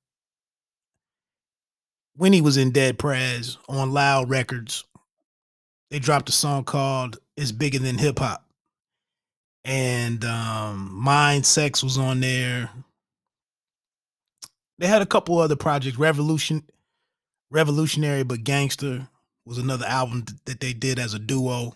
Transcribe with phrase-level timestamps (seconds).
[2.16, 4.84] when he was in Dead Prez on Loud Records.
[5.90, 8.46] They dropped a song called It's Bigger Than Hip Hop.
[9.64, 12.70] And um Mind Sex was on there.
[14.80, 15.98] They had a couple other projects.
[15.98, 16.64] Revolution
[17.52, 19.08] Revolutionary but Gangster
[19.46, 21.76] was another album th- that they did as a duo.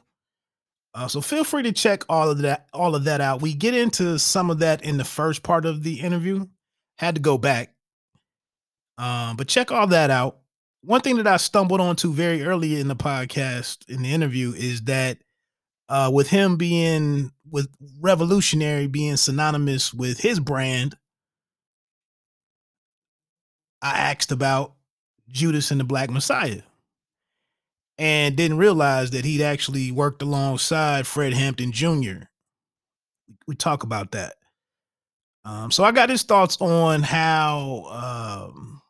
[0.93, 3.41] Uh, so feel free to check all of that all of that out.
[3.41, 6.47] We get into some of that in the first part of the interview.
[6.97, 7.73] Had to go back.
[8.97, 10.37] Um, but check all that out.
[10.81, 14.83] One thing that I stumbled onto very early in the podcast in the interview is
[14.83, 15.17] that
[15.89, 17.67] uh, with him being with
[17.99, 20.97] revolutionary being synonymous with his brand,
[23.81, 24.73] I asked about
[25.29, 26.61] Judas and the Black Messiah
[27.97, 32.25] and didn't realize that he'd actually worked alongside Fred Hampton Jr.
[33.47, 34.35] We talk about that.
[35.45, 38.81] Um, so I got his thoughts on how um,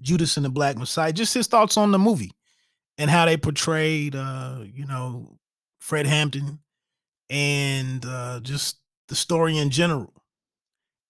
[0.00, 2.32] Judas and the Black Messiah, just his thoughts on the movie
[3.00, 5.38] and how they portrayed, uh, you know,
[5.78, 6.58] Fred Hampton
[7.30, 8.76] and uh, just
[9.08, 10.12] the story in general.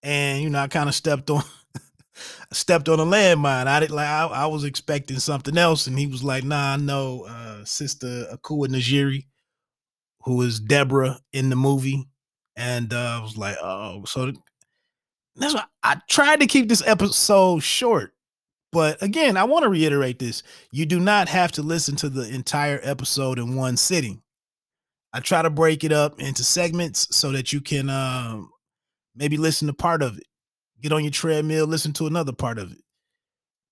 [0.05, 1.43] And you know, I kind of stepped on
[2.53, 3.67] stepped on a landmine.
[3.67, 6.77] I didn't like I, I, was expecting something else, and he was like, "Nah, I
[6.77, 9.27] know uh, Sister Akua Njeri,
[10.23, 12.09] who is Deborah in the movie,"
[12.55, 14.33] and uh, I was like, "Oh, so
[15.35, 18.15] that's why I tried to keep this episode short."
[18.73, 22.29] But again, I want to reiterate this: you do not have to listen to the
[22.33, 24.23] entire episode in one sitting.
[25.13, 28.51] I try to break it up into segments so that you can um,
[29.17, 30.25] maybe listen to part of it
[30.81, 32.79] get on your treadmill, listen to another part of it.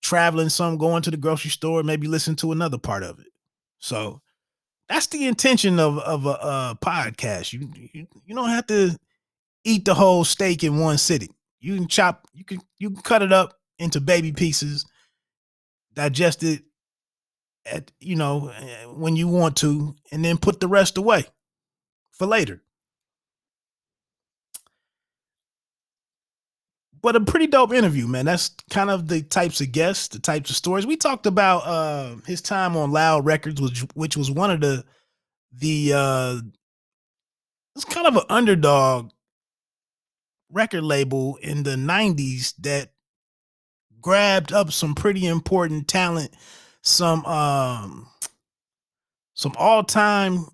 [0.01, 3.27] Traveling some, going to the grocery store, maybe listen to another part of it.
[3.79, 4.21] So
[4.87, 7.53] that's the intention of of a, a podcast.
[7.53, 8.97] You, you you don't have to
[9.65, 11.33] eat the whole steak in one sitting.
[11.59, 14.85] You can chop, you can you can cut it up into baby pieces,
[15.93, 16.63] digest it
[17.65, 21.25] at you know eh, when you want to, and then put the rest away
[22.11, 22.61] for later.
[27.01, 28.25] but a pretty dope interview, man.
[28.25, 30.85] That's kind of the types of guests, the types of stories.
[30.85, 34.83] We talked about uh his time on Loud Records, which which was one of the
[35.53, 36.37] the uh
[37.75, 39.11] it's kind of an underdog
[40.51, 42.89] record label in the 90s that
[44.01, 46.31] grabbed up some pretty important talent,
[46.81, 48.07] some um
[49.33, 50.45] some all-time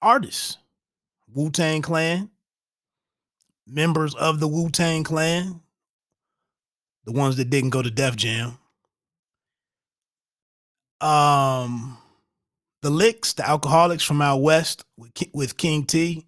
[0.00, 0.58] artists.
[1.34, 2.30] Wu-Tang Clan,
[3.66, 5.60] members of the Wu Tang Clan,
[7.04, 8.56] the ones that didn't go to Def Jam.
[11.00, 11.98] Um,
[12.82, 16.24] the Liks, the Alkaholiks from out west with, with King T,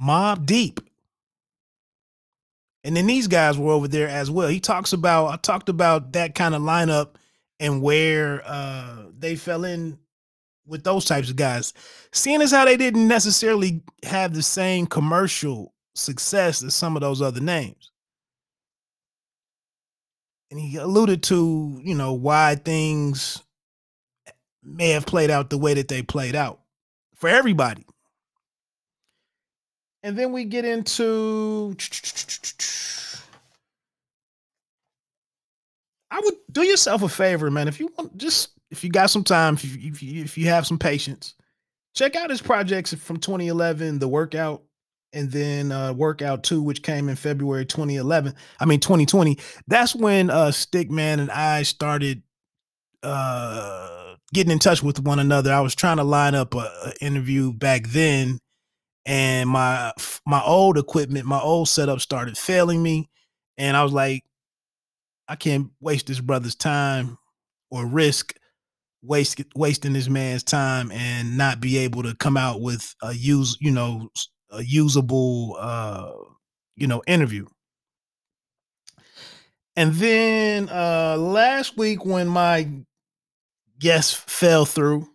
[0.00, 0.80] Mobb Deep,
[2.86, 4.46] and then these guys were over there as well.
[4.46, 7.16] He talks about I talked about that kind of lineup
[7.58, 9.98] and where uh, they fell in
[10.66, 11.72] with those types of guys.
[12.12, 17.20] Seeing as how they didn't necessarily have the same commercial success as some of those
[17.20, 17.90] other names.
[20.52, 23.42] And he alluded to, you know, why things
[24.62, 26.60] may have played out the way that they played out
[27.16, 27.84] for everybody.
[30.06, 31.74] And then we get into
[36.12, 37.66] I would do yourself a favor, man.
[37.66, 40.46] If you want just if you got some time, if you, if you, if you
[40.46, 41.34] have some patience,
[41.96, 44.62] check out his projects from 2011, The Workout,
[45.12, 48.32] and then uh, Workout 2, which came in February 2011.
[48.60, 49.36] I mean 2020.
[49.66, 52.22] That's when uh Stic.man and I started
[53.02, 55.52] uh getting in touch with one another.
[55.52, 58.38] I was trying to line up a, a interview back then,
[59.06, 59.92] and my
[60.26, 63.08] my old equipment, my old setup started failing me,
[63.56, 64.24] and I was like,
[65.28, 67.16] I can't waste this brother's time
[67.70, 68.34] or risk
[69.02, 73.56] waste wasting this man's time and not be able to come out with a use
[73.60, 74.10] you know
[74.50, 76.12] a usable uh
[76.74, 77.46] you know interview.
[79.76, 82.68] And then uh last week when my
[83.78, 85.08] guest fell through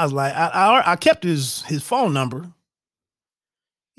[0.00, 2.52] i was like i i, I kept his his phone number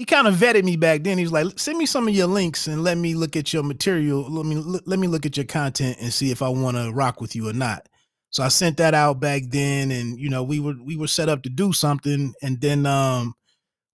[0.01, 1.19] he kind of vetted me back then.
[1.19, 3.61] He was like, "Send me some of your links and let me look at your
[3.61, 4.23] material.
[4.31, 7.21] Let me let me look at your content and see if I want to rock
[7.21, 7.87] with you or not."
[8.31, 11.29] So I sent that out back then, and you know we were we were set
[11.29, 13.35] up to do something, and then um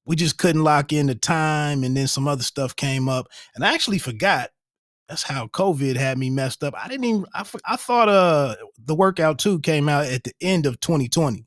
[0.06, 3.66] we just couldn't lock in the time, and then some other stuff came up, and
[3.66, 4.52] I actually forgot.
[5.10, 6.76] That's how COVID had me messed up.
[6.78, 8.56] I didn't even I I thought uh
[8.86, 11.47] the workout two came out at the end of 2020.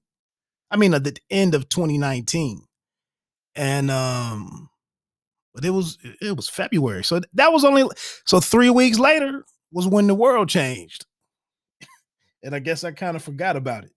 [0.71, 2.63] I mean at the end of 2019
[3.55, 4.69] and um
[5.55, 7.03] but it was it was February.
[7.05, 7.85] So that was only
[8.25, 11.07] so 3 weeks later was when the world changed.
[12.43, 13.93] and I guess I kind of forgot about it.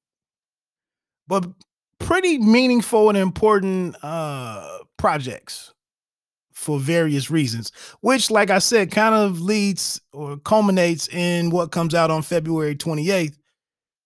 [1.28, 1.46] But
[2.00, 5.74] pretty meaningful and important uh projects
[6.54, 7.72] for various reasons,
[8.02, 12.76] which like I said kind of leads or culminates in what comes out on February
[12.76, 13.38] 28th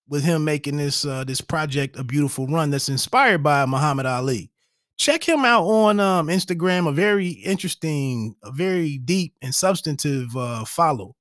[0.08, 4.52] with him making this uh this project a beautiful run that's inspired by Muhammad Ali
[4.98, 6.88] check him out on um, Instagram.
[6.88, 11.16] A very interesting, a very deep and substantive uh, follow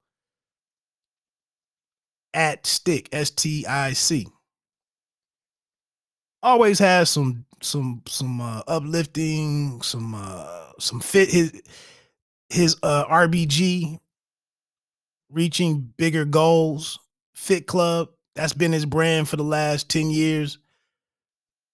[2.34, 4.26] at Stic S T I C.
[6.42, 11.62] Always has some some some uh, uplifting, some uh, some fit his
[12.48, 13.98] his uh, RBG
[15.30, 16.98] reaching bigger goals.
[17.34, 20.58] Fit Club that's been his brand for the last ten years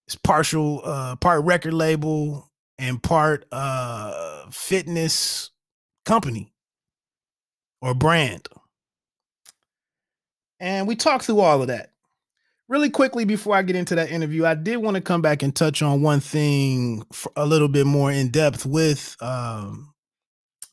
[0.06, 5.50] it's partial uh part record label and part uh fitness
[6.04, 6.52] company
[7.80, 8.48] or brand.
[10.60, 11.90] And we talked through all of that.
[12.68, 15.54] Really quickly before I get into that interview, I did want to come back and
[15.54, 17.04] touch on one thing
[17.36, 19.92] a little bit more in depth with um,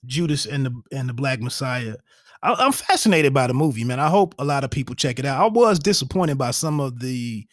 [0.05, 1.95] Judas and the and the Black Messiah.
[2.41, 3.99] I, am fascinated by the movie, man.
[3.99, 5.41] I hope a lot of people check it out.
[5.43, 7.45] I was disappointed by some of the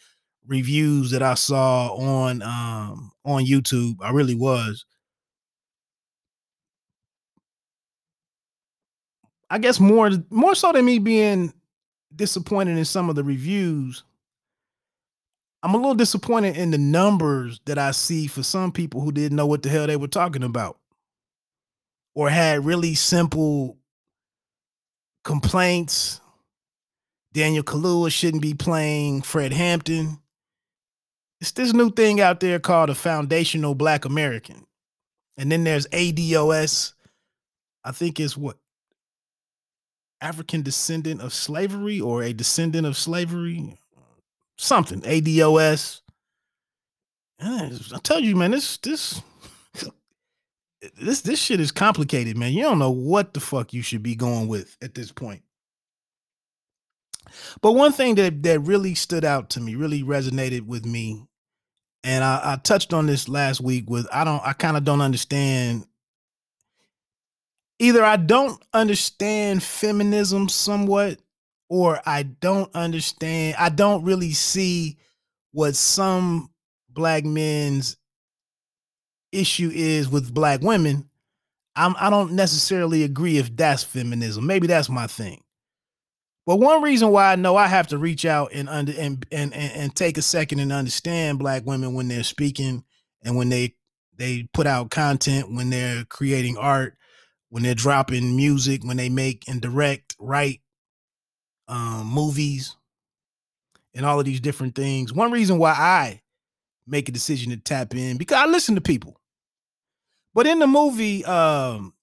[0.45, 3.95] reviews that I saw on um on YouTube.
[4.01, 4.85] I really was.
[9.49, 11.53] I guess more more so than me being
[12.15, 14.03] disappointed in some of the reviews.
[15.63, 19.35] I'm a little disappointed in the numbers that I see for some people who didn't
[19.35, 20.77] know what the hell they were talking about
[22.15, 23.77] or had really simple
[25.27, 26.21] complaints.
[27.33, 30.19] Daniel Kaluuya shouldn't be playing Fred Hampton
[31.39, 34.65] it's this new thing out there called a foundational black American.
[35.37, 36.93] And then there's ADOS.
[37.83, 38.57] I think it's what
[40.19, 43.77] African descendant of slavery or a descendant of slavery.
[44.57, 45.01] Something.
[45.01, 46.01] ADOS.
[47.39, 49.21] I tell you, man, this this
[50.99, 52.53] this this shit is complicated, man.
[52.53, 55.41] You don't know what the fuck you should be going with at this point.
[57.61, 61.27] But one thing that that really stood out to me, really resonated with me,
[62.03, 65.01] and I, I touched on this last week with I don't I kind of don't
[65.01, 65.85] understand
[67.79, 71.19] either I don't understand feminism somewhat
[71.69, 74.97] or I don't understand I don't really see
[75.51, 76.49] what some
[76.89, 77.97] black men's
[79.31, 81.09] issue is with black women.
[81.75, 84.45] I'm I don't necessarily agree if that's feminism.
[84.45, 85.43] Maybe that's my thing.
[86.45, 89.53] But one reason why I know I have to reach out and under and, and
[89.53, 92.83] and and take a second and understand black women when they're speaking
[93.21, 93.75] and when they
[94.17, 96.97] they put out content, when they're creating art,
[97.49, 100.61] when they're dropping music, when they make and direct, write
[101.67, 102.75] um, movies,
[103.93, 105.13] and all of these different things.
[105.13, 106.21] One reason why I
[106.87, 109.19] make a decision to tap in because I listen to people.
[110.33, 111.93] But in the movie, um,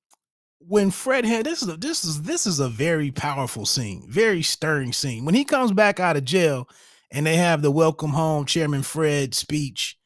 [0.58, 4.42] when Fred had this is a, this is this is a very powerful scene, very
[4.42, 5.24] stirring scene.
[5.24, 6.68] When he comes back out of jail
[7.10, 9.98] and they have the welcome home Chairman Fred speech,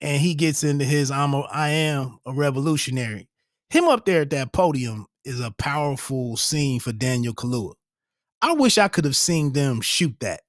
[0.00, 3.28] and he gets into his I'm a, I am a revolutionary.
[3.70, 7.74] Him up there at that podium is a powerful scene for Daniel Kaluuya.
[8.40, 10.40] I wish I could have seen them shoot that.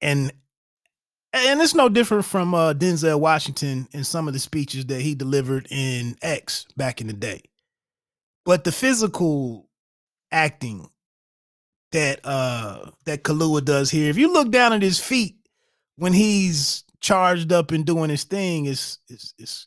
[0.00, 0.32] And
[1.32, 5.14] and it's no different from uh, Denzel Washington in some of the speeches that he
[5.14, 7.42] delivered in X back in the day.
[8.44, 9.68] But the physical
[10.30, 10.88] acting
[11.92, 15.36] that uh that Kaluuya does here, if you look down at his feet
[15.96, 19.66] when he's charged up and doing his thing, is is is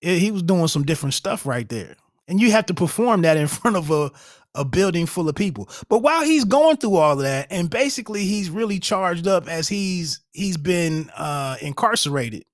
[0.00, 1.96] he was doing some different stuff right there.
[2.26, 4.10] And you have to perform that in front of a
[4.54, 5.68] a building full of people.
[5.88, 9.68] But while he's going through all of that, and basically he's really charged up as
[9.68, 12.44] he's he's been uh incarcerated,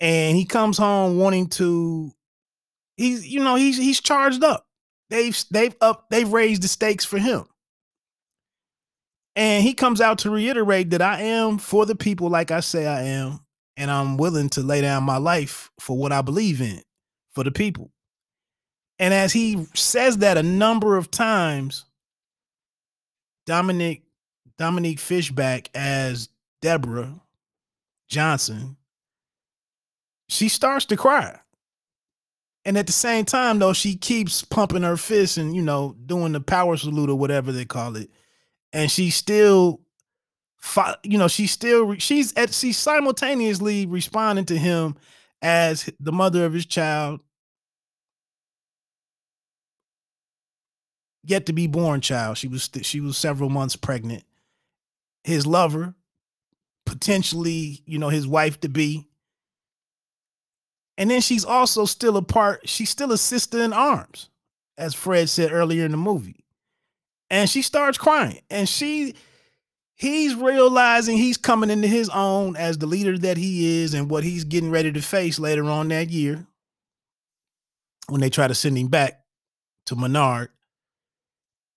[0.00, 2.12] and he comes home wanting to
[2.96, 4.66] he's you know he's he's charged up.
[5.10, 7.44] They've they've up they've raised the stakes for him.
[9.34, 12.86] And he comes out to reiterate that I am for the people like I say
[12.86, 13.40] I am,
[13.76, 16.80] and I'm willing to lay down my life for what I believe in
[17.34, 17.90] for the people.
[18.98, 21.84] And as he says that a number of times,
[23.46, 24.02] Dominic
[24.58, 26.28] Dominique Fishback as
[26.62, 27.20] Deborah
[28.08, 28.76] Johnson,
[30.28, 31.38] she starts to cry.
[32.64, 36.32] And at the same time, though, she keeps pumping her fists and, you know, doing
[36.32, 38.10] the power salute or whatever they call it.
[38.72, 39.80] And she still,
[41.04, 44.96] you know, she's still, she's at, she's simultaneously responding to him
[45.42, 47.20] as the mother of his child
[51.26, 52.38] yet to be born child.
[52.38, 54.24] She was she was several months pregnant.
[55.24, 55.94] His lover,
[56.86, 59.08] potentially, you know, his wife to be.
[60.96, 64.30] And then she's also still a part, she's still a sister in arms,
[64.78, 66.44] as Fred said earlier in the movie.
[67.28, 68.40] And she starts crying.
[68.48, 69.14] And she
[69.96, 74.24] he's realizing he's coming into his own as the leader that he is and what
[74.24, 76.46] he's getting ready to face later on that year
[78.08, 79.20] when they try to send him back
[79.86, 80.50] to Menard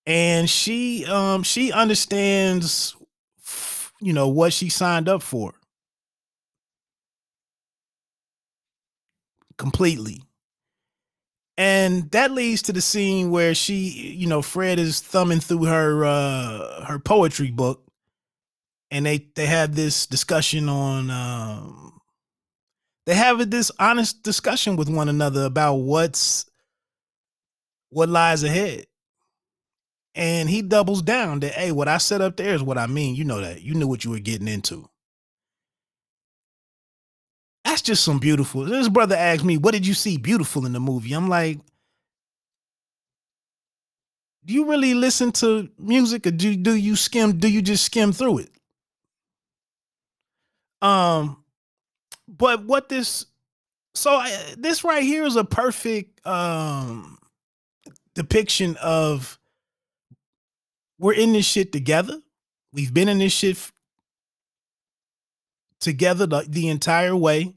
[0.09, 2.95] and she um she understands
[4.01, 5.53] you know what she signed up for.
[9.57, 10.23] Completely.
[11.57, 16.03] And that leads to the scene where she you know fred is thumbing through her
[16.03, 17.83] uh her poetry book.
[18.89, 22.01] And they they have this discussion on um
[23.05, 26.49] they have this honest discussion with one another about what's
[27.89, 28.85] what lies ahead
[30.15, 33.15] and he doubles down that, hey, what I said up there is what I mean.
[33.15, 33.61] You know that.
[33.61, 34.89] You knew what you were getting into.
[37.63, 38.65] That's just some beautiful.
[38.65, 41.13] This brother asked me, what did you see beautiful in the movie?
[41.13, 41.59] I'm like,
[44.45, 48.11] do you really listen to music or do, do you skim, do you just skim
[48.11, 48.49] through it?
[50.81, 51.43] Um,
[52.27, 53.25] but what this,
[53.93, 57.17] so I, this right here is a perfect um
[58.15, 59.38] depiction of
[60.99, 62.19] we're in this shit together.
[62.73, 63.73] We've been in this shit f-
[65.79, 67.55] together the, the, entire way.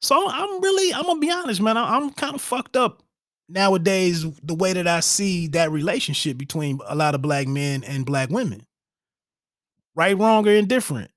[0.00, 1.76] So I'm really, I'm gonna be honest, man.
[1.76, 3.02] I, I'm kind of fucked up
[3.48, 8.06] nowadays the way that I see that relationship between a lot of black men and
[8.06, 8.62] black women.
[9.94, 11.10] Right, wrong, or indifferent.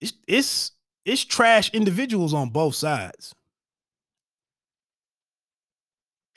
[0.00, 0.72] It's it's
[1.04, 3.34] it's trash individuals on both sides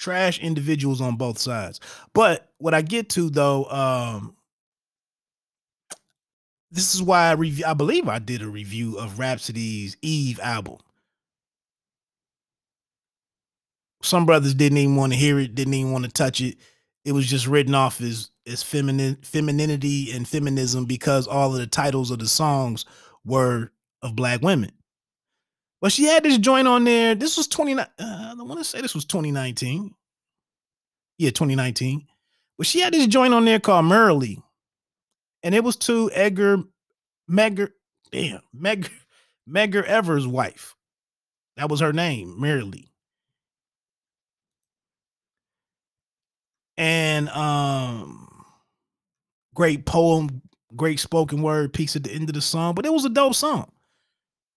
[0.03, 1.79] trash individuals on both sides.
[2.13, 4.37] But what I get to though, um,
[6.71, 7.65] this is why I review.
[7.67, 10.77] I believe I did a review of Rapsody's Eve album.
[14.01, 16.55] Some brothers didn't even want to hear it, didn't even want to touch it.
[17.03, 21.67] It was just written off as as feminine femininity and feminism because all of the
[21.67, 22.85] titles of the songs
[23.25, 24.71] were of black women.
[25.81, 27.13] But she had this joint on there.
[27.13, 27.85] This was 29.
[27.99, 29.93] Uh, I want to say this was 2019.
[31.17, 32.07] Yeah, 2019.
[32.57, 34.41] But she had this joint on there called Myrlie.
[35.41, 36.63] And it was to Edgar
[37.29, 37.71] Medgar,
[38.11, 38.91] damn, Medgar,
[39.49, 40.75] Medgar Evers' wife.
[41.57, 42.89] That was her name, Myrlie.
[46.77, 48.45] And um
[49.53, 50.41] great poem,
[50.75, 53.35] great spoken word piece at the end of the song, but it was a dope
[53.35, 53.71] song.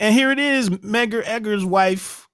[0.00, 2.28] And here it is, Medgar Evers' wife.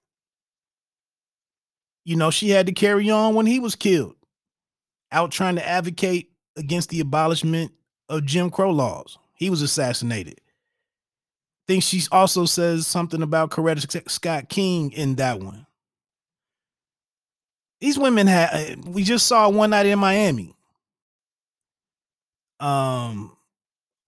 [2.04, 4.16] You know, she had to carry on when he was killed,
[5.12, 7.73] out trying to advocate against the abolishment
[8.09, 9.19] of Jim Crow laws.
[9.35, 10.40] He was assassinated.
[10.40, 15.66] I think she also says something about Coretta Scott King in that one.
[17.81, 20.54] These women had we just saw one night in Miami.
[22.61, 23.37] Um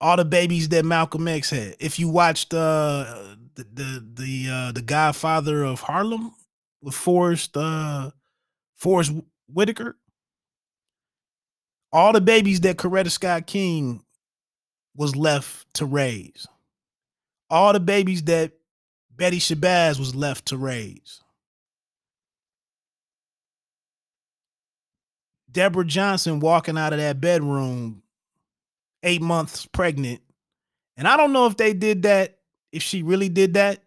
[0.01, 1.75] all the babies that Malcolm X had.
[1.79, 6.33] If you watched uh the the the uh the Godfather of Harlem
[6.81, 8.11] with Forest uh
[8.75, 9.13] Forest
[9.47, 9.97] Whitaker.
[11.95, 14.03] All the babies that Coretta Scott King
[14.97, 16.45] was left to raise.
[17.49, 18.51] All the babies that
[19.15, 21.21] Betty Shabazz was left to raise.
[25.49, 28.03] Deborah Johnson walking out of that bedroom,
[29.01, 30.19] eight months pregnant.
[30.97, 32.39] And I don't know if they did that,
[32.73, 33.81] if she really did that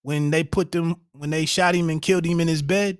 [0.00, 2.96] when they put them, when they shot him and killed him in his bed.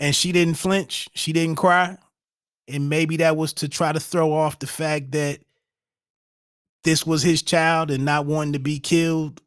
[0.00, 1.98] And she didn't flinch, she didn't cry.
[2.68, 5.40] And maybe that was to try to throw off the fact that
[6.84, 9.42] this was his child and not wanting to be killed.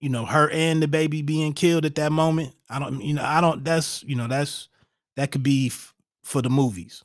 [0.00, 2.54] You know her and the baby being killed at that moment.
[2.68, 4.68] I don't you know i don't that's you know that's
[5.16, 7.02] that could be f- for the movies.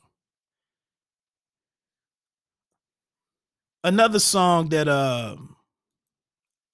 [3.82, 5.36] Another song that uh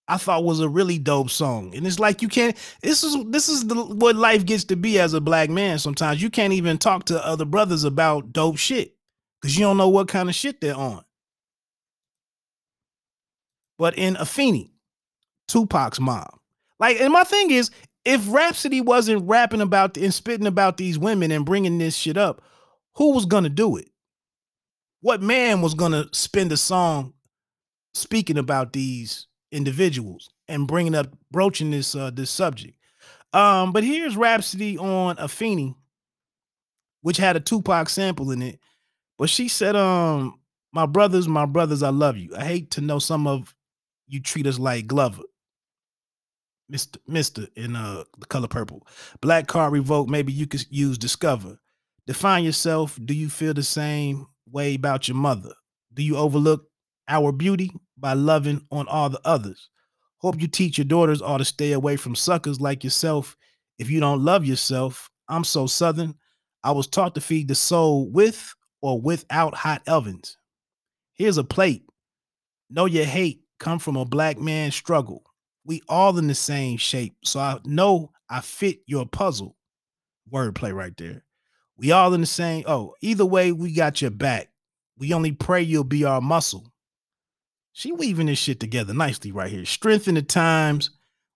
[0.08, 1.74] I thought was a really dope song.
[1.74, 4.98] And it's like you can't this is this is the, what life gets to be
[5.00, 6.22] as a black man sometimes.
[6.22, 8.96] You can't even talk to other brothers about dope shit
[9.42, 11.04] cuz you don't know what kind of shit they're on.
[13.78, 14.70] But in Afeni,
[15.48, 16.40] Tupac's mom.
[16.78, 17.70] Like, and my thing is,
[18.04, 22.42] if Rapsody wasn't rapping about and spitting about these women and bringing this shit up,
[22.94, 23.90] who was gonna do it?
[25.00, 27.12] What man was gonna spend a song
[27.94, 32.76] speaking about these individuals and bringing up broaching this uh this subject?
[33.32, 35.74] Um, but here's Rapsody on Afeni,
[37.02, 38.60] which had a Tupac sample in it.
[39.18, 40.38] But she said, um,
[40.72, 42.34] my brothers, my brothers, I love you.
[42.36, 43.54] I hate to know some of
[44.06, 45.22] you treat us like Glover.
[46.70, 46.96] Mr.
[47.06, 48.86] Mister in uh the color purple.
[49.20, 50.10] Black card revoked.
[50.10, 51.58] Maybe you could use discover.
[52.06, 52.98] Define yourself.
[53.04, 55.52] Do you feel the same way about your mother?
[55.94, 56.66] Do you overlook
[57.08, 59.68] our beauty by loving on all the others?
[60.18, 63.36] Hope you teach your daughters all to stay away from suckers like yourself.
[63.78, 66.14] If you don't love yourself, I'm so southern.
[66.64, 70.38] I was taught to feed the soul with or without hot ovens.
[71.14, 71.84] Here's a plate.
[72.70, 75.22] Know your hate come from a black man's struggle
[75.66, 77.16] we all in the same shape.
[77.24, 79.56] So I know I fit your puzzle.
[80.32, 81.24] Wordplay right there.
[81.76, 82.64] We all in the same.
[82.66, 84.48] Oh, either way, we got your back.
[84.96, 86.72] We only pray you'll be our muscle.
[87.76, 89.66] She weaving this shit together nicely right here.
[89.66, 90.88] Strength in the times.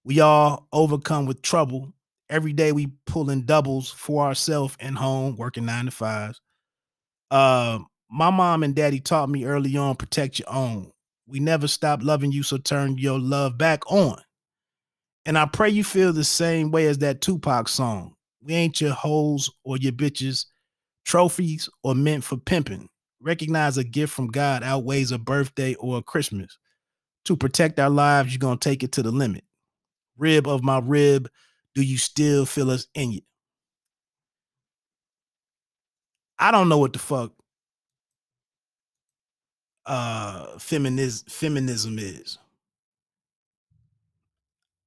[0.04, 1.92] We all overcome with trouble.
[2.30, 6.40] Every day we pulling doubles for ourselves and home, working nine to fives.
[7.30, 10.90] Uh, my mom and daddy taught me early on protect your own.
[11.26, 14.16] We never stop loving you, so turn your love back on.
[15.26, 18.14] And I pray you feel the same way as that Tupac song.
[18.42, 20.46] We ain't your hoes or your bitches,
[21.04, 22.88] trophies or meant for pimping.
[23.22, 26.56] Recognize a gift from God outweighs a birthday or a Christmas.
[27.26, 29.44] To protect our lives, you're going to take it to the limit.
[30.16, 31.28] Rib of my rib,
[31.74, 33.20] do you still feel us in you?
[36.38, 37.32] I don't know what the fuck
[39.86, 42.38] uh feminism feminism is.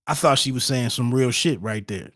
[0.07, 2.09] I thought she was saying some real shit right there.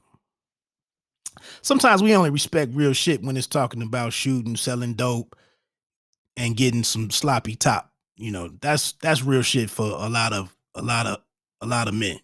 [1.62, 5.36] Sometimes we only respect real shit when it's talking about shooting, selling dope,
[6.38, 7.92] and getting some sloppy top.
[8.16, 11.22] You know, that's that's real shit for a lot of a lot of
[11.62, 12.20] a lot of men.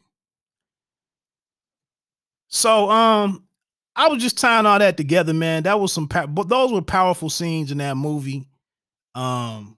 [2.48, 3.44] So um
[3.96, 5.64] I was just tying all that together, man.
[5.64, 8.48] That was some but those were powerful scenes in that movie.
[9.16, 9.78] Um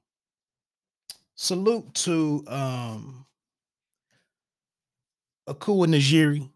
[1.35, 3.25] salute to um
[5.47, 6.49] Akua Njeri,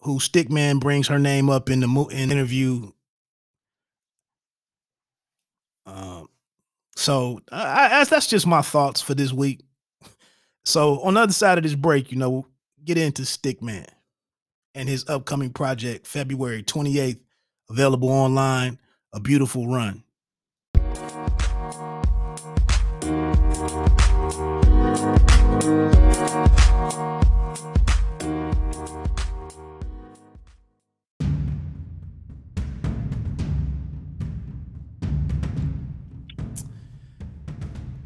[0.00, 2.90] who Stic.man brings her name up in the mo- in interview.
[5.86, 6.17] Um,
[6.98, 9.60] so I, I, that's just my thoughts for this week.
[10.64, 12.44] So on the other side of this break, you know,
[12.84, 13.86] get into Stic.man
[14.74, 17.20] and his upcoming project, February 28th,
[17.70, 18.80] available online.
[19.14, 20.02] A beautiful run.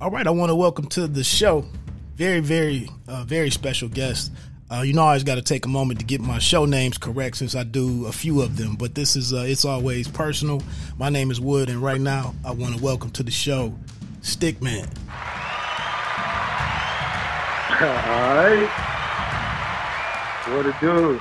[0.03, 1.65] All right, I want to welcome to the show
[2.17, 4.33] very, very, uh, very special guest.
[4.69, 6.99] Uh, you know, I always got to take a moment to get my show names
[6.99, 8.75] correct since I do a few of them.
[8.75, 10.61] But this is uh, it's always personal.
[10.99, 13.79] My name is Wood, and right now I want to welcome to the show
[14.23, 14.89] Stic.man.
[17.81, 17.87] All
[18.35, 18.69] right,
[20.49, 21.21] what it do?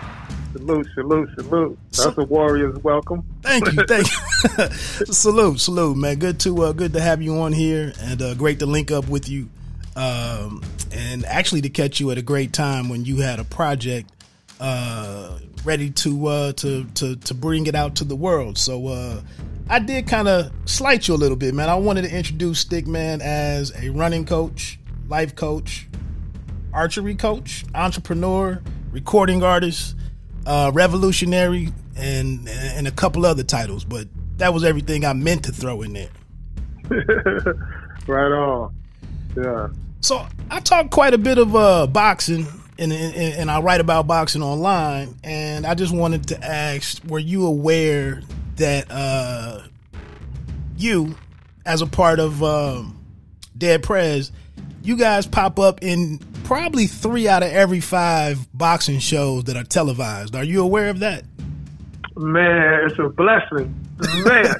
[0.53, 1.79] Salute, salute, salute.
[1.91, 3.23] That's a warrior's welcome.
[3.41, 4.65] Thank you, thank you.
[5.13, 6.19] salute, salute, man.
[6.19, 9.07] Good to uh, good to have you on here, and uh, great to link up
[9.07, 9.49] with you.
[9.95, 10.61] Um,
[10.91, 14.09] and actually to catch you at a great time when you had a project
[14.59, 18.57] uh, ready to uh, to to to bring it out to the world.
[18.57, 19.21] So uh,
[19.69, 21.69] I did kind of slight you a little bit, man.
[21.69, 25.87] I wanted to introduce Stic.man as a running coach, life coach,
[26.73, 28.61] archery coach, entrepreneur,
[28.91, 29.95] recording artist,
[30.45, 33.84] uh, revolutionary, and and a couple other titles.
[33.84, 36.10] But that was everything I meant to throw in there.
[38.08, 38.75] right on.
[39.36, 39.69] Yeah.
[40.01, 44.08] So I talk quite a bit of uh, boxing, and, and, and I write about
[44.08, 45.15] boxing online.
[45.23, 48.21] And I just wanted to ask: Were you aware
[48.56, 49.62] that uh,
[50.77, 51.15] you,
[51.65, 52.97] as a part of um,
[53.58, 54.32] Dead Prez,
[54.84, 56.19] you guys pop up in
[56.51, 60.35] probably three out of every five boxing shows that are televised.
[60.35, 61.23] Are you aware of that?
[62.17, 63.73] Man, it's a blessing,
[64.25, 64.55] man.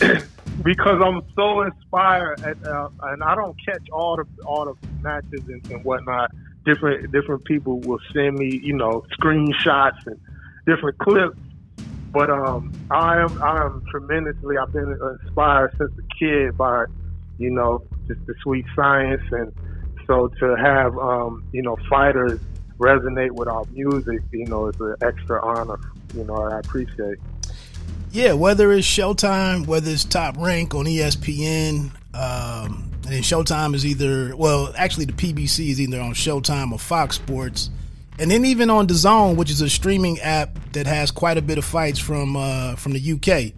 [0.64, 5.46] because I'm so inspired, and, uh, and I don't catch all the all the matches
[5.46, 6.32] and, and whatnot.
[6.64, 10.18] Different different people will send me, you know, screenshots and
[10.66, 11.38] different clips.
[12.10, 14.58] But um, I am I am tremendously.
[14.58, 16.86] I've been inspired since a kid by,
[17.38, 19.52] you know, just the sweet science, and
[20.06, 22.40] so to have um, you know fighters
[22.78, 25.78] resonate with our music, you know, is an extra honor.
[26.14, 27.18] You know, I appreciate.
[28.10, 33.86] Yeah, whether it's Showtime, whether it's Top Rank on ESPN, um, and then Showtime is
[33.86, 37.70] either well, actually the PBC is either on Showtime or Fox Sports,
[38.18, 41.56] and then even on DAZN, which is a streaming app that has quite a bit
[41.56, 43.54] of fights from uh, from the UK.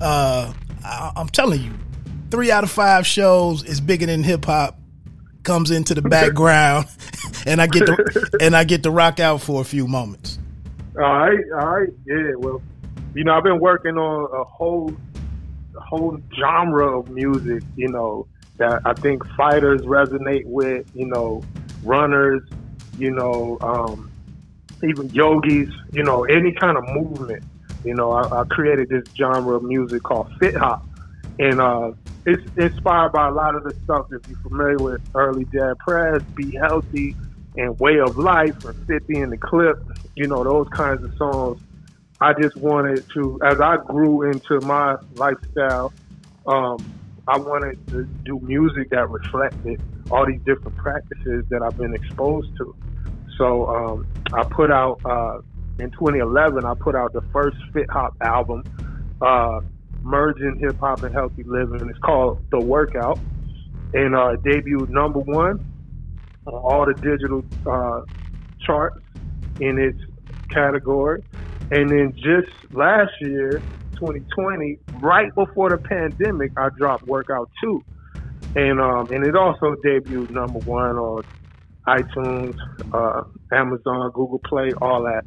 [0.00, 0.52] Uh,
[0.84, 1.72] I, I'm telling you,
[2.30, 4.79] three out of five shows is bigger than hip hop
[5.42, 6.86] comes into the background,
[7.46, 10.38] and I get to and I get to rock out for a few moments.
[10.96, 12.32] All right, all right, yeah.
[12.36, 12.62] Well,
[13.14, 14.94] you know, I've been working on a whole
[15.76, 17.62] a whole genre of music.
[17.76, 18.26] You know,
[18.56, 20.86] that I think fighters resonate with.
[20.94, 21.42] You know,
[21.82, 22.42] runners.
[22.98, 24.10] You know, um,
[24.82, 25.72] even yogis.
[25.92, 27.44] You know, any kind of movement.
[27.84, 30.86] You know, I, I created this genre of music called fit hop,
[31.38, 31.92] and uh,
[32.26, 34.06] it's inspired by a lot of the stuff.
[34.12, 37.16] If you're familiar with early Dead Prez, Be Healthy,
[37.56, 39.76] and Way of Life, or 50 in the Clip,
[40.14, 41.60] you know, those kinds of songs.
[42.20, 45.92] I just wanted to, as I grew into my lifestyle,
[46.46, 46.78] um,
[47.26, 49.80] I wanted to do music that reflected
[50.10, 52.74] all these different practices that I've been exposed to.
[53.38, 55.40] So um, I put out uh,
[55.78, 56.64] in 2011.
[56.64, 58.64] I put out the first Fit Hop album.
[59.22, 59.60] Uh,
[60.02, 61.88] merging hip hop and healthy living.
[61.88, 63.18] It's called The Workout,
[63.94, 65.64] and uh, debuted number one
[66.46, 68.02] on all the digital uh,
[68.64, 69.00] charts
[69.60, 69.98] in its
[70.50, 71.22] category.
[71.70, 73.62] And then just last year,
[73.94, 77.84] 2020, right before the pandemic, I dropped Workout Two,
[78.56, 81.22] and um, and it also debuted number one on
[81.86, 82.56] iTunes,
[82.92, 85.24] uh, Amazon, Google Play, all that.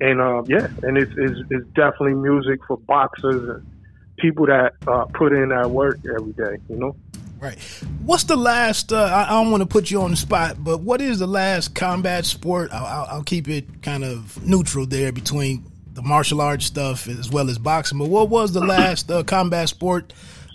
[0.00, 3.71] And um, yeah, and it's, it's, it's definitely music for boxers and
[4.18, 6.96] people that uh, put in that work every day, you know?
[7.42, 7.58] Right.
[8.04, 8.92] What's the last?
[8.92, 11.26] Uh, I, I, don't want to put you on the spot, but what is the
[11.26, 12.70] last combat sport?
[12.72, 17.30] I'll, I'll, I'll, keep it kind of neutral there between the martial arts stuff as
[17.30, 17.98] well as boxing.
[17.98, 20.12] But what was the last uh, combat sport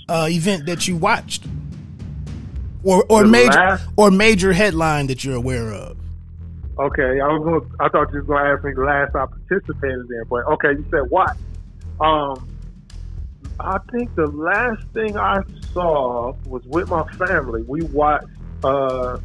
[0.08, 1.46] uh, event that you watched,
[2.84, 3.88] or or the major last?
[3.98, 5.98] or major headline that you're aware of?
[6.80, 7.72] Okay, I was going.
[7.82, 10.72] I thought you were going to ask me the last I participated in, but okay,
[10.72, 11.36] you said what?
[12.00, 12.48] Um,
[13.60, 15.40] I think the last thing I
[15.74, 17.64] saw was with my family.
[17.64, 18.28] We watched
[18.64, 19.20] uh,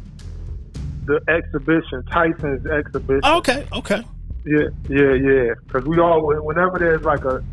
[1.05, 3.25] the exhibition, Tyson's exhibition.
[3.25, 4.03] Okay, okay.
[4.45, 5.53] Yeah, yeah, yeah.
[5.65, 7.43] Because we all, whenever there's like a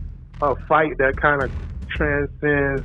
[0.43, 1.51] a fight that kind of
[1.89, 2.83] transcends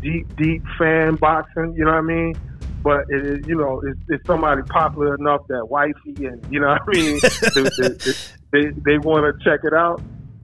[0.00, 2.34] deep, deep fan boxing, you know what I mean?
[2.82, 6.68] But it is, you know, it's, it's somebody popular enough that wifey and you know
[6.68, 7.20] what I mean.
[8.00, 8.14] they,
[8.52, 10.00] they, they want to check it out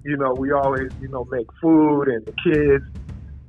[0.07, 2.85] you know, we always, you know, make food and the kids.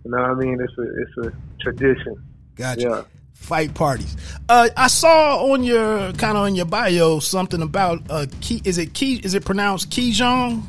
[0.04, 0.60] You know what I mean?
[0.60, 2.24] It's a it's a tradition.
[2.56, 2.82] Gotcha.
[2.82, 3.02] Yeah.
[3.34, 4.18] Fight parties.
[4.50, 8.62] Uh, I saw on your kind of on your bio something about uh, key.
[8.66, 9.22] Is it key?
[9.24, 10.64] Is it pronounced Kijong?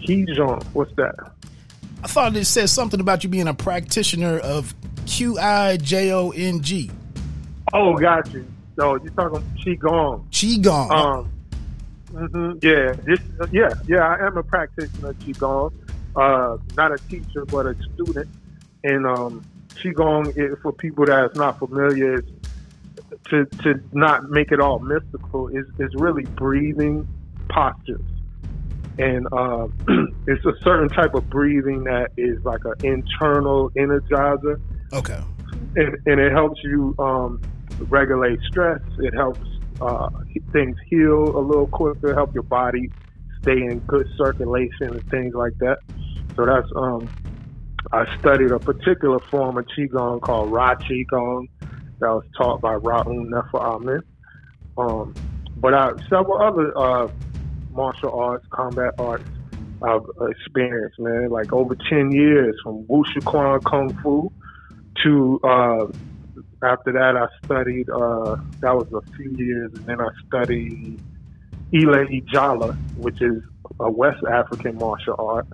[0.00, 0.64] Kijong.
[0.72, 1.14] What's that?
[2.02, 4.74] I thought it said something about you being a practitioner of
[5.06, 6.90] Q I J O N G.
[7.72, 8.44] Oh, got you.
[8.76, 10.28] So you're talking Qigong.
[10.30, 10.90] Qigong.
[10.90, 11.30] Um,
[12.12, 12.58] Mm-hmm.
[12.62, 13.20] Yeah, this,
[13.52, 14.06] yeah, yeah.
[14.06, 15.72] I am a practitioner of qigong,
[16.16, 18.28] uh, not a teacher but a student.
[18.82, 19.44] And um,
[19.74, 22.24] qigong, is, for people that's not familiar, is
[23.28, 25.48] to to not make it all mystical.
[25.48, 27.06] is is really breathing
[27.48, 28.00] postures,
[28.98, 29.68] and uh,
[30.26, 34.60] it's a certain type of breathing that is like an internal energizer.
[34.92, 35.20] Okay,
[35.76, 37.40] and, and it helps you um,
[37.88, 38.80] regulate stress.
[38.98, 39.46] It helps
[39.80, 40.08] uh,
[40.52, 42.90] things heal a little quicker, help your body
[43.42, 45.78] stay in good circulation and things like that.
[46.36, 47.08] So that's um,
[47.92, 51.48] I studied a particular form of qigong called Ra Qigong
[52.00, 54.02] that was taught by Ra'un Nefer Amen.
[54.78, 55.14] Um,
[55.56, 57.08] but I, several other uh,
[57.70, 59.24] martial arts, combat arts,
[59.82, 61.30] I've experienced, man.
[61.30, 64.32] Like over 10 years from Wushu Quan Kung Fu
[65.02, 65.86] to, uh,
[66.62, 71.00] after that, I studied, uh, that was a few years, and then I studied
[71.74, 73.42] Ile Ijala, which is
[73.78, 75.46] a West African martial art.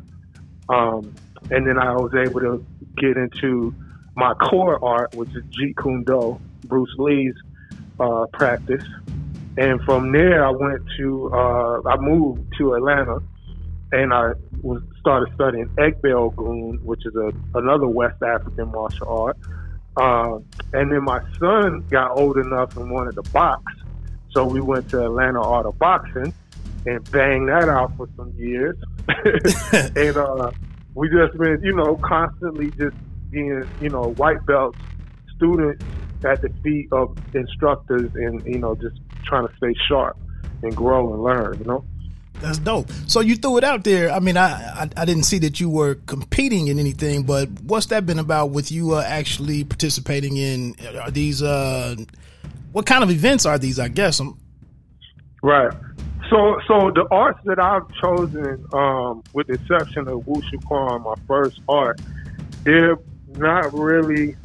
[0.69, 1.15] Um,
[1.51, 2.67] and then I was able to
[2.97, 3.75] get into
[4.17, 7.35] my core art, which is Jeet Kune Do, Bruce Lee's
[8.01, 8.85] uh, practice.
[9.59, 13.21] And from there, I went to, uh, I moved to Atlanta
[13.93, 19.37] and I was started studying Egbel Gun, which is a, another West African martial art.
[19.97, 20.39] Uh,
[20.73, 23.63] and then my son got old enough and wanted to box.
[24.31, 26.35] So we went to Atlanta Art of Boxing
[26.85, 28.77] and banged that out for some years.
[29.73, 30.51] and uh,
[30.95, 32.97] we just been, you know, constantly just
[33.31, 34.79] being, you know, white belts,
[35.37, 35.85] students
[36.25, 40.17] at the feet of instructors and, you know, just trying to stay sharp
[40.63, 41.85] and grow and learn, you know?
[42.41, 42.91] That's dope.
[43.07, 44.11] So you threw it out there.
[44.11, 47.87] I mean, I, I, I didn't see that you were competing in anything, but what's
[47.87, 50.77] that been about with you uh, actually participating in?
[51.01, 51.97] Are these uh,
[52.73, 53.79] what kind of events are these?
[53.79, 54.21] I guess.
[54.21, 54.39] I'm...
[55.43, 55.73] Right.
[56.29, 61.15] So, so the arts that I've chosen, um, with the exception of Wushu Quan, my
[61.29, 62.01] first art,
[62.65, 62.99] they're
[63.37, 64.37] not really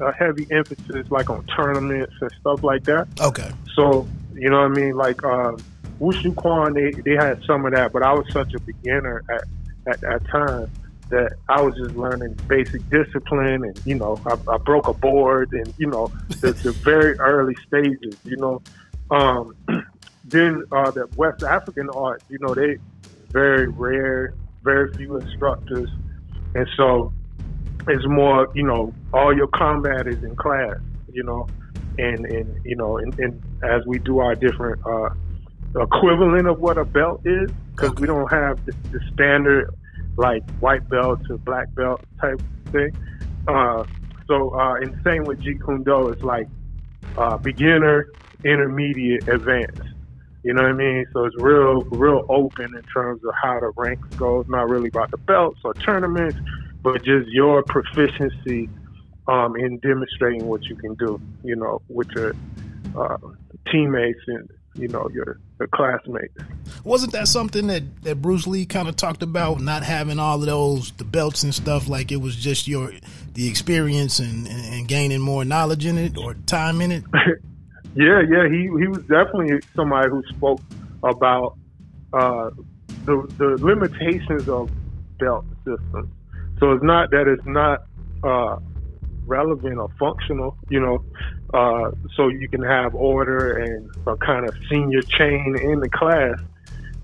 [0.00, 3.08] a heavy emphasis like on tournaments and stuff like that.
[3.20, 3.50] Okay.
[3.74, 4.96] So, you know what I mean?
[4.96, 5.58] Like, um,
[6.02, 9.44] Wushu Quan, they, they had some of that, but I was such a beginner at,
[9.86, 10.68] at that time
[11.10, 15.52] that I was just learning basic discipline and, you know, I, I broke a board
[15.52, 16.10] and, you know,
[16.40, 18.60] the, the very early stages, you know.
[19.12, 19.54] Um,
[20.24, 22.78] then uh, the West African art, you know, they
[23.30, 24.34] very rare,
[24.64, 25.88] very few instructors.
[26.56, 27.12] And so
[27.86, 30.78] it's more, you know, all your combat is in class,
[31.12, 31.46] you know,
[31.98, 35.10] and, and you know, and, and as we do our different uh,
[35.74, 38.00] equivalent of what a belt is, because okay.
[38.00, 39.74] we don't have the, the, standard
[40.16, 42.94] like white belt to black belt type thing.
[43.48, 43.84] Uh,
[44.26, 46.46] so, uh, and same with Jeet Kune Do, it's like
[47.16, 48.08] uh, beginner,
[48.44, 49.82] intermediate, advanced.
[50.42, 51.06] You know what I mean?
[51.12, 54.40] So it's real, real open in terms of how the ranks go.
[54.40, 56.36] It's not really about the belts or tournaments,
[56.82, 58.68] but just your proficiency
[59.28, 61.20] um, in demonstrating what you can do.
[61.44, 62.34] You know, with your
[62.96, 63.18] uh,
[63.70, 66.36] teammates and you know your, your classmates.
[66.84, 69.60] Wasn't that something that, that Bruce Lee kind of talked about?
[69.60, 71.88] Not having all of those the belts and stuff.
[71.88, 72.92] Like it was just your
[73.34, 77.04] the experience and, and, and gaining more knowledge in it or time in it.
[77.94, 80.62] Yeah, yeah, he he was definitely somebody who spoke
[81.02, 81.58] about
[82.14, 82.50] uh,
[83.04, 84.70] the the limitations of
[85.18, 86.08] belt systems.
[86.58, 87.82] So it's not that it's not
[88.24, 88.58] uh,
[89.26, 91.04] relevant or functional, you know.
[91.52, 96.38] Uh, so you can have order and a kind of senior chain in the class,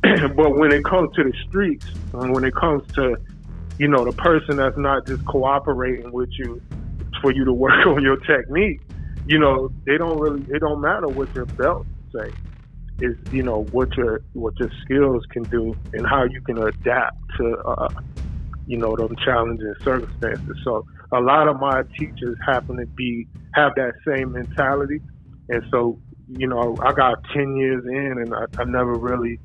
[0.35, 3.17] but when it comes to the streets, when it comes to
[3.79, 6.63] you know the person that's not just cooperating with you
[7.21, 8.81] for you to work on your technique
[9.29, 12.33] you know, they don't really, it don't matter what your belt say.
[13.01, 17.17] Is you know what your what your skills can do and how you can adapt
[17.37, 17.89] to uh,
[18.67, 20.57] you know those challenging circumstances.
[20.65, 25.01] So a lot of my teachers happen to be have that same mentality,
[25.49, 29.39] and so you know I got ten years in and I, I never really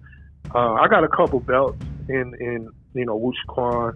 [0.54, 3.96] uh, I got a couple belts in in you know Wushu Quan,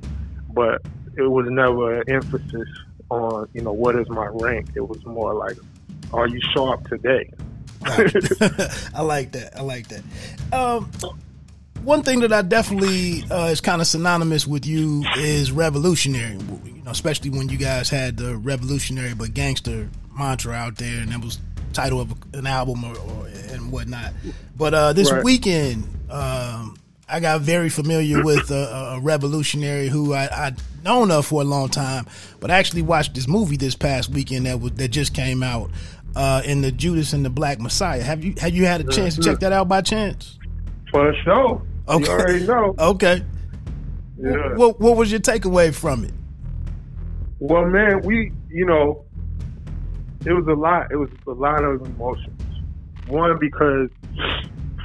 [0.49, 0.81] but
[1.17, 2.69] it was never an emphasis
[3.09, 4.69] on you know what is my rank.
[4.75, 5.57] It was more like
[6.13, 7.29] are you sharp today?
[7.85, 9.53] I like that.
[9.57, 10.03] I like that.
[10.53, 10.89] Um,
[11.87, 16.33] one thing that I definitely uh, is kind of synonymous with you is revolutionary.
[16.65, 21.13] You know, especially when you guys had the revolutionary but gangster mantra out there, and
[21.13, 21.39] that was
[21.71, 24.11] title of an album or, or and whatnot.
[24.57, 25.23] But uh, this right.
[25.23, 31.25] weekend, um, I got very familiar with a, a revolutionary who I, I known of
[31.25, 32.05] for a long time,
[32.41, 35.71] but I actually watched this movie this past weekend that was, that just came out
[36.17, 38.01] uh, in the Judas and the Black Messiah.
[38.03, 40.37] Have you have you had a chance to check that out by chance?
[40.91, 41.61] For sure.
[41.87, 42.03] Okay.
[42.03, 42.75] You already know.
[42.79, 43.23] okay.
[44.19, 44.55] Yeah.
[44.55, 46.13] What What was your takeaway from it?
[47.39, 49.05] Well, man, we you know,
[50.25, 50.91] it was a lot.
[50.91, 52.41] It was a lot of emotions.
[53.07, 53.89] One because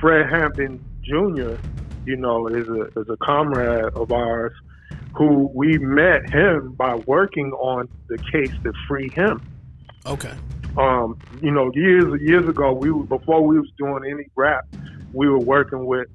[0.00, 1.56] Fred Hampton Jr.
[2.04, 4.52] You know is a is a comrade of ours
[5.16, 9.42] who we met him by working on the case to free him.
[10.06, 10.32] Okay.
[10.76, 14.66] Um, you know, years years ago, we were, before we was doing any rap,
[15.12, 16.08] we were working with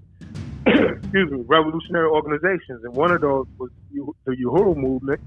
[0.93, 5.21] excuse me, revolutionary organizations, and one of those was the Uhuru movement.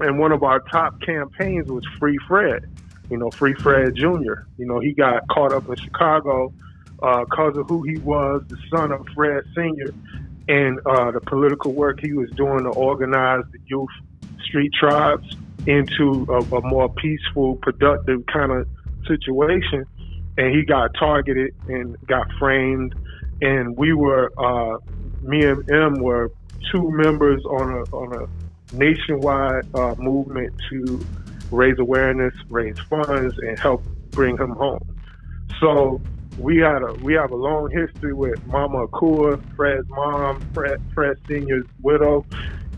[0.00, 2.64] And one of our top campaigns was Free Fred,
[3.10, 4.46] you know, Free Fred Jr.
[4.56, 6.54] You know, he got caught up in Chicago
[7.00, 9.92] because uh, of who he was, the son of Fred Sr.,
[10.48, 13.88] and uh, the political work he was doing to organize the youth
[14.42, 18.66] street tribes into a, a more peaceful, productive kind of
[19.06, 19.84] situation.
[20.38, 22.94] And he got targeted and got framed.
[23.42, 24.78] And we were, uh,
[25.22, 26.30] me and M were
[26.70, 31.04] two members on a on a nationwide uh, movement to
[31.50, 34.96] raise awareness, raise funds, and help bring him home.
[35.60, 36.00] So
[36.38, 41.16] we had a we have a long history with Mama Akua, Fred's mom, Fred Fred
[41.28, 42.24] Senior's widow,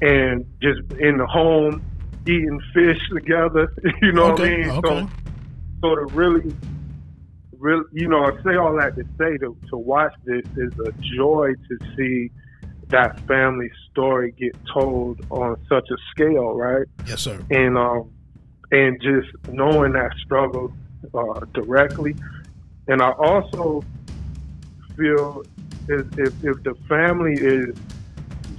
[0.01, 1.83] and just in the home
[2.27, 3.72] eating fish together.
[4.03, 4.70] You know okay, what I mean?
[4.70, 5.12] Okay.
[5.81, 6.55] So, so to really,
[7.62, 10.92] really, you know, I say all that to say to to watch this is a
[11.16, 12.31] joy to see
[12.88, 16.87] that family story get told on such a scale, right?
[17.07, 17.42] Yes, sir.
[17.51, 18.11] And um,
[18.70, 20.72] and just knowing that struggle
[21.14, 22.14] uh, directly
[22.88, 23.85] and I also
[24.96, 25.44] feel
[25.88, 27.77] if, if, if the family is,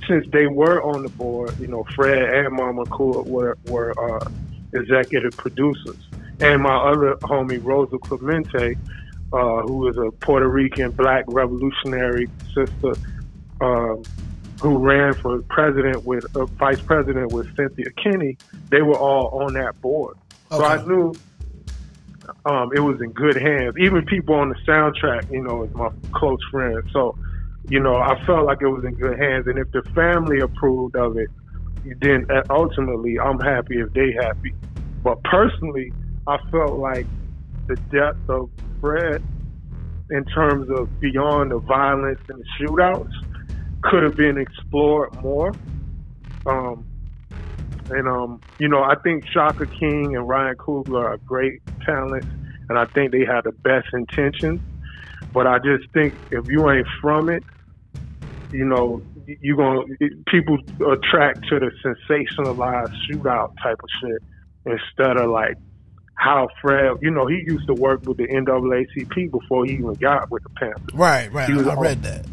[0.07, 4.29] since they were on the board, you know, Fred and Mama Akua were, were uh,
[4.73, 5.97] executive producers.
[6.43, 8.75] And my other homie, Rosa Clemente,
[9.31, 12.93] uh, who is a Puerto Rican black revolutionary sister,
[13.61, 13.95] uh,
[14.61, 18.37] who ran for president with uh, vice president with Cynthia McKinney,
[18.69, 20.17] they were all on that board.
[20.51, 20.57] Okay.
[20.57, 21.13] So I knew
[22.45, 23.75] um, it was in good hands.
[23.77, 26.83] Even people on the soundtrack, you know, is my close friend.
[26.91, 27.17] So,
[27.69, 29.47] you know, I felt like it was in good hands.
[29.47, 31.29] And if the family approved of it,
[32.01, 34.53] then uh, ultimately I'm happy if they happy.
[35.03, 35.93] But personally,
[36.27, 37.05] I felt like
[37.67, 39.21] the depth of Fred
[40.09, 43.07] in terms of beyond the violence and the shootouts
[43.83, 45.51] could have been explored more.
[46.45, 46.85] Um,
[47.89, 52.27] and um, you know, I think Shaka King and Ryan Coogler are great talents,
[52.69, 54.61] and I think they have the best intentions.
[55.33, 57.43] But I just think if you ain't from it,
[58.51, 59.01] you know,
[59.41, 59.81] you gonna
[60.27, 60.57] people
[60.91, 64.21] attract to the sensationalized shootout type of shit
[64.65, 65.55] instead of like
[66.15, 70.29] how Fred, you know, he used to work with the NAACP before he even got
[70.31, 70.93] with the Panthers.
[70.93, 71.49] Right, right.
[71.49, 72.25] He was, I read that.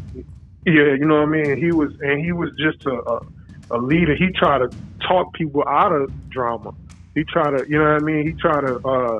[0.65, 1.57] Yeah, you know what I mean.
[1.57, 3.25] He was, and he was just a, a
[3.71, 4.15] a leader.
[4.15, 4.69] He tried to
[5.07, 6.73] talk people out of drama.
[7.15, 8.27] He tried to, you know what I mean?
[8.27, 9.19] He tried to uh,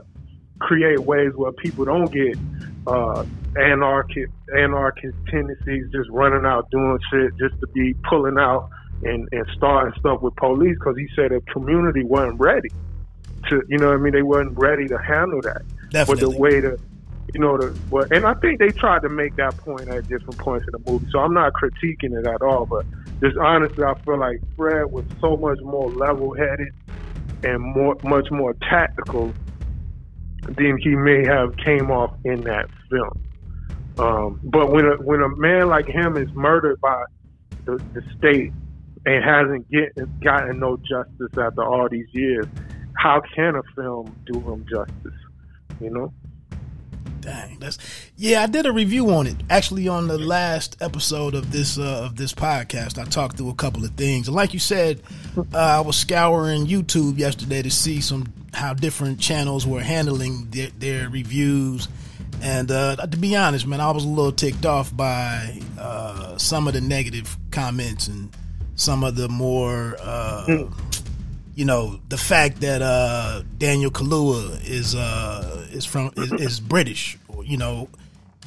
[0.60, 2.38] create ways where people don't get
[2.88, 3.26] uh,
[3.58, 8.70] anarchic anarchist tendencies, just running out doing shit just to be pulling out
[9.04, 10.78] and, and starting stuff with police.
[10.78, 12.70] Because he said the community wasn't ready
[13.50, 14.14] to, you know what I mean?
[14.14, 15.64] They weren't ready to handle that.
[15.90, 16.26] Definitely.
[16.26, 16.78] But the way to
[17.34, 20.38] you know, the, but, and I think they tried to make that point at different
[20.38, 21.08] points in the movie.
[21.12, 22.86] So I'm not critiquing it at all, but
[23.22, 26.74] just honestly, I feel like Fred was so much more level-headed
[27.44, 29.34] and more, much more tactical
[30.44, 33.24] than he may have came off in that film.
[33.98, 37.04] Um, but when a, when a man like him is murdered by
[37.66, 38.52] the, the state
[39.06, 42.46] and hasn't get, gotten no justice after all these years,
[43.02, 45.20] how can a film do him justice?
[45.80, 46.14] You know.
[47.22, 47.78] Dang, that's
[48.16, 48.44] yeah.
[48.44, 52.16] I did a review on it actually on the last episode of this uh, of
[52.16, 53.00] this podcast.
[53.00, 55.02] I talked through a couple of things, and like you said,
[55.38, 60.70] uh, I was scouring YouTube yesterday to see some how different channels were handling their,
[60.78, 61.88] their reviews.
[62.42, 66.68] And uh, to be honest, man, I was a little ticked off by uh, some
[66.68, 68.36] of the negative comments and
[68.76, 71.01] some of the more uh, mm
[71.62, 77.20] you know the fact that uh, Daniel Kaluuya is uh, is from is, is, British,
[77.44, 77.88] you know,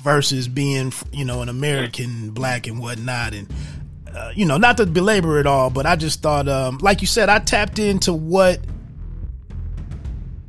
[0.00, 3.46] versus being you know an American black and whatnot, and
[4.12, 7.06] uh, you know not to belabor it all, but I just thought, um, like you
[7.06, 8.58] said, I tapped into what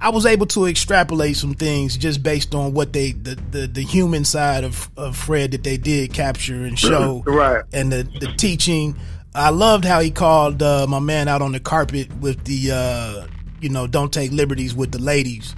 [0.01, 3.84] I was able to extrapolate some things just based on what they the the, the
[3.84, 8.34] human side of, of Fred that they did capture and show, right, and the the
[8.38, 8.95] teaching
[9.36, 13.27] I loved how he called uh, my man out on the carpet with the, uh,
[13.59, 15.53] you know, don't take liberties with the ladies.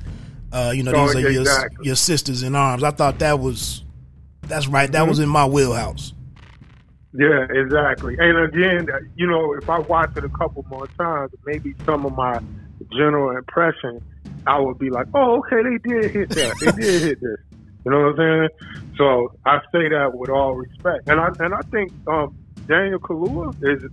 [0.51, 1.75] Uh, you know, these are exactly.
[1.78, 2.82] your, your sisters in arms.
[2.82, 3.84] I thought that was,
[4.41, 4.91] that's right.
[4.91, 5.09] That mm-hmm.
[5.09, 6.13] was in my wheelhouse.
[7.13, 8.15] Yeah, exactly.
[8.17, 12.15] And again, you know, if I watch it a couple more times, maybe some of
[12.15, 12.39] my
[12.91, 14.01] general impression,
[14.47, 16.55] I would be like, oh, okay, they did hit that.
[16.59, 17.38] They did hit this.
[17.86, 18.89] You know what I'm saying?
[18.97, 22.36] So I say that with all respect, and I and I think um,
[22.68, 23.89] Daniel Kaluuya is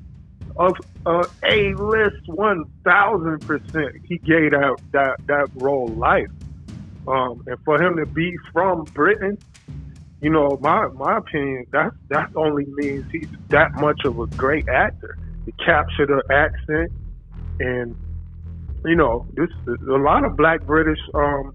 [0.56, 3.96] of uh, a list one thousand percent.
[4.04, 6.30] He gave that that that role life,
[7.08, 9.38] um, and for him to be from Britain,
[10.20, 14.68] you know, my my opinion, that that only means he's that much of a great
[14.68, 15.18] actor.
[15.44, 16.92] He captured the accent,
[17.60, 17.96] and
[18.84, 21.54] you know, this a lot of Black British um,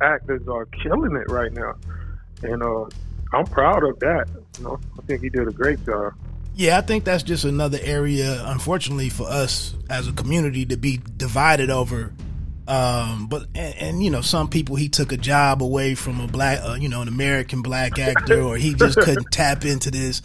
[0.00, 1.74] actors are killing it right now,
[2.42, 2.86] and uh,
[3.32, 4.28] I'm proud of that.
[4.58, 6.14] You know, I think he did a great job.
[6.60, 11.00] Yeah, I think that's just another area, unfortunately, for us as a community to be
[11.16, 12.12] divided over
[12.70, 16.28] um, but and, and, you know, some people he took a job away from a
[16.28, 20.22] black, uh, you know, an American black actor, or he just couldn't tap into this.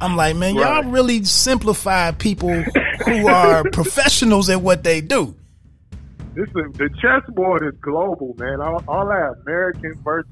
[0.00, 0.84] I'm like, man, right.
[0.84, 5.34] y'all really simplify people who are professionals at what they do.
[6.34, 8.60] This is, the chessboard is global, man.
[8.60, 10.30] All, all that American versus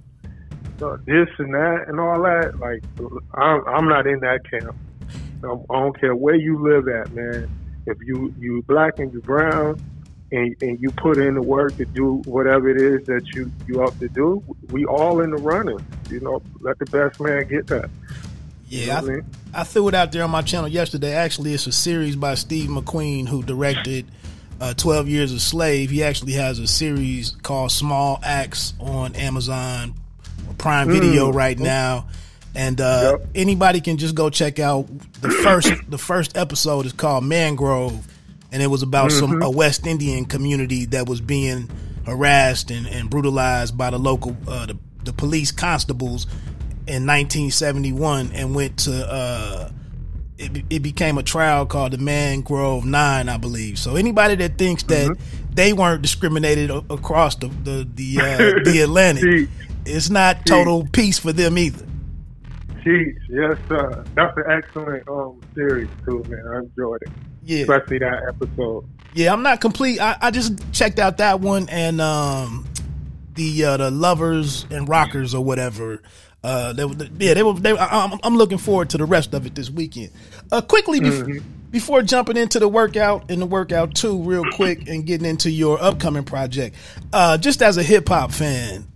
[0.81, 2.61] uh, this and that and all that.
[2.61, 2.85] Like,
[3.35, 4.77] I'm, I'm not in that camp.
[5.45, 7.49] I don't care where you live at, man.
[7.87, 9.81] If you you black and you brown,
[10.33, 13.81] and, and you put in the work to do whatever it is that you you
[13.81, 15.85] have to do, we all in the running.
[16.11, 17.91] You know, let the best man get that.
[18.69, 19.27] Yeah, you know I, I, mean?
[19.55, 21.13] I, threw it out there on my channel yesterday.
[21.15, 24.07] Actually, it's a series by Steve McQueen who directed
[24.61, 25.91] uh, 12 Years a Slave.
[25.91, 29.95] He actually has a series called Small Axe on Amazon
[30.59, 31.35] Prime Video mm.
[31.35, 32.09] right now.
[32.57, 33.29] And uh, yep.
[33.35, 34.87] anybody can just go check out
[35.21, 38.07] the first the first episode is called Mangrove
[38.53, 39.33] and it was about mm-hmm.
[39.33, 41.69] some a West Indian community that was being
[42.07, 46.25] harassed and, and brutalized by the local uh, the, the police constables
[46.87, 49.71] in 1971 and went to uh,
[50.39, 53.79] it, it became a trial called the Mangrove Nine, I believe.
[53.79, 55.55] So anybody that thinks that mm-hmm.
[55.55, 59.51] they weren't discriminated across the the the, uh, the Atlantic,
[59.85, 61.85] it's not total peace for them either.
[62.87, 64.05] Jeez, yes, sir.
[64.15, 66.47] That's an excellent um, series too, man.
[66.49, 67.09] I enjoyed it.
[67.43, 67.61] Yeah.
[67.63, 68.89] Especially that episode.
[69.13, 70.01] Yeah, I'm not complete.
[70.01, 72.65] I, I just checked out that one and um,
[73.35, 76.01] the uh, the lovers and rockers or whatever.
[76.45, 76.85] Uh, they,
[77.19, 77.55] yeah, they were.
[77.55, 80.11] They, I, am looking forward to the rest of it this weekend.
[80.53, 81.39] Uh, quickly mm-hmm.
[81.73, 85.83] before jumping into the workout and the workout two, real quick, and getting into your
[85.83, 86.77] upcoming project.
[87.13, 88.87] Uh, just as a hip hop fan,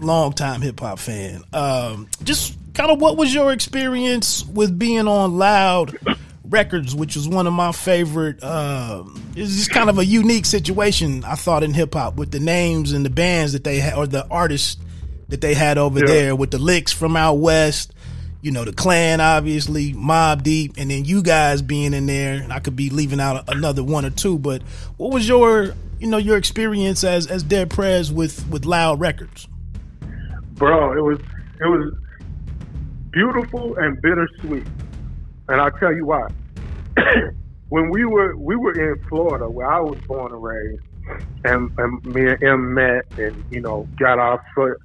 [0.00, 5.06] long time hip hop fan, um, just kind of what was your experience with being
[5.08, 5.96] on Loud
[6.44, 8.42] Records, which was one of my favorite.
[8.42, 12.40] Uh, it's just kind of a unique situation I thought in hip hop with the
[12.40, 14.76] names and the bands that they had or the artists
[15.28, 16.06] that they had over yeah.
[16.06, 17.92] there with the Liks from out west.
[18.42, 22.34] You know, the clan, obviously, Mobb Deep, and then you guys being in there.
[22.34, 24.60] And I could be leaving out another one or two, but
[24.98, 29.48] what was your, you know, your experience as as Dead Prez with with Loud Records?
[30.54, 31.18] Bro, it was
[31.60, 31.94] it was
[33.10, 34.66] beautiful and bittersweet,
[35.48, 36.28] and I'll tell you why.
[37.68, 40.82] when we were we were in Florida, where I was born and raised,
[41.44, 44.78] and, and me and M met, and you know, got our foot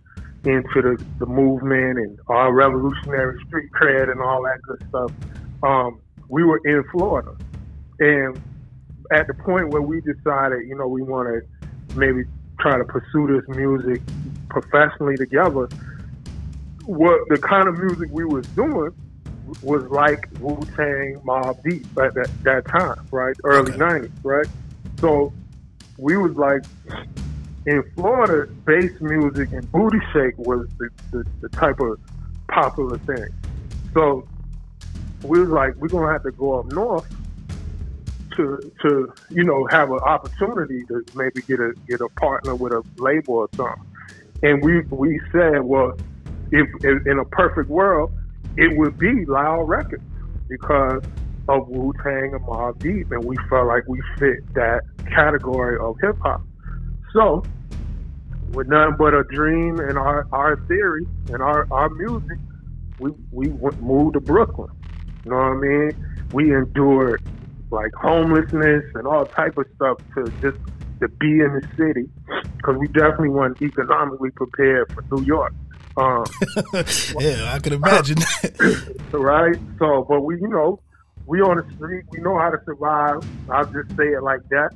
[0.45, 5.11] into the, the movement and our revolutionary street cred and all that good stuff.
[5.63, 5.99] Um,
[6.29, 7.35] we were in Florida,
[7.99, 8.41] and
[9.11, 12.23] at the point where we decided, you know, we want to maybe
[12.59, 14.01] try to pursue this music
[14.49, 15.67] professionally together,
[16.85, 18.91] what the kind of music we was doing
[19.61, 23.35] was like Wu Tang, Mobb Deep at that, that time, right?
[23.43, 23.79] Early okay.
[23.79, 24.47] '90s, right?
[24.99, 25.33] So
[25.97, 26.63] we was like
[27.65, 31.99] in Florida, bass music and booty shake was the, the, the type of
[32.47, 33.27] popular thing.
[33.93, 34.27] So
[35.23, 37.07] we was like, we're gonna have to go up north
[38.39, 42.71] to to you know have an opportunity to maybe get a get a partner with
[42.71, 43.83] a label or something.
[44.41, 45.97] And we we said, well,
[46.51, 48.11] if, if in a perfect world,
[48.55, 50.03] it would be Loud Records
[50.47, 51.03] because
[51.49, 54.81] of Wu Tang and Mobb Deep, and we felt like we fit that
[55.13, 56.41] category of hip hop.
[57.11, 57.43] So,
[58.53, 62.37] with nothing but a dream and our, our theory and our, our music,
[62.99, 63.47] we we
[63.81, 64.69] moved to Brooklyn.
[65.25, 66.05] You know what I mean?
[66.31, 67.21] We endured
[67.71, 70.57] like homelessness and all type of stuff to just
[70.99, 72.09] to be in the city
[72.57, 75.53] because we definitely weren't economically prepared for New York.
[75.97, 76.25] Um,
[77.19, 79.09] yeah, I can imagine that.
[79.11, 79.57] right?
[79.79, 80.81] So, but we, you know,
[81.25, 83.21] we on the street, we know how to survive.
[83.49, 84.71] I'll just say it like that.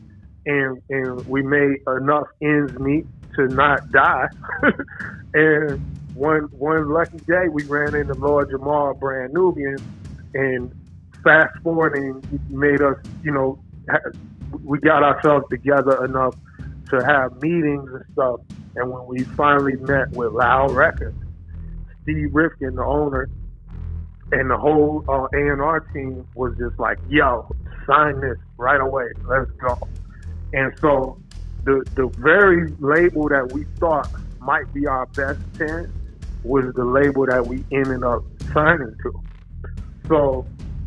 [0.45, 4.27] And and we made enough ends meet to not die.
[5.33, 5.79] and
[6.13, 9.77] one one lucky day, we ran into Lord Jamar Brand Nubian,
[10.33, 10.71] and
[11.23, 13.63] fast forwarding made us, you know,
[14.63, 16.35] we got ourselves together enough
[16.89, 18.39] to have meetings and stuff.
[18.75, 21.17] And when we finally met with Loud Records,
[22.03, 23.29] Steve Rifkin, the owner,
[24.31, 27.47] and the whole uh, A&R team was just like, yo,
[27.87, 29.05] sign this right away.
[29.25, 29.87] Let's go.
[30.53, 31.21] And so
[31.65, 34.09] the, the very label that we thought
[34.39, 35.89] might be our best chance
[36.43, 39.23] was the label that we ended up signing to.
[40.07, 40.45] So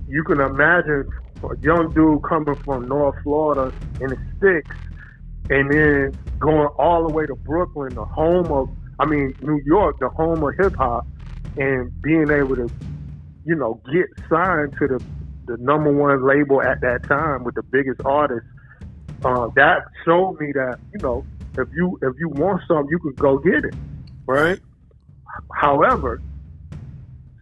[0.09, 1.09] you can imagine
[1.43, 4.77] a young dude coming from North Florida in the sticks
[5.51, 9.99] and then going all the way to Brooklyn, the home of, I mean, New York,
[10.01, 11.07] the home of hip hop,
[11.57, 12.69] and being able to,
[13.45, 15.05] you know, get signed to the,
[15.47, 18.49] the number one label at that time with the biggest artists.
[19.25, 21.25] Uh, that showed me that, you know,
[21.59, 23.75] if you if you want something, you can go get it,
[24.27, 24.61] right?
[25.55, 26.21] However,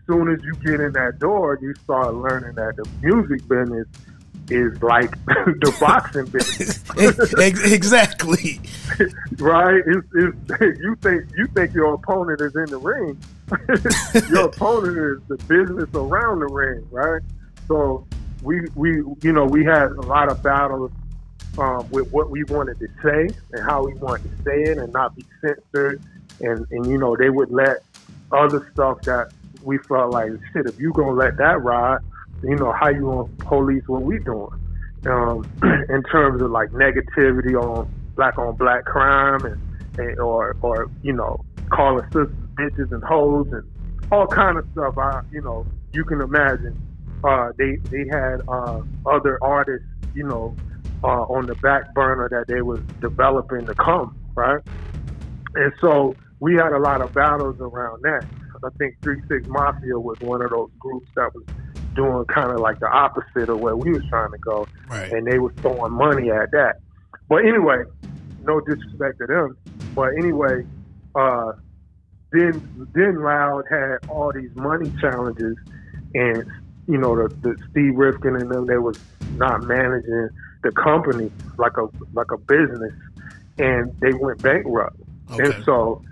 [0.06, 3.86] soon as you get in that door, you start learning that the music business
[4.50, 6.84] is like the boxing business.
[7.72, 8.60] exactly.
[9.38, 9.82] right?
[9.86, 13.18] It's, it's, you think you think your opponent is in the ring.
[14.28, 17.22] your opponent is the business around the ring, right?
[17.68, 18.06] So
[18.42, 20.92] we we you know we had a lot of battles
[21.58, 24.92] um, with what we wanted to say and how we wanted to say it and
[24.92, 26.02] not be censored
[26.40, 27.82] and and you know they would let
[28.32, 29.32] other stuff that
[29.64, 32.00] we felt like shit if you gonna let that ride
[32.44, 34.50] you know, how you gonna police what we doing?
[35.06, 35.44] Um,
[35.88, 39.60] in terms of like negativity on black on black crime and,
[39.98, 43.62] and or or you know calling sisters bitches and hoes and
[44.10, 44.96] all kind of stuff.
[44.98, 46.76] I you know you can imagine
[47.22, 50.54] uh, they they had uh, other artists you know
[51.02, 54.62] uh, on the back burner that they was developing to come right,
[55.54, 58.24] and so we had a lot of battles around that.
[58.64, 61.44] I think Three Six Mafia was one of those groups that was
[61.94, 65.12] doing kind of like the opposite of where we was trying to go, right.
[65.12, 66.76] and they was throwing money at that.
[67.28, 67.84] But anyway,
[68.42, 69.56] no disrespect to them.
[69.94, 70.66] But anyway,
[71.14, 71.52] uh,
[72.32, 75.56] then then Loud had all these money challenges,
[76.14, 76.44] and
[76.88, 78.98] you know the, the Steve Rifkin and them they was
[79.36, 80.28] not managing
[80.62, 82.94] the company like a like a business,
[83.58, 84.96] and they went bankrupt.
[85.30, 85.44] Okay.
[85.44, 86.02] And so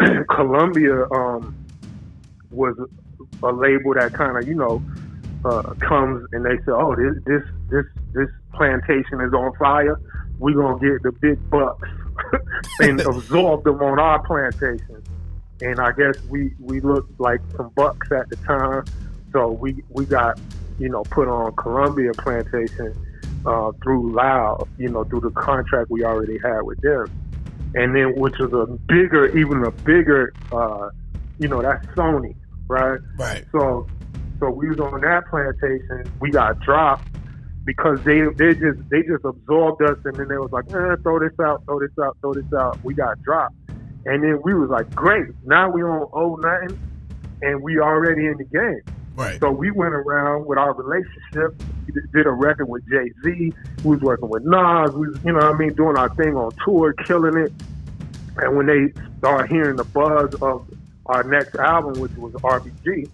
[0.30, 1.56] Columbia um,
[2.52, 2.76] was
[3.42, 4.82] a label that kind of you know
[5.44, 9.98] uh, comes and they say, "Oh, this this this this plantation is on fire.
[10.38, 11.88] We're gonna get the big bucks
[12.80, 15.02] and absorb them on our plantation."
[15.60, 18.84] And I guess we we looked like some bucks at the time,
[19.32, 20.40] so we we got
[20.78, 22.94] you know put on Columbia Plantation
[23.46, 27.06] uh, through Loud, you know, through the contract we already had with them,
[27.74, 30.90] and then which was a bigger, even a bigger, uh,
[31.38, 32.34] you know, that's Sony,
[32.72, 32.98] right?
[33.18, 33.44] Right.
[33.52, 33.86] So
[34.40, 36.10] so we was on that plantation.
[36.20, 37.08] We got dropped
[37.64, 41.20] because they they just they just absorbed us, and then they was like, eh, throw
[41.20, 42.82] this out, throw this out, throw this out.
[42.82, 43.54] We got dropped,
[44.06, 45.26] and then we was like, great.
[45.44, 46.78] Now we on owe nothing,
[47.42, 48.80] and we already in the game.
[49.14, 49.38] Right.
[49.38, 51.62] So we went around with our relationship.
[51.86, 53.52] We did a record with Jay Z.
[53.84, 54.90] We was working with Nas.
[54.92, 57.52] We was, you know, what I mean, doing our thing on tour, killing it.
[58.38, 60.66] And when they started hearing the buzz of
[61.06, 63.10] our next album, which was RBG,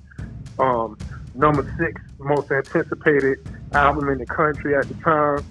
[0.58, 0.98] um,
[1.34, 3.38] number six most anticipated
[3.72, 5.44] album in the country at the time.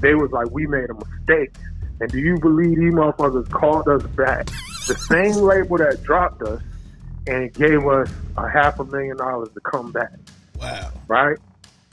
[0.00, 1.54] They was like, we made a mistake.
[2.00, 4.46] And do you believe these motherfuckers called us back?
[4.86, 6.62] The same label that dropped us
[7.26, 10.12] and gave us a half a million dollars to come back.
[10.60, 10.92] Wow.
[11.08, 11.38] Right?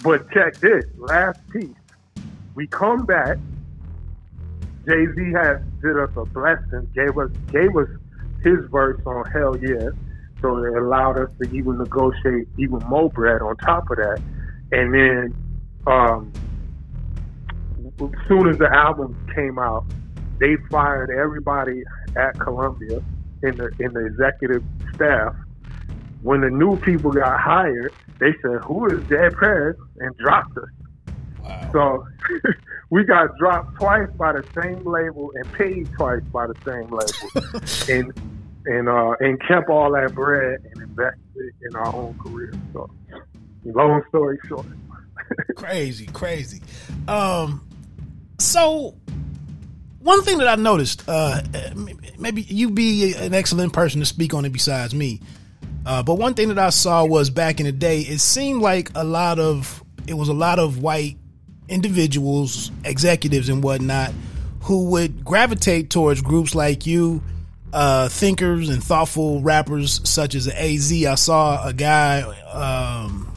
[0.04, 1.70] But check this, last piece.
[2.54, 3.38] We come back.
[4.88, 7.90] Jay Z had did us a blessing, gave us gave us
[8.46, 9.90] his verse on Hell Yeah.
[10.42, 14.22] So it allowed us to even negotiate even more bread on top of that.
[14.72, 15.34] And then,
[15.88, 16.32] um,
[17.88, 19.86] as soon as the album came out,
[20.40, 21.84] they fired everybody
[22.16, 23.02] at Columbia
[23.42, 25.36] in the in the executive staff.
[26.22, 30.70] When the new people got hired, they said, "Who is Dead Prez?" and dropped us.
[31.42, 31.70] Wow.
[31.72, 32.08] So
[32.90, 37.54] we got dropped twice by the same label and paid twice by the same label.
[37.90, 38.35] and
[38.66, 42.54] and uh, and kept all that bread and invested in our own career.
[42.74, 42.90] So,
[43.66, 44.66] long story short,
[45.56, 46.62] crazy, crazy.
[47.08, 47.68] Um,
[48.40, 48.96] so
[50.00, 51.42] one thing that I noticed, uh,
[52.18, 55.20] maybe you'd be an excellent person to speak on it besides me.
[55.86, 58.92] Uh, but one thing that I saw was back in the day, it seemed like
[58.96, 61.18] a lot of it was a lot of white
[61.68, 64.14] individuals, executives, and whatnot
[64.62, 67.22] who would gravitate towards groups like you
[67.76, 70.94] uh, thinkers and thoughtful rappers such as AZ.
[70.94, 73.30] I saw a guy, um,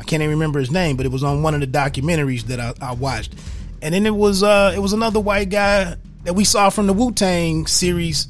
[0.00, 2.58] I can't even remember his name, but it was on one of the documentaries that
[2.58, 3.36] I, I watched.
[3.80, 6.92] And then it was uh, it was another white guy that we saw from the
[6.92, 8.26] Wu Tang series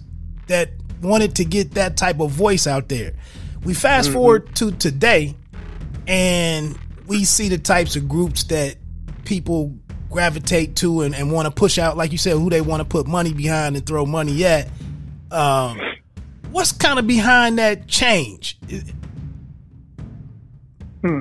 [0.49, 0.69] that
[1.01, 3.15] wanted to get that type of voice out there.
[3.65, 4.19] We fast mm-hmm.
[4.19, 5.35] forward to today,
[6.07, 8.77] and we see the types of groups that
[9.25, 9.75] people
[10.11, 12.85] gravitate to and, and want to push out, like you said, who they want to
[12.85, 14.69] put money behind and throw money at.
[15.31, 15.81] Um,
[16.51, 18.59] what's kind of behind that change?
[21.03, 21.21] Hmm.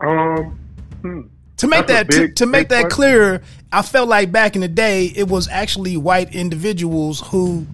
[0.00, 0.58] Um.
[1.02, 1.20] Hmm.
[1.58, 3.40] To make That's that a to, to make that clearer,
[3.72, 7.66] I felt like back in the day it was actually white individuals who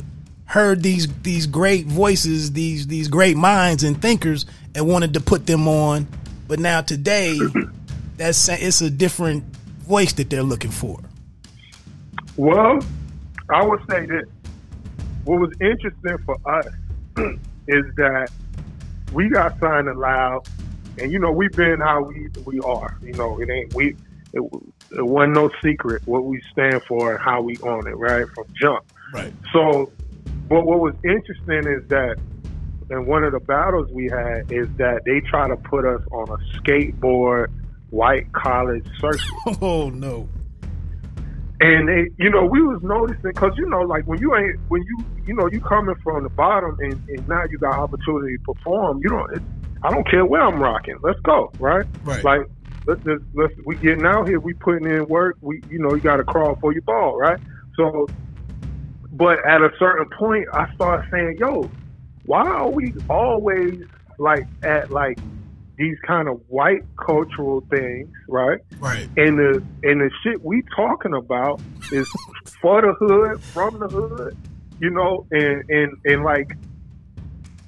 [0.45, 5.47] heard these these great voices, these these great minds and thinkers, and wanted to put
[5.47, 6.07] them on.
[6.47, 7.39] But now today,
[8.17, 9.45] that's it's a different
[9.81, 11.01] voice that they're looking for.
[12.37, 12.79] Well,
[13.51, 14.27] I would say that
[15.25, 16.67] what was interesting for us
[17.69, 18.31] is that
[19.13, 20.49] we got signed Loud,
[20.99, 22.97] and you know we've been how we we are.
[23.03, 23.97] You know, it ain't we.
[24.33, 24.43] It,
[24.91, 28.45] it wasn't no secret what we stand for and how we own it, right from
[28.55, 28.85] jump.
[29.13, 29.33] Right.
[29.53, 29.93] So,
[30.49, 32.17] but what was interesting is that,
[32.91, 36.29] and one of the battles we had is that they try to put us on
[36.31, 37.49] a skateboard
[37.91, 39.21] white college circuit.
[39.61, 40.29] Oh no.
[41.63, 44.83] And they, you know, we was noticing because you know, like when you ain't when
[44.83, 48.53] you you know you coming from the bottom and, and now you got opportunity to
[48.53, 48.99] perform.
[49.03, 49.33] You don't.
[49.33, 49.43] It,
[49.85, 50.97] I don't care where I'm rocking.
[51.03, 51.85] Let's go, right?
[52.03, 52.25] Right.
[52.25, 52.41] Like
[52.87, 54.41] let's just let's we getting out here.
[54.41, 55.37] We putting in work.
[55.41, 57.39] We you know you got to crawl for your ball, right?
[57.77, 58.09] So,
[59.13, 61.71] but at a certain point, I started saying, "Yo,
[62.25, 63.75] why are we always
[64.19, 65.17] like at like
[65.77, 69.09] these kind of white cultural things, right?" Right.
[69.17, 71.61] And the and the shit we talking about
[71.91, 72.09] is
[72.61, 74.37] for the hood, from the hood,
[74.81, 76.57] you know, and and and like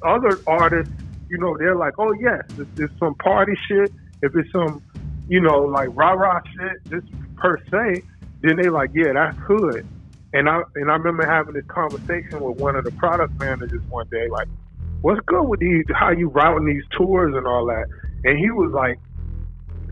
[0.03, 0.93] other artists,
[1.29, 3.93] you know, they're like, oh yes, if it's some party shit,
[4.23, 4.83] if it's some,
[5.29, 8.03] you know, like rah rah shit, just per se,
[8.43, 9.87] then they like, yeah, that's hood.
[10.33, 14.07] And I and I remember having this conversation with one of the product managers one
[14.09, 14.49] day, like,
[15.05, 15.85] what's good with these?
[15.95, 17.87] How you routing these tours and all that?
[18.25, 18.99] And he was like,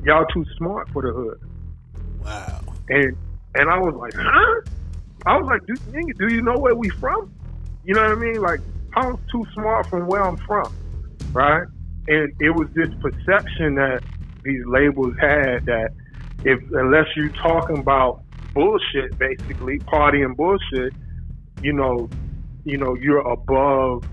[0.04, 1.38] y'all too smart for the hood.
[2.24, 2.60] Wow.
[2.88, 3.14] And
[3.54, 4.60] and I was like, huh?
[5.26, 7.30] I was like, do, nigga, do you know where we from?
[7.84, 8.40] You know what I mean?
[8.40, 8.60] Like,
[8.96, 10.74] I'm too smart from where I'm from,
[11.32, 11.66] right?
[12.08, 14.02] And it was this perception that
[14.44, 15.90] these labels had that
[16.44, 18.22] if unless you're talking about
[18.54, 20.94] bullshit, basically partying bullshit,
[21.60, 22.08] you know,
[22.64, 24.04] you know, you're above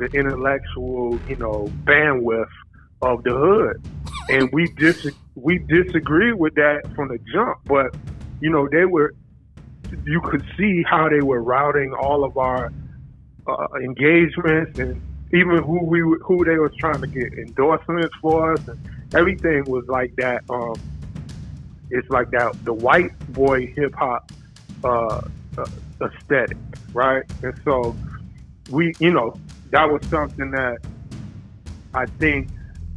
[0.00, 2.48] the intellectual, you know, bandwidth
[3.02, 3.82] of the hood,
[4.28, 7.58] and we dis we disagreed with that from the jump.
[7.66, 7.94] But
[8.40, 9.14] you know, they were
[10.04, 12.72] you could see how they were routing all of our
[13.46, 15.00] uh, engagements and
[15.32, 18.78] even who we who they was trying to get endorsements for us and
[19.14, 20.42] everything was like that.
[20.50, 20.74] Um,
[21.90, 24.30] it's like that the white boy hip hop
[24.84, 25.20] uh,
[25.58, 25.66] uh,
[26.00, 26.56] aesthetic,
[26.92, 27.24] right?
[27.42, 27.96] And so
[28.70, 29.38] we, you know,
[29.70, 30.78] that was something that
[31.94, 32.48] I think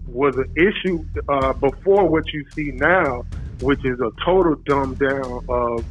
[0.07, 3.25] was an issue uh, before what you see now,
[3.61, 5.85] which is a total dumb down of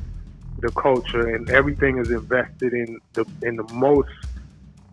[0.58, 4.10] the culture, and everything is invested in the in the most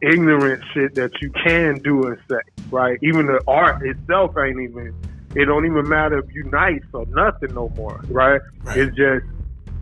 [0.02, 2.40] ignorant shit that you can do and say,
[2.72, 2.98] right?
[3.04, 4.94] Even the art itself ain't even.
[5.36, 8.42] It don't even matter if you nice or nothing no more, right?
[8.64, 8.78] Right.
[8.78, 9.26] It's just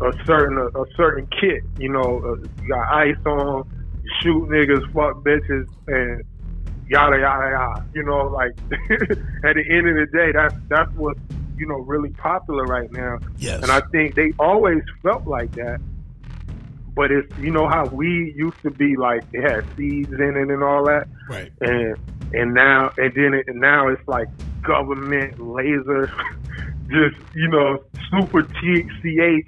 [0.01, 1.63] a certain a, certain kit.
[1.79, 3.69] You know, uh, you got ice on,
[4.21, 6.23] shoot niggas, fuck bitches, and
[6.89, 7.85] yada yada yada.
[7.93, 8.51] You know, like
[9.43, 11.19] at the end of the day, that's that's what's
[11.57, 13.19] you know really popular right now.
[13.37, 13.61] Yes.
[13.61, 15.79] And I think they always felt like that.
[16.95, 20.49] But it's you know how we used to be like it had seeds in it
[20.49, 21.51] and all that, right.
[21.61, 21.95] and
[22.33, 24.27] and now and then it, and now it's like
[24.63, 26.07] government laser,
[26.89, 29.43] just you know super THC,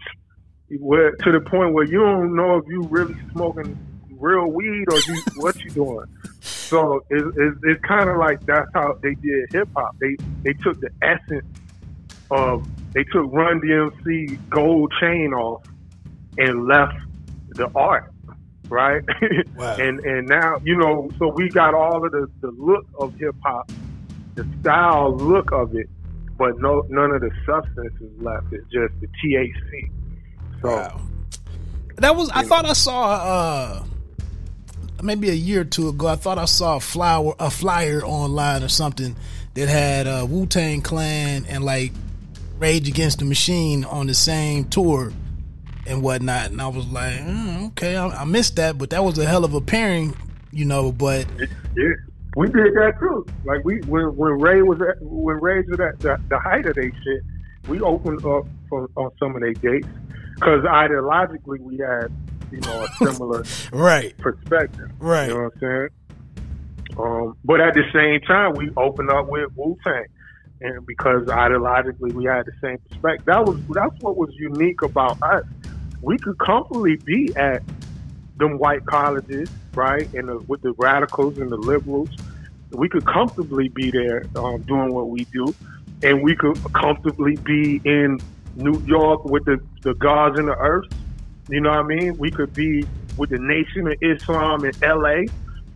[0.78, 3.76] where to the point where you don't know if you really smoking
[4.20, 6.06] real weed or you what you doing.
[6.42, 9.96] So it's, it's, it's kind of like that's how they did hip hop.
[10.00, 11.46] They they took the essence
[12.32, 15.64] of they took Run DMC gold chain off
[16.38, 16.98] and left
[17.50, 18.12] the art,
[18.70, 19.04] right?
[19.56, 19.76] Wow.
[19.76, 23.36] and and now you know, so we got all of the the look of hip
[23.44, 23.70] hop,
[24.36, 25.90] the style look of it,
[26.38, 28.54] but no none of the substance is left.
[28.54, 29.92] It's just the THC.
[30.62, 31.02] So Wow.
[31.98, 33.84] That was I thought I saw uh
[35.02, 38.64] maybe a year or two ago, I thought I saw a flower a flyer online
[38.64, 39.16] or something
[39.54, 41.92] that had uh Wu Tang Clan and like
[42.60, 45.14] Rage Against the Machine on the same tour
[45.88, 46.52] and whatnot.
[46.52, 49.46] And I was like, mm, okay, I, I missed that, but that was a hell
[49.46, 50.16] of a pairing,
[50.52, 50.92] you know.
[50.92, 51.26] But
[51.76, 51.94] Yeah,
[52.36, 53.26] we did that too.
[53.46, 56.76] Like we when when Ray was at when Ray was at the, the height of
[56.76, 57.24] their shit,
[57.68, 59.88] we opened up for, on some of their dates
[60.36, 62.12] because ideologically we had
[62.52, 63.44] you know a similar
[63.74, 64.92] right, perspective.
[65.00, 65.90] right, You know what I'm saying?
[66.98, 70.06] Um, but at the same time, we opened up with Wu Tang,
[70.62, 73.26] and because ideologically we had the same perspective.
[73.26, 75.46] That was that's what was unique about us.
[76.02, 77.62] We could comfortably be at
[78.38, 82.10] them white colleges, right, and the, with the radicals and the liberals.
[82.72, 85.54] We could comfortably be there um, doing what we do,
[86.04, 88.20] and we could comfortably be in
[88.56, 90.86] New York with the, the gods and the earth.
[91.50, 92.18] You know what I mean?
[92.18, 92.86] We could be
[93.18, 95.24] with the Nation of Islam in LA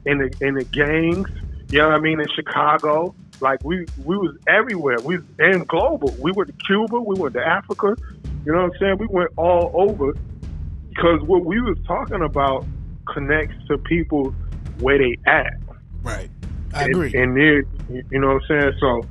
[0.05, 1.29] in the in the gangs,
[1.69, 3.15] you know what I mean, in Chicago.
[3.39, 4.97] Like we we was everywhere.
[5.03, 6.15] We was and global.
[6.19, 7.95] We went to Cuba, we went to Africa,
[8.45, 8.97] you know what I'm saying?
[8.99, 10.13] We went all over
[10.89, 12.65] because what we was talking about
[13.11, 14.33] connects to people
[14.79, 15.53] where they at.
[16.03, 16.29] Right.
[16.73, 17.13] I agree.
[17.15, 18.73] And, and you know what I'm saying?
[18.79, 19.01] So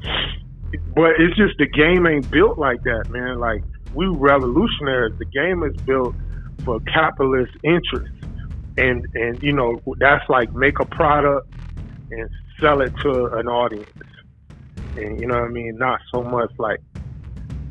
[0.94, 3.38] but it's just the game ain't built like that, man.
[3.38, 3.62] Like
[3.94, 5.18] we revolutionaries.
[5.18, 6.14] The game is built
[6.64, 8.14] for capitalist interests,
[8.76, 11.52] and and you know that's like make a product
[12.10, 12.28] and
[12.60, 13.90] sell it to an audience,
[14.96, 15.76] and you know what I mean.
[15.78, 16.80] Not so much like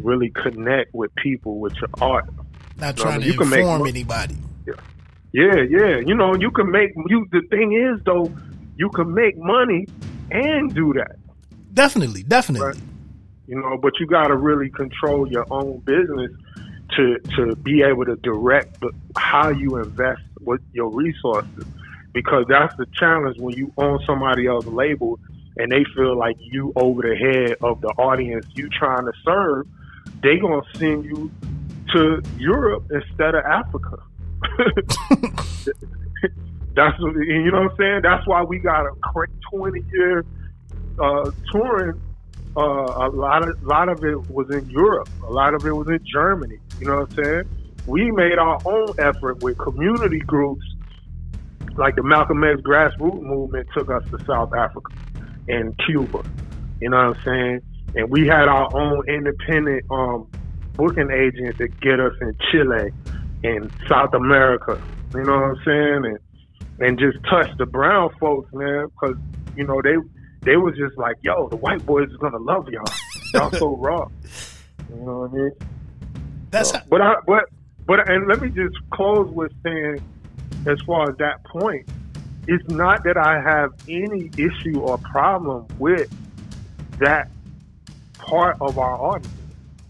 [0.02, 2.30] really connect with people with your art.
[2.78, 4.38] Not trying to you inform anybody.
[4.66, 4.74] Yeah.
[5.34, 5.98] yeah, yeah.
[5.98, 7.26] You know, you can make you.
[7.32, 8.32] The thing is, though,
[8.78, 9.88] you can make money
[10.32, 11.18] and do that.
[11.74, 12.68] Definitely, definitely.
[12.68, 12.78] Right?
[13.52, 16.32] you know, but you got to really control your own business
[16.98, 18.78] to to be able to direct
[19.18, 21.66] how you invest with your resources
[22.14, 25.20] because that's the challenge when you own somebody else's label
[25.58, 29.68] and they feel like you over the head of the audience you trying to serve
[30.22, 31.32] they gonna send you
[31.94, 33.98] to Europe instead of Africa.
[36.76, 38.02] that's you know what I'm saying.
[38.04, 38.94] That's why we got a
[39.52, 40.26] 20 year
[41.00, 42.02] uh, touring
[42.56, 45.10] uh, a lot of a lot of it was in Europe.
[45.24, 46.60] A lot of it was in Germany.
[46.82, 47.44] You know what I'm saying?
[47.86, 50.66] We made our own effort with community groups,
[51.78, 54.92] like the Malcolm X grassroots movement took us to South Africa
[55.48, 56.24] and Cuba.
[56.82, 57.62] You know what I'm saying?
[57.96, 60.28] And we had our own independent um,
[60.74, 62.90] booking agent to get us in Chile
[63.44, 64.82] and South America.
[65.14, 66.06] You know what I'm saying?
[66.06, 66.20] And
[66.80, 69.18] and just touch the brown folks, man, because
[69.56, 69.98] you know they
[70.42, 72.84] they was just like, yo, the white boys is gonna love y'all.
[73.36, 74.08] Y'all so raw.
[74.90, 75.52] You know what I mean?
[76.52, 77.46] That's so, how- but I but
[77.86, 80.02] but and let me just close with saying,
[80.68, 81.90] as far as that point,
[82.48, 86.10] it's not that I have any issue or problem with
[87.00, 87.30] that
[88.20, 89.34] part of our audience.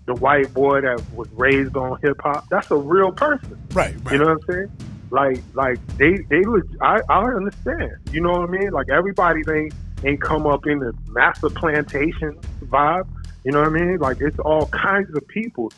[0.05, 3.57] The white boy that was raised on hip hop, that's a real person.
[3.73, 4.13] Right, right.
[4.13, 4.71] You know what I'm saying?
[5.11, 6.41] Like, like they, they,
[6.81, 7.91] I, I understand.
[8.11, 8.71] You know what I mean?
[8.71, 9.69] Like everybody, they
[10.03, 13.07] ain't come up in the master plantation vibe.
[13.43, 13.97] You know what I mean?
[13.97, 15.71] Like it's all kinds of people.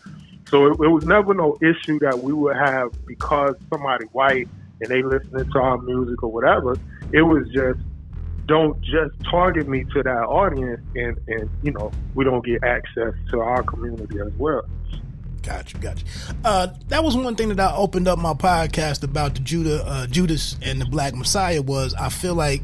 [0.53, 4.47] So it, it, was never no issue that we would have because somebody white
[4.81, 6.77] and they listening to our music or whatever.
[7.11, 7.79] It was just
[8.45, 13.15] don't just target me to that audience and, and you know, we don't get access
[13.31, 14.63] to our community as well.
[15.41, 16.05] Gotcha, gotcha.
[16.45, 20.05] Uh, that was one thing that I opened up my podcast about the Judah, uh,
[20.05, 22.61] Judas and the Black Messiah was I feel like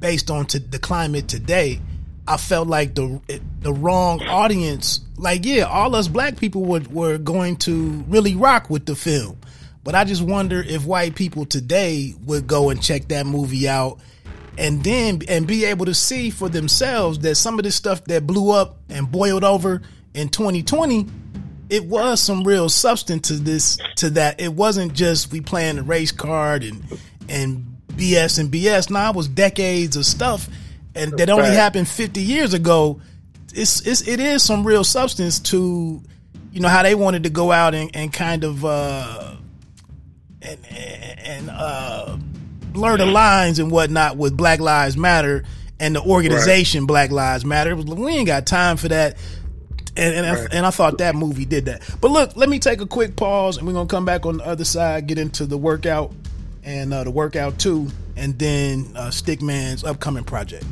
[0.00, 1.80] based on to the climate today,
[2.26, 3.20] I felt like the
[3.60, 5.00] the wrong audience.
[5.16, 9.38] Like, yeah, all us black people were were going to really rock with the film,
[9.84, 13.98] but I just wonder if white people today would go and check that movie out,
[14.56, 18.26] and then and be able to see for themselves that some of this stuff that
[18.26, 19.82] blew up and boiled over
[20.14, 21.06] in 2020
[21.70, 25.82] it was some real substance to this to that it wasn't just we playing the
[25.82, 26.84] race card and
[27.30, 28.90] and BS and BS.
[28.90, 30.48] Now it was decades of stuff,
[30.94, 33.00] and that only happened 50 years ago.
[33.54, 36.02] It's, it's it is some real substance to,
[36.52, 39.36] you know, how they wanted to go out and, and kind of uh,
[40.40, 42.16] and and uh,
[42.72, 45.44] blur the lines and whatnot with Black Lives Matter
[45.78, 46.88] and the organization right.
[46.88, 47.76] Black Lives Matter.
[47.76, 49.16] We ain't got time for that.
[49.96, 50.52] And and, right.
[50.52, 51.82] I, and I thought that movie did that.
[52.00, 54.46] But look, let me take a quick pause, and we're gonna come back on the
[54.46, 56.12] other side, get into the workout
[56.64, 60.64] and uh, the workout two, and then uh, Stic.man's upcoming project.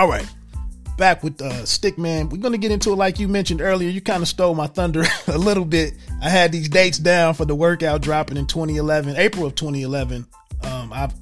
[0.00, 0.26] All right
[0.96, 2.28] back with uh, Stic.man.
[2.28, 3.88] We're going to get into it like you mentioned earlier.
[3.88, 5.94] You kind of stole my thunder a little bit.
[6.22, 10.26] I had these dates down for the workout dropping in 2011, April of 2011.
[10.62, 11.12] Um, I've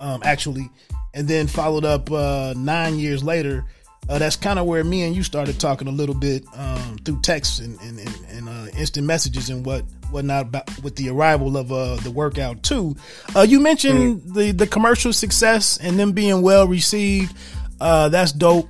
[0.00, 0.68] um, actually,
[1.12, 3.64] and then followed up uh, nine years later.
[4.08, 7.20] Uh, that's kind of where me and you started talking a little bit um, through
[7.20, 11.56] texts and, and, and, and uh, instant messages and what whatnot about, with the arrival
[11.56, 12.96] of uh, the workout too.
[13.36, 14.34] Uh, you mentioned mm.
[14.34, 17.36] the the commercial success and them being well received.
[17.80, 18.68] Uh, that's dope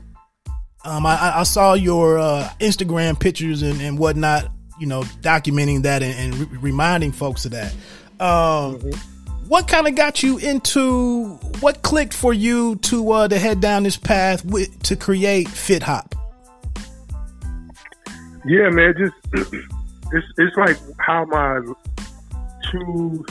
[0.84, 6.02] Um, I, I saw your uh, Instagram pictures and, and whatnot, you know, documenting that
[6.02, 7.72] and, and re- reminding folks of that.
[8.18, 8.90] Um, mm-hmm.
[9.48, 13.82] What kind of got you into what clicked for you to uh, to head down
[13.82, 16.14] this path with, to create Fit Hop?
[18.46, 19.52] Yeah, man, just
[20.12, 21.60] it's it's like how my
[22.70, 23.26] two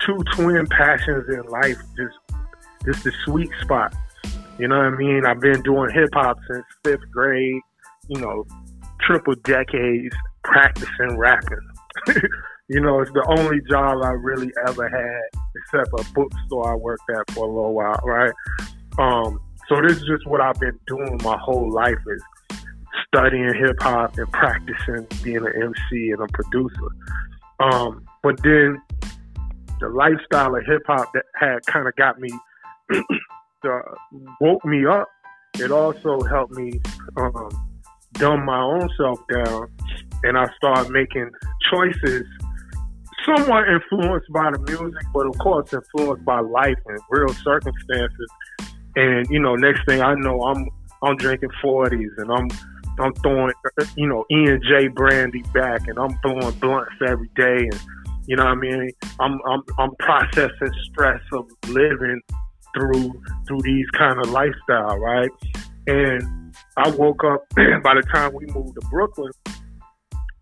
[0.00, 2.16] two twin passions in life just
[2.84, 3.94] just the sweet spot
[4.58, 5.26] you know what I mean?
[5.26, 7.60] I've been doing hip hop since fifth grade,
[8.08, 8.44] you know,
[9.00, 11.68] triple decades practicing rapping.
[12.68, 17.10] you know, it's the only job I really ever had, except a bookstore I worked
[17.10, 18.32] at for a little while, right?
[18.98, 22.58] Um, so this is just what I've been doing my whole life is
[23.08, 26.88] studying hip hop and practicing being an MC and a producer.
[27.60, 28.80] Um, but then
[29.80, 32.30] the lifestyle of hip hop that had kind of got me
[34.40, 35.08] woke me up.
[35.58, 36.80] It also helped me
[37.16, 37.48] um,
[38.12, 39.68] dumb my own self down,
[40.24, 41.30] and I started making
[41.70, 42.24] choices
[43.24, 48.28] somewhat influenced by the music, but of course influenced by life and real circumstances.
[48.96, 50.68] And you know, next thing I know, I'm
[51.02, 52.48] I'm drinking forties and I'm
[52.98, 53.52] I'm throwing
[53.96, 57.80] you know E and J brandy back, and I'm throwing blunts every day, and
[58.26, 58.90] you know what I mean.
[59.20, 62.20] I'm I'm I'm processing stress of living
[62.74, 65.30] through through these kind of lifestyle, right?
[65.86, 67.44] And I woke up
[67.82, 69.32] by the time we moved to Brooklyn,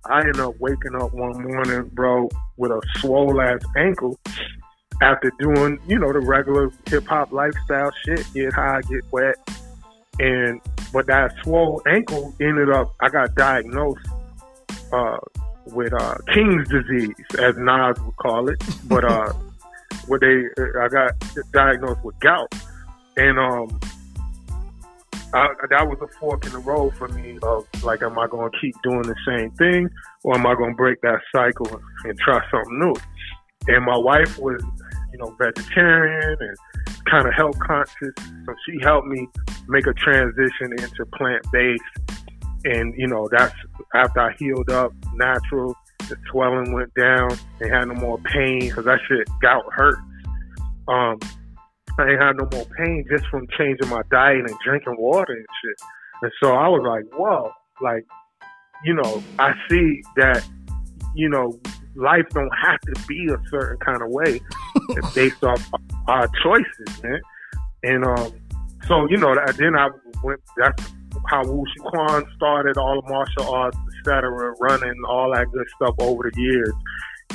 [0.06, 4.18] I ended up waking up one morning, bro, with a swole ass ankle
[5.00, 9.36] after doing, you know, the regular hip hop lifestyle shit, get high, get wet.
[10.18, 10.60] And
[10.92, 14.06] but that swole ankle ended up I got diagnosed
[14.92, 15.18] uh,
[15.66, 18.62] with uh, King's disease, as Nas would call it.
[18.84, 19.32] But uh
[20.06, 21.12] where they I got
[21.52, 22.52] diagnosed with gout,
[23.16, 23.80] and um,
[25.34, 28.50] I, that was a fork in the road for me of like, am I going
[28.50, 29.88] to keep doing the same thing,
[30.24, 32.94] or am I going to break that cycle and try something new?
[33.68, 34.62] And my wife was,
[35.12, 36.56] you know, vegetarian and
[37.10, 39.26] kind of health conscious, so she helped me
[39.68, 41.82] make a transition into plant based.
[42.64, 43.54] And you know, that's
[43.94, 45.74] after I healed up natural
[46.08, 47.30] the swelling went down.
[47.58, 50.00] They had no more pain because that shit gout hurts.
[50.88, 51.18] Um,
[51.98, 55.46] I ain't had no more pain just from changing my diet and drinking water and
[55.62, 55.88] shit.
[56.22, 57.50] And so I was like, whoa,
[57.80, 58.06] like,
[58.84, 60.46] you know, I see that,
[61.14, 61.58] you know,
[61.94, 64.40] life don't have to be a certain kind of way
[64.90, 65.62] It's based off
[66.08, 67.20] our choices, man.
[67.82, 68.32] And um,
[68.86, 69.88] so, you know, then I
[70.22, 70.92] went, that's
[71.28, 73.76] how Wushu Kwan started all the martial arts
[74.06, 76.72] etc., running all that good stuff over the years.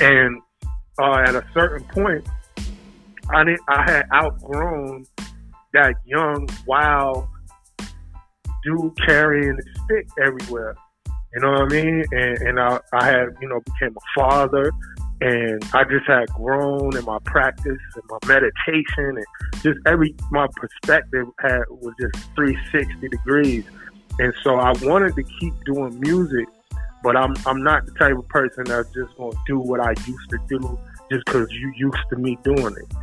[0.00, 0.40] And
[0.98, 2.28] uh, at a certain point,
[3.30, 5.04] I did, I had outgrown
[5.74, 7.28] that young, wild
[8.64, 10.74] dude carrying the stick everywhere.
[11.34, 12.04] You know what I mean?
[12.10, 14.72] And, and I, I had, you know, became a father
[15.20, 19.26] and I just had grown in my practice and my meditation and
[19.62, 23.64] just every, my perspective had was just 360 degrees.
[24.20, 26.46] And so I wanted to keep doing music
[27.02, 30.30] but I'm I'm not the type of person that's just gonna do what I used
[30.30, 30.78] to do
[31.10, 32.94] just because you used to me doing it.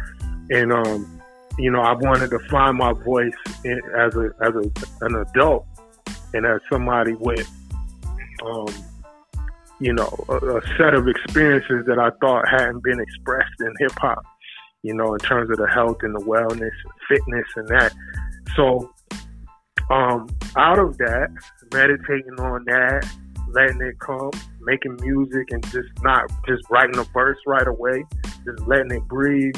[0.52, 1.22] And um,
[1.58, 3.34] you know, I wanted to find my voice
[3.64, 5.66] in, as a as a, an adult
[6.34, 7.50] and as somebody with
[8.46, 8.68] um,
[9.80, 13.92] you know, a, a set of experiences that I thought hadn't been expressed in hip
[13.98, 14.24] hop.
[14.84, 17.94] You know, in terms of the health and the wellness, and fitness, and that.
[18.56, 18.94] So,
[19.90, 21.30] um, out of that,
[21.74, 23.12] meditating on that,
[23.50, 24.32] letting it come,
[24.62, 28.04] making music, and just not just writing a verse right away,
[28.46, 29.56] just letting it breathe.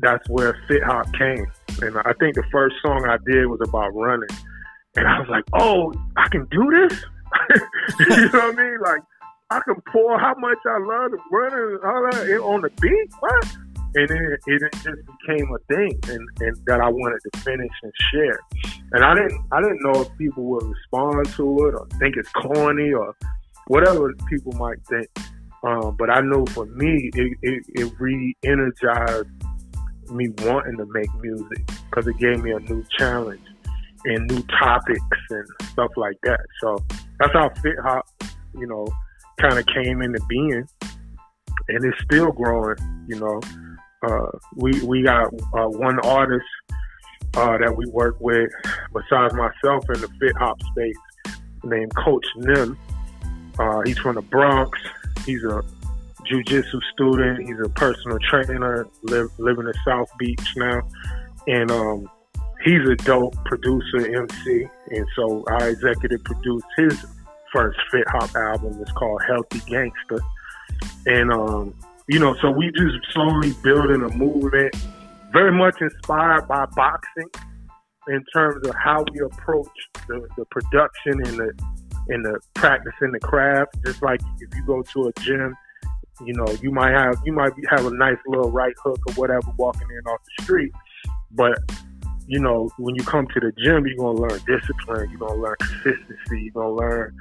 [0.00, 1.46] That's where Fit Hop came.
[1.80, 4.28] And I think the first song I did was about running.
[4.96, 7.04] And I was like, oh, I can do this?
[8.00, 8.80] you know what I mean?
[8.80, 9.00] Like,
[9.50, 13.12] I can pour how much I love running all that on the beat.
[13.20, 13.56] What?
[13.94, 17.92] And it, it just became a thing, and, and that I wanted to finish and
[18.12, 18.40] share.
[18.92, 22.30] And I didn't I didn't know if people would respond to it or think it's
[22.32, 23.14] corny or
[23.66, 25.08] whatever people might think.
[25.64, 29.28] Um, but I know for me, it, it, it re-energized
[30.10, 33.42] me wanting to make music because it gave me a new challenge
[34.04, 36.40] and new topics and stuff like that.
[36.60, 36.78] So
[37.18, 38.06] that's how Fit Hop,
[38.56, 38.86] you know,
[39.40, 40.64] kind of came into being,
[41.68, 42.76] and it's still growing.
[43.08, 43.40] You know,
[44.02, 46.46] uh, we we got uh, one artist
[47.34, 48.50] uh, that we work with
[48.92, 50.96] besides myself in the fit hop space
[51.64, 52.78] named Coach Nim.
[53.58, 54.78] Uh, he's from the Bronx.
[55.24, 55.62] He's a
[56.24, 57.46] jujitsu student.
[57.46, 58.86] He's a personal trainer.
[59.02, 60.82] Live living in South Beach now,
[61.46, 62.10] and um,
[62.64, 67.04] he's a dope producer, MC, and so I executive produced his
[67.52, 68.80] first Fit Hop album.
[68.80, 70.20] It's called Healthy Gangster,
[71.06, 71.74] and um,
[72.08, 74.74] you know, so we just slowly building a movement,
[75.30, 77.28] very much inspired by boxing
[78.08, 79.68] in terms of how we approach
[80.08, 81.52] the, the production and the
[82.10, 83.76] and the practicing the craft.
[83.84, 85.54] Just like if you go to a gym,
[86.24, 89.52] you know, you might have you might have a nice little right hook or whatever
[89.58, 90.72] walking in off the street,
[91.32, 91.58] but
[92.26, 95.10] you know, when you come to the gym, you're gonna learn discipline.
[95.10, 96.42] You're gonna learn consistency.
[96.42, 97.16] You're gonna learn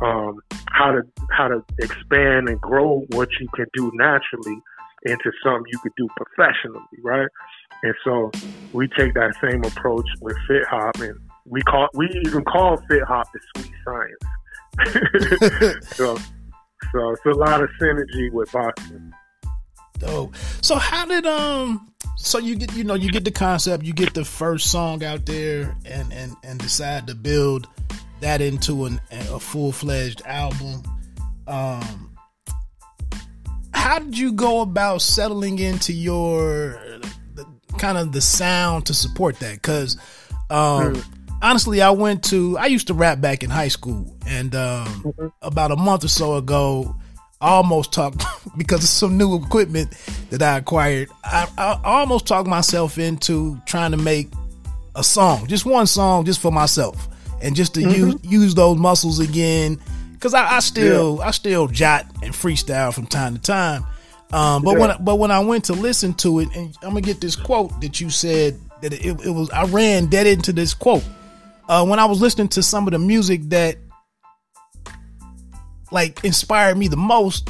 [0.00, 0.40] um,
[0.70, 4.60] how to how to expand and grow what you can do naturally
[5.04, 7.28] into something you could do professionally, right?
[7.82, 8.30] And so
[8.72, 11.14] we take that same approach with Fit Hop, and
[11.46, 14.24] we call we even call Fit Hop the sweet science.
[15.94, 16.16] so,
[16.92, 19.12] so it's a lot of synergy with boxing.
[19.98, 20.36] Dope.
[20.62, 24.14] So how did um so you get you know you get the concept, you get
[24.14, 27.68] the first song out there, and and and decide to build
[28.20, 30.82] that into an, a full fledged album.
[31.46, 32.16] Um,
[33.72, 36.80] how did you go about settling into your
[37.34, 37.46] the,
[37.78, 39.54] kind of the sound to support that?
[39.54, 39.96] Because
[40.50, 41.04] um, mm.
[41.42, 45.28] honestly, I went to I used to rap back in high school, and um, mm-hmm.
[45.42, 46.94] about a month or so ago,
[47.40, 48.24] I almost talked
[48.58, 49.90] because of some new equipment
[50.30, 51.08] that I acquired.
[51.24, 54.28] I, I almost talked myself into trying to make
[54.94, 57.08] a song, just one song, just for myself
[57.42, 57.90] and just to mm-hmm.
[57.90, 59.80] use use those muscles again.
[60.12, 61.26] Because I, I, still yeah.
[61.26, 63.84] I still jot and freestyle from time to time.
[64.32, 64.78] Um, but yeah.
[64.78, 67.36] when I, but when I went to listen to it, and I'm gonna get this
[67.36, 71.04] quote that you said that it, it was I ran dead into this quote
[71.68, 73.76] uh, when I was listening to some of the music that
[75.90, 77.48] like inspired me the most.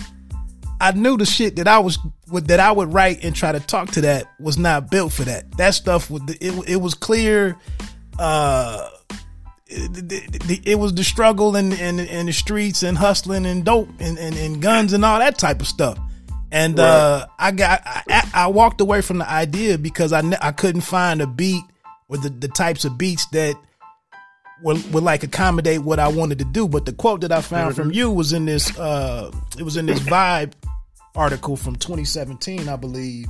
[0.81, 1.99] I knew the shit that I was
[2.33, 5.51] that I would write and try to talk to that was not built for that.
[5.57, 7.57] That stuff was it, it was clear.
[8.19, 8.89] Uh,
[9.69, 14.19] it, it, was the struggle in, in, in the streets and hustling and dope and,
[14.19, 15.99] and, and guns and all that type of stuff.
[16.51, 16.85] And right.
[16.85, 21.21] uh, I got I, I, walked away from the idea because I I couldn't find
[21.21, 21.63] a beat
[22.09, 23.55] or the, the types of beats that
[24.63, 26.67] would, would like accommodate what I wanted to do.
[26.67, 29.85] But the quote that I found from you was in this uh, it was in
[29.85, 30.53] this vibe
[31.15, 33.27] article from 2017, I believe.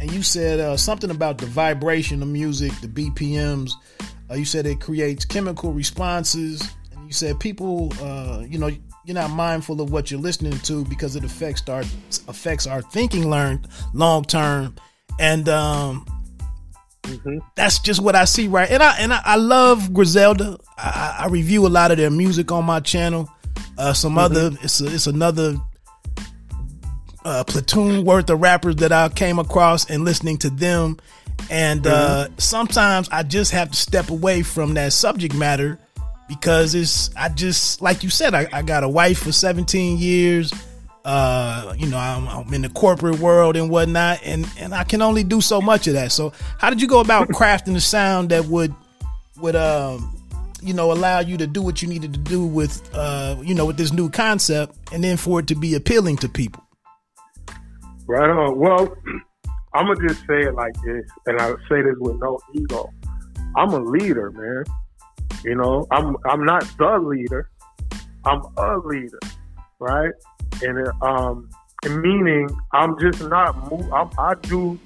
[0.00, 3.72] And you said uh, something about the vibration of music, the BPMs,
[4.30, 6.60] uh, you said it creates chemical responses,
[6.94, 8.70] and you said people, uh, you know,
[9.04, 11.80] you're not mindful of what you're listening to because it affects our
[12.28, 14.76] affects our thinking learned long term,
[15.18, 16.04] and um,
[17.04, 17.38] mm-hmm.
[17.56, 18.70] that's just what I see right.
[18.70, 20.58] And I and I, I love Griselda.
[20.76, 23.30] I, I, review a lot of their music on my channel.
[23.78, 24.18] Uh, some mm-hmm.
[24.18, 25.56] other it's a, it's another
[27.28, 30.98] uh, platoon worth of rappers that I came across and listening to them
[31.50, 32.34] and uh, mm-hmm.
[32.38, 35.78] sometimes I just have to step away from that subject matter
[36.28, 40.52] because it's I just like you said I, I got a wife for 17 years.
[41.04, 45.00] Uh, you know I'm, I'm, in the corporate world and whatnot, and and I can
[45.00, 46.12] only do so much of that.
[46.12, 48.74] So how did you go about crafting a sound that would
[49.38, 50.14] would um
[50.60, 53.64] you know allow you to do what you needed to do with uh you know
[53.64, 56.67] with this new concept, and then for it to be appealing to people?
[58.08, 58.58] Right on.
[58.58, 58.96] Well,
[59.74, 62.90] I'm gonna just say it like this, and I say this with no ego.
[63.54, 64.64] I'm a leader, man.
[65.44, 67.50] You know, I'm I'm not the leader.
[68.24, 69.18] I'm a leader,
[69.78, 70.12] right?
[70.62, 71.50] And um,
[71.84, 73.70] meaning I'm just not.
[73.70, 74.80] Move, I'm, I do.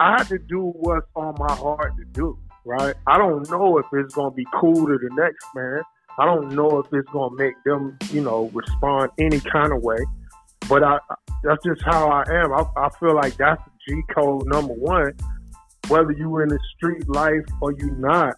[0.00, 2.96] I have to do what's on my heart to do, right?
[3.06, 5.82] I don't know if it's gonna be cool to the next man.
[6.18, 9.98] I don't know if it's gonna make them, you know, respond any kind of way.
[10.68, 10.98] But I,
[11.42, 12.52] that's just how I am.
[12.52, 15.12] I, I feel like that's G code number one.
[15.88, 18.34] Whether you're in the street life or you not,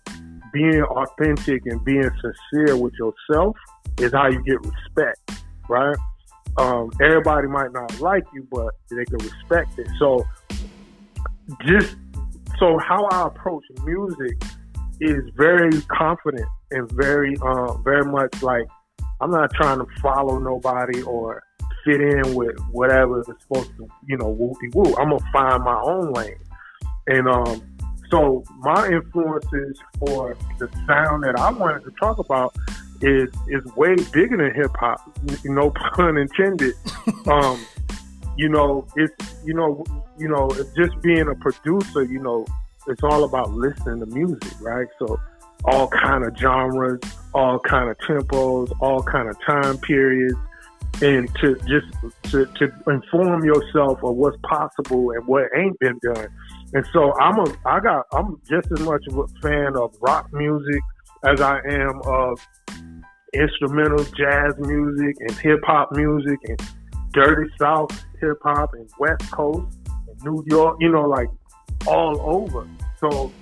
[0.52, 3.56] being authentic and being sincere with yourself
[3.98, 5.96] is how you get respect, right?
[6.56, 9.88] Um, everybody might not like you, but they can respect it.
[9.98, 10.24] So,
[11.66, 11.96] just
[12.58, 14.42] so how I approach music
[15.00, 18.64] is very confident and very, uh, very much like
[19.20, 21.42] I'm not trying to follow nobody or
[21.84, 24.94] fit in with whatever is supposed to, you know, whoopie woo.
[24.96, 26.36] I'm gonna find my own lane.
[27.06, 27.62] And um,
[28.10, 32.54] so my influences for the sound that I wanted to talk about
[33.00, 35.00] is is way bigger than hip hop.
[35.44, 36.74] No pun intended.
[37.26, 37.64] um,
[38.36, 39.84] you know, it's you know,
[40.18, 42.46] you know, just being a producer, you know,
[42.86, 44.86] it's all about listening to music, right?
[44.98, 45.20] So
[45.64, 47.00] all kind of genres,
[47.34, 50.36] all kind of tempos, all kind of time periods
[51.02, 56.28] and to just to, to inform yourself of what's possible and what ain't been done.
[56.72, 60.28] And so I'm a I got I'm just as much of a fan of rock
[60.32, 60.80] music
[61.24, 62.46] as I am of
[63.32, 66.62] instrumental jazz music and hip hop music and
[67.12, 67.90] dirty south
[68.20, 71.28] hip hop and west coast and New York, you know, like
[71.86, 72.68] all over.
[73.00, 73.32] So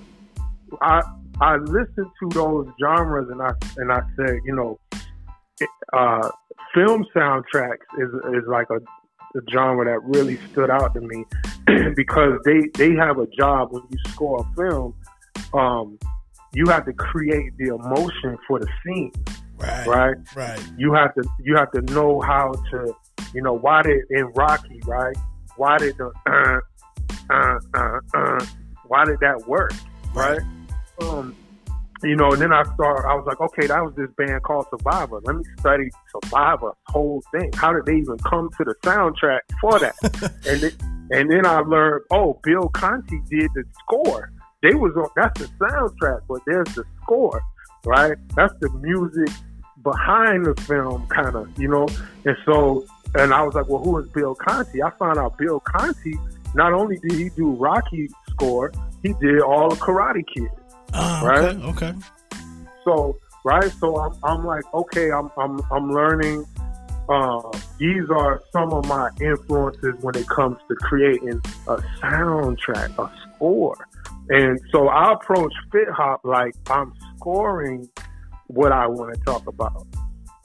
[0.81, 1.01] I
[1.41, 4.79] I listened to those genres and I and I said, you know,
[5.93, 6.29] uh,
[6.73, 11.25] film soundtracks is is like a, a genre that really stood out to me
[11.95, 14.95] because they they have a job when you score a film.
[15.53, 15.97] Um,
[16.55, 19.11] you have to create the emotion for the scene,
[19.57, 19.87] Right.
[19.87, 20.15] right?
[20.35, 20.63] Right.
[20.77, 22.95] You have to you have to know how to,
[23.33, 25.15] you know, why did in Rocky, right?
[25.57, 26.59] Why did the uh,
[27.33, 28.45] uh, uh, uh,
[28.87, 29.71] why did that work,
[30.13, 30.41] right?
[31.01, 31.35] Um,
[32.03, 33.05] you know, and then I start.
[33.05, 35.21] I was like, okay, that was this band called Survivor.
[35.23, 37.51] Let me study Survivor whole thing.
[37.53, 39.95] How did they even come to the soundtrack for that?
[40.47, 40.71] and then,
[41.11, 44.31] and then I learned, oh, Bill Conti did the score.
[44.61, 45.09] They was on.
[45.15, 47.41] That's the soundtrack, but there's the score,
[47.85, 48.17] right?
[48.35, 49.33] That's the music
[49.83, 51.87] behind the film, kind of, you know.
[52.25, 52.85] And so,
[53.15, 54.81] and I was like, well, who is Bill Conti?
[54.81, 56.17] I found out Bill Conti.
[56.55, 60.49] Not only did he do Rocky score, he did all the Karate Kid.
[60.93, 61.43] Uh, Right?
[61.43, 61.87] Okay.
[61.87, 61.93] okay.
[62.83, 66.45] So right, so I'm, I'm like, okay, I'm I'm I'm learning.
[67.09, 67.41] Uh,
[67.79, 73.75] these are some of my influences when it comes to creating a soundtrack, a score,
[74.29, 77.89] and so I approach Fit Hop like I'm scoring
[78.47, 79.85] what I want to talk about.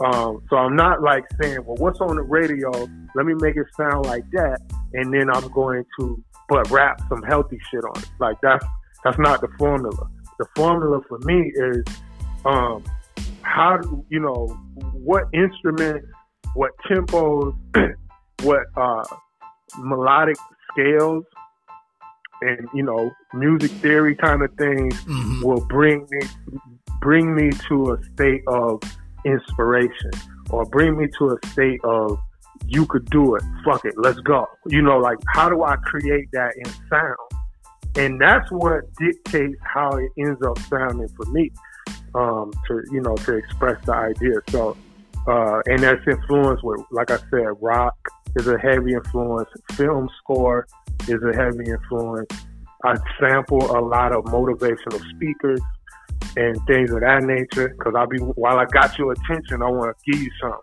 [0.01, 2.71] Um, so I'm not like saying, well, what's on the radio?
[3.15, 4.59] Let me make it sound like that,
[4.95, 8.09] and then I'm going to but rap some healthy shit on it.
[8.19, 8.65] Like that's
[9.05, 10.09] that's not the formula.
[10.39, 11.85] The formula for me is
[12.45, 12.85] um,
[13.43, 14.47] how do you know
[14.93, 16.07] what instruments,
[16.55, 17.57] what tempos,
[18.43, 19.05] what uh,
[19.79, 20.37] melodic
[20.73, 21.25] scales,
[22.41, 25.43] and you know music theory kind of things Mhm.
[25.43, 26.21] will bring me
[27.01, 28.81] bring me to a state of
[29.25, 30.11] inspiration
[30.51, 32.19] or bring me to a state of
[32.67, 33.43] you could do it.
[33.65, 33.95] Fuck it.
[33.97, 34.47] Let's go.
[34.67, 37.17] You know like how do i create that in sound
[37.97, 41.51] and that's what dictates how it ends up sounding for me
[42.15, 44.77] um to you know to express the idea so
[45.27, 47.97] uh and that's influenced with like i said rock
[48.37, 50.67] is a heavy influence film score
[51.09, 52.31] is a heavy influence
[52.85, 55.61] i sample a lot of motivational speakers
[56.37, 57.75] and things of that nature.
[57.77, 60.61] Because I'll be while I got your attention, I want to give you something.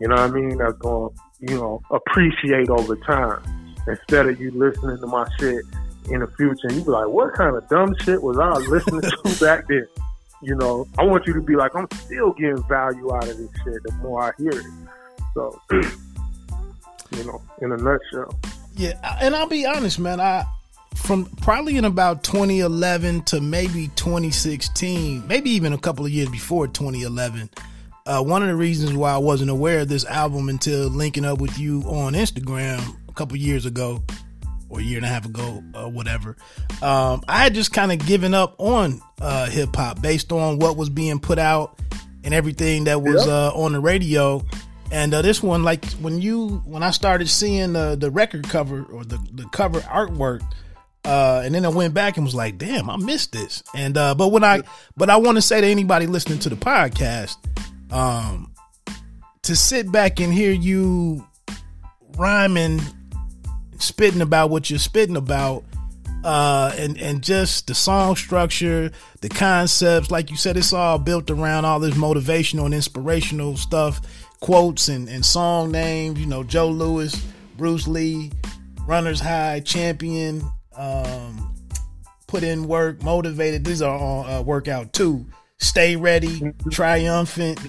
[0.00, 0.58] You know what I mean?
[0.58, 3.42] That's going to you know appreciate over time
[3.88, 5.64] instead of you listening to my shit
[6.10, 9.02] in the future and you be like, what kind of dumb shit was I listening
[9.02, 9.86] to back then?
[10.42, 13.50] You know, I want you to be like, I'm still getting value out of this
[13.64, 14.66] shit the more I hear it.
[15.34, 18.38] So, you know, in a nutshell.
[18.74, 20.20] Yeah, and I'll be honest, man.
[20.20, 20.44] I
[20.96, 26.66] from probably in about 2011 to maybe 2016, maybe even a couple of years before
[26.68, 27.50] 2011.
[28.04, 31.40] Uh, one of the reasons why I wasn't aware of this album until linking up
[31.40, 34.02] with you on Instagram a couple years ago,
[34.72, 36.36] or a year and a half ago, or whatever.
[36.80, 40.76] Um, I had just kind of given up on uh, hip hop based on what
[40.76, 41.78] was being put out
[42.24, 43.28] and everything that was Yep.
[43.28, 44.42] uh, on the radio.
[44.90, 48.82] And uh, this one, like when you when I started seeing the the record cover
[48.84, 50.40] or the the cover artwork,
[51.04, 53.62] uh, and then I went back and was like, damn, I missed this.
[53.74, 54.62] And uh, but when I
[54.96, 57.36] but I want to say to anybody listening to the podcast,
[57.90, 58.52] um,
[59.42, 61.26] to sit back and hear you
[62.16, 62.80] rhyming,
[63.82, 65.64] spitting about what you're spitting about,
[66.24, 68.90] uh, and and just the song structure,
[69.20, 74.00] the concepts, like you said, it's all built around all this motivational and inspirational stuff,
[74.40, 76.18] quotes and and song names.
[76.18, 77.14] You know, Joe Louis,
[77.56, 78.30] Bruce Lee,
[78.86, 80.42] Runners High, Champion,
[80.76, 81.54] um,
[82.26, 83.64] put in work, motivated.
[83.64, 85.26] These are all uh, workout too.
[85.58, 87.60] Stay ready, triumphant.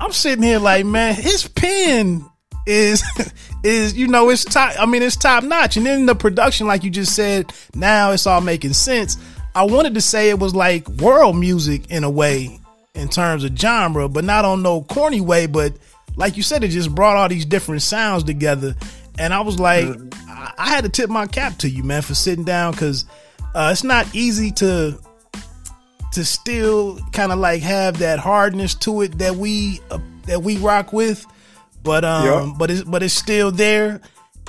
[0.00, 2.24] I'm sitting here like, man, his pen
[2.66, 3.02] is
[3.64, 4.74] is you know it's top.
[4.78, 5.76] I mean, it's top notch.
[5.76, 9.16] And then the production, like you just said, now it's all making sense.
[9.54, 12.60] I wanted to say it was like world music in a way,
[12.94, 15.46] in terms of genre, but not on no corny way.
[15.46, 15.74] But
[16.16, 18.76] like you said, it just brought all these different sounds together.
[19.18, 19.86] And I was like,
[20.28, 23.04] I, I had to tip my cap to you, man, for sitting down because
[23.54, 24.98] uh, it's not easy to
[26.12, 30.56] to still kind of like have that hardness to it that we uh, that we
[30.58, 31.24] rock with,
[31.82, 32.54] but um, Yeah.
[32.58, 34.00] but it's but it's still there.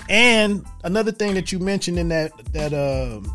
[0.10, 3.32] And another thing that you mentioned in that that um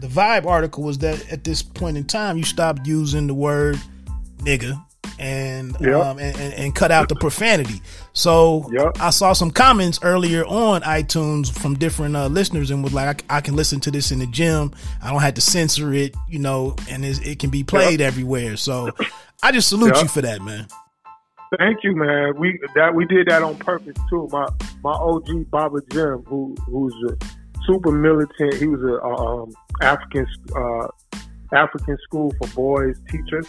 [0.00, 3.78] the vibe article was that at this point in time you stopped using the word
[4.38, 4.82] nigga
[5.18, 5.94] and Yep.
[5.94, 7.80] um, and, and, and cut out the profanity.
[8.12, 9.00] So Yep.
[9.00, 13.36] I saw some comments earlier on iTunes from different uh, listeners and was like, I,
[13.36, 14.72] I can listen to this in the gym.
[15.02, 18.56] I don't have to censor it, you know, and it can be played everywhere.
[18.56, 18.90] So
[19.42, 20.02] I just salute Yep.
[20.02, 20.66] you for that, man.
[21.58, 22.38] Thank you, man.
[22.38, 24.28] We that we did that on purpose too.
[24.30, 24.46] My
[24.82, 27.16] my OG Baba Jim, who who's a
[27.66, 28.54] super militant.
[28.54, 30.26] He was a um, African
[30.56, 30.88] uh,
[31.52, 33.42] African school for boys teacher.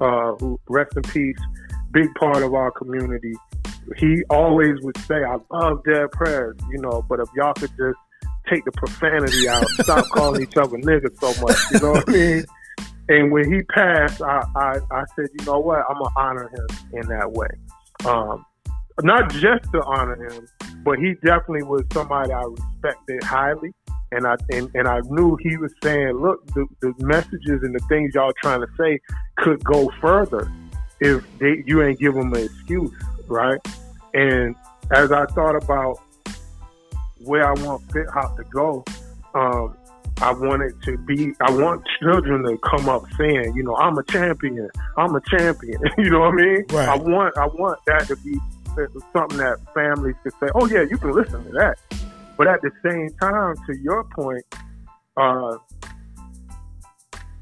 [0.00, 1.38] Uh, who rest in peace.
[1.92, 3.34] Big part of our community.
[3.96, 7.04] He always would say, "I love Dead Prez," you know.
[7.08, 7.98] But if y'all could just
[8.48, 12.12] take the profanity out, stop calling each other niggas so much, you know what I
[12.12, 12.44] mean?
[13.08, 15.84] And when he passed, I, I, I said, you know what?
[15.88, 17.48] I'm gonna honor him in that way.
[18.06, 18.44] Um,
[19.02, 20.46] not just to honor him,
[20.84, 23.74] but he definitely was somebody I respected highly.
[24.12, 27.84] And I and, and I knew he was saying, look, the, the messages and the
[27.88, 29.00] things y'all trying to say
[29.38, 30.50] could go further
[31.00, 32.92] if they, you ain't give them an excuse,
[33.26, 33.58] right?
[34.14, 34.54] And
[34.92, 35.98] as I thought about
[37.18, 38.84] where I want Fit Hop to go,
[39.34, 39.76] um,
[40.20, 43.98] I want it to be, I want children to come up saying, you know, I'm
[43.98, 44.68] a champion.
[44.96, 45.80] I'm a champion.
[45.98, 46.64] you know what I mean?
[46.70, 46.88] Right.
[46.88, 48.38] I want, I want that to be
[49.12, 51.76] something that families could say, oh yeah, you can listen to that.
[52.36, 54.44] But at the same time, to your point,
[55.16, 55.58] uh,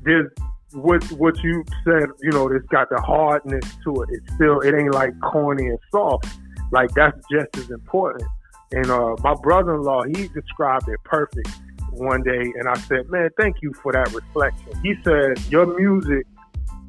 [0.03, 0.31] there's
[0.73, 2.09] what what you said.
[2.21, 4.09] You know, it's got the hardness to it.
[4.13, 6.27] It's still, it ain't like corny and soft.
[6.71, 8.29] Like that's just as important.
[8.73, 11.49] And uh, my brother-in-law, he described it perfect
[11.93, 16.27] one day, and I said, "Man, thank you for that reflection." He said, "Your music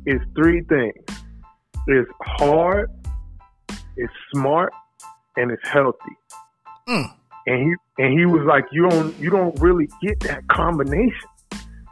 [0.05, 1.03] is three things:
[1.87, 2.89] it's hard,
[3.97, 4.73] it's smart,
[5.37, 6.17] and it's healthy."
[6.87, 7.13] Mm.
[7.47, 11.29] And he and he was like, "You don't you don't really get that combination.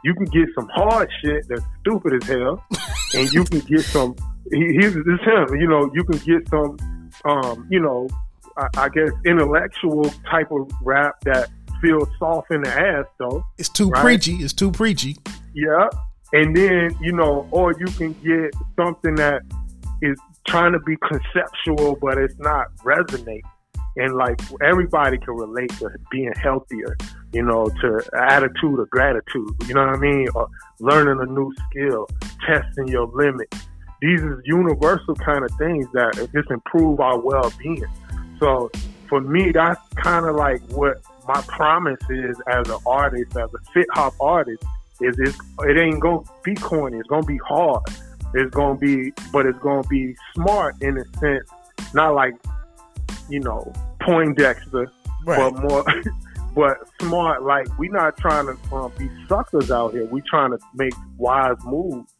[0.04, 2.64] You can get some hard shit that's stupid as hell,
[3.14, 4.16] and you can get some.
[4.50, 5.54] He, he's this him.
[5.54, 6.76] You know, you can get some,
[7.24, 8.08] um, you know,
[8.56, 11.48] I, I guess intellectual type of rap that
[11.82, 13.44] feels soft in the ass though.
[13.58, 14.02] It's too Right.
[14.02, 14.36] preachy.
[14.36, 15.16] It's too preachy.
[15.54, 15.88] Yeah.
[16.32, 19.42] And then, you know, or you can get something that
[20.00, 20.18] is
[20.48, 23.42] trying to be conceptual, but it's not resonate.
[23.96, 26.96] And like everybody can relate to being healthier,
[27.34, 30.28] you know, to attitude of gratitude, you know what I mean?
[30.34, 30.48] Or
[30.80, 32.08] learning a new skill,
[32.46, 33.58] testing your limits.
[34.00, 37.84] These is universal kind of things that just improve our well being.
[38.40, 38.70] So
[39.08, 43.72] for me, that's kind of like what my promise is as an artist, as a
[43.72, 44.62] fit hop artist,
[45.00, 46.98] is it's, it ain't gonna be corny.
[46.98, 47.82] It's gonna be hard.
[48.34, 51.48] It's gonna be, but it's gonna be smart in a sense,
[51.94, 52.34] not like
[53.28, 54.90] you know Poindexter,
[55.24, 55.52] Right.
[55.52, 55.84] but more,
[56.54, 57.42] but smart.
[57.42, 60.06] Like we're not trying to um, be suckers out here.
[60.06, 62.10] We're trying to make wise moves,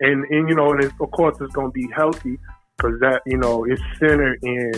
[0.00, 2.38] and and you know, and it's, of course it's gonna be healthy
[2.76, 4.72] because that you know it's centered in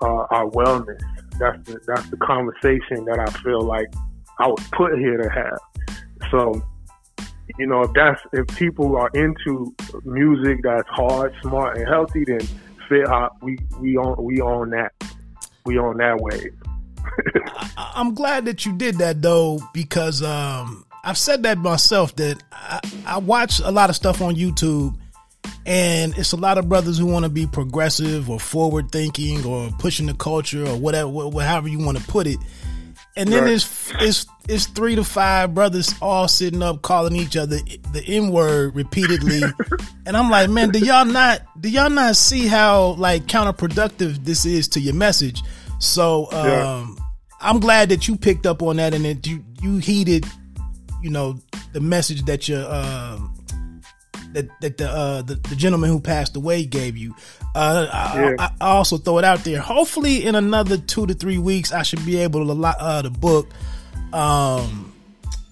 [0.00, 1.00] uh, our wellness.
[1.38, 3.92] That's the, that's the conversation that I feel like
[4.38, 5.58] I was put here to have.
[6.30, 6.62] So,
[7.58, 9.74] you know, if that's if people are into
[10.04, 12.40] music that's hard, smart, and healthy, then
[12.88, 13.36] fit hop.
[13.42, 14.92] We we on we on that.
[15.66, 16.52] We on that wave.
[17.76, 22.42] I- I'm glad that you did that though, because um, I've said that myself that
[22.52, 24.96] I, I watch a lot of stuff on YouTube,
[25.66, 29.70] and it's a lot of brothers who want to be progressive or forward thinking or
[29.78, 32.38] pushing the culture or whatever, wh- however you want to put it.
[33.16, 33.52] And then Right.
[33.52, 37.58] it's it's it's three to five brothers all sitting up calling each other
[37.92, 39.40] the N word repeatedly,
[40.06, 44.44] and I'm like, man, do y'all not do y'all not see how like counterproductive this
[44.44, 45.42] is to your message?
[45.78, 46.86] So um, Yeah.
[47.40, 50.26] I'm glad that you picked up on that and that you you heeded,
[51.00, 51.38] you know,
[51.72, 53.32] the message that your um,
[54.34, 57.14] that that the, uh, the the gentleman who passed away gave you.
[57.54, 58.36] Uh, I, Yeah.
[58.38, 59.60] I, I also throw it out there.
[59.60, 63.48] Hopefully, in another two to three weeks, I should be able to uh, the book
[64.12, 64.92] um,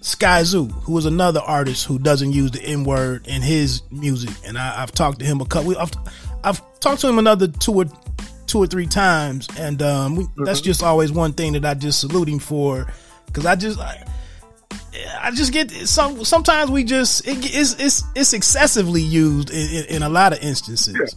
[0.00, 4.58] Skyzoo, who is another artist who doesn't use the N word in his music, and
[4.58, 5.78] I, I've talked to him a couple.
[5.78, 5.92] I've,
[6.44, 7.84] I've talked to him another two or
[8.46, 12.00] two or three times, and um, we, that's just always one thing that I just
[12.00, 12.86] salute him for,
[13.26, 13.78] because I just.
[13.78, 14.04] I,
[15.20, 16.24] I just get some.
[16.24, 20.40] Sometimes we just it, it's it's it's excessively used in, in, in a lot of
[20.40, 21.16] instances.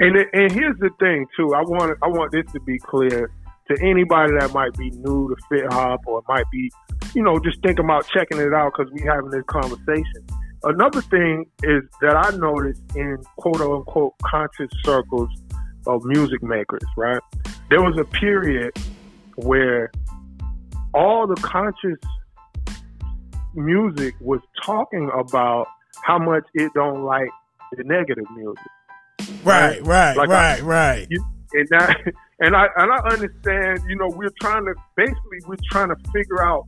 [0.00, 1.54] And it- and here's the thing too.
[1.54, 3.30] I want I want this to be clear
[3.70, 6.70] to anybody that might be new to fit hop or might be,
[7.14, 10.24] you know, just thinking about checking it out because we having this conversation.
[10.64, 15.28] Another thing is that I noticed in quote unquote conscious circles
[15.86, 17.20] of music makers, right?
[17.70, 18.72] There was a period
[19.36, 19.90] where
[20.94, 21.98] all the conscious
[23.54, 25.66] music was talking about
[26.02, 27.30] how much it don't like
[27.76, 28.64] the negative music
[29.44, 31.06] Right, right, like right, I, right.
[31.10, 31.96] You, and that,
[32.40, 33.80] and I and I understand.
[33.88, 36.66] You know, we're trying to basically we're trying to figure out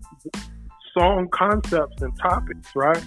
[0.97, 3.02] song concepts and topics, right?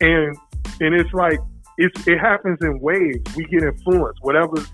[0.00, 0.36] And
[0.80, 1.38] and it's like
[1.78, 3.36] it's it happens in waves.
[3.36, 4.20] We get influenced.
[4.22, 4.70] Whatever's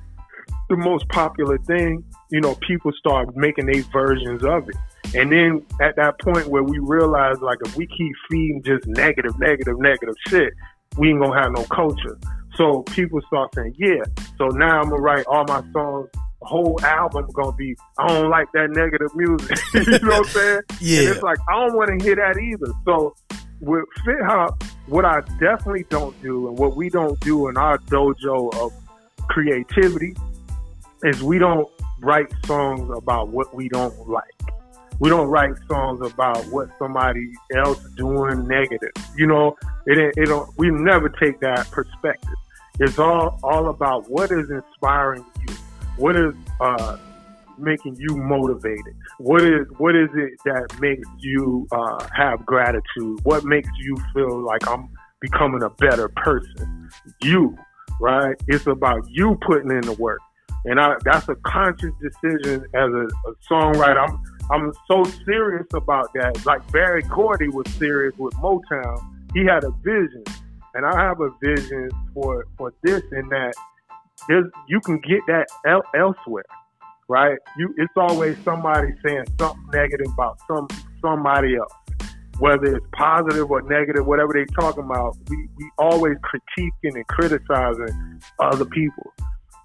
[0.69, 4.77] the most popular thing, you know, people start making their versions of it.
[5.15, 9.39] And then at that point where we realize, like, if we keep feeding just negative,
[9.39, 10.53] negative, negative shit,
[10.99, 12.19] we ain't gonna have no culture.
[12.57, 14.03] So people start saying, yeah.
[14.39, 16.09] So now I'm gonna write all my songs,
[16.43, 19.59] whole album gonna be, I don't like that negative music.
[19.75, 20.61] you know what I'm saying?
[20.81, 20.99] Yeah.
[21.01, 22.73] And it's like, I don't wanna hear that either.
[22.85, 23.15] So
[23.61, 27.79] with Fit Hop, what I definitely don't do and what we don't do in our
[27.79, 28.73] dojo of
[29.29, 30.15] creativity
[31.07, 31.69] is we don't
[32.01, 34.25] write songs about what we don't like.
[34.99, 38.93] We don't write songs about what somebody else doing negative.
[39.17, 39.57] You know,
[39.87, 40.51] it it don't.
[40.59, 42.35] We never take that perspective.
[42.81, 45.55] It's all all about what is inspiring you,
[45.97, 46.97] what is uh,
[47.59, 53.45] making you motivated, what is what is it that makes you uh, have gratitude, what
[53.45, 54.89] makes you feel like I'm
[55.21, 56.91] becoming a better person.
[57.23, 57.57] You,
[58.01, 58.35] right?
[58.49, 60.21] It's about you putting in the work.
[60.67, 64.09] And I, that's a conscious decision as a, a songwriter.
[64.09, 64.21] I'm
[64.51, 66.45] I'm so serious about that.
[66.45, 68.99] Like Berry Gordy was serious with Motown.
[69.35, 70.25] He had a vision,
[70.75, 73.55] and I have a vision for for this and that.
[74.29, 76.45] There's, you can get that el- elsewhere,
[77.09, 77.39] right?
[77.57, 80.67] You it's always somebody saying something negative about some
[81.01, 81.73] somebody else,
[82.39, 85.17] whether it's positive or negative, whatever they're talking about.
[85.29, 89.13] We we always critiquing and criticizing other people.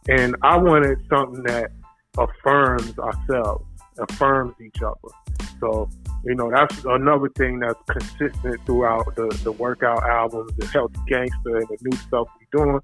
[0.09, 1.71] And I wanted something that
[2.17, 3.65] affirms ourselves,
[3.99, 5.13] affirms each other.
[5.59, 5.89] So,
[6.25, 11.57] you know, that's another thing that's consistent throughout the, the workout albums, the Healthy Gangster,
[11.57, 12.79] and the new stuff we're doing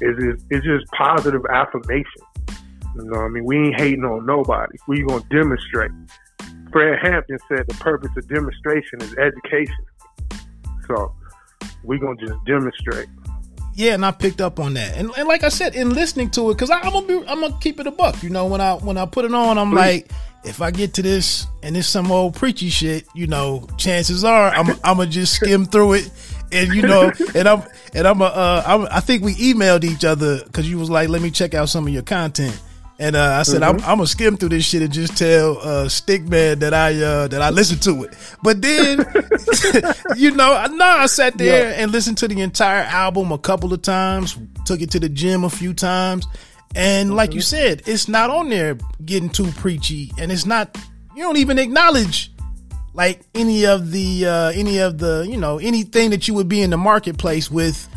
[0.00, 2.22] is, is, is just positive affirmation.
[2.96, 4.76] You know, I mean, we ain't hating on nobody.
[4.88, 5.92] We gonna demonstrate.
[6.72, 9.84] Fred Hampton said the purpose of demonstration is education.
[10.88, 11.14] So
[11.84, 13.08] we gonna just demonstrate.
[13.76, 16.48] Yeah, and I picked up on that, and, and like I said, in listening to
[16.50, 18.22] it, because I'm gonna be, I'm gonna keep it a buck.
[18.22, 20.10] You know, when I when I put it on, I'm like,
[20.44, 24.48] if I get to this and it's some old preachy shit, you know, chances are
[24.48, 26.10] I'm I'm gonna just skim through it,
[26.52, 30.06] and you know, and I'm and I'm a, uh, I'm, I think we emailed each
[30.06, 32.58] other because you was like, let me check out some of your content,
[32.98, 33.78] and uh, I said, mm-hmm.
[33.80, 37.28] I'm, I'm, gonna skim through this shit and just tell uh, Stic.man that I uh,
[37.28, 38.14] that I listened to it.
[38.42, 38.98] But then,
[40.16, 41.82] you know, no, I sat there yeah.
[41.82, 44.38] and listened to the entire album a couple of times.
[44.64, 46.26] Took it to the gym a few times,
[46.74, 47.36] and like mm-hmm.
[47.36, 50.76] you said, it's not on there getting too preachy, and it's not.
[51.14, 52.32] You don't even acknowledge
[52.94, 56.62] like any of the uh, any of the you know anything that you would be
[56.62, 57.88] in the marketplace with.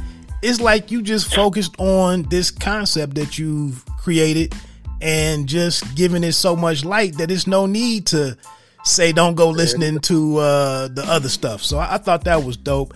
[0.41, 4.55] It's like you just focused on this concept that you've created
[5.01, 8.37] and just giving it so much light that it's no need to
[8.83, 11.63] say don't go listening to uh, the other stuff.
[11.63, 12.93] So I, I, thought that was dope.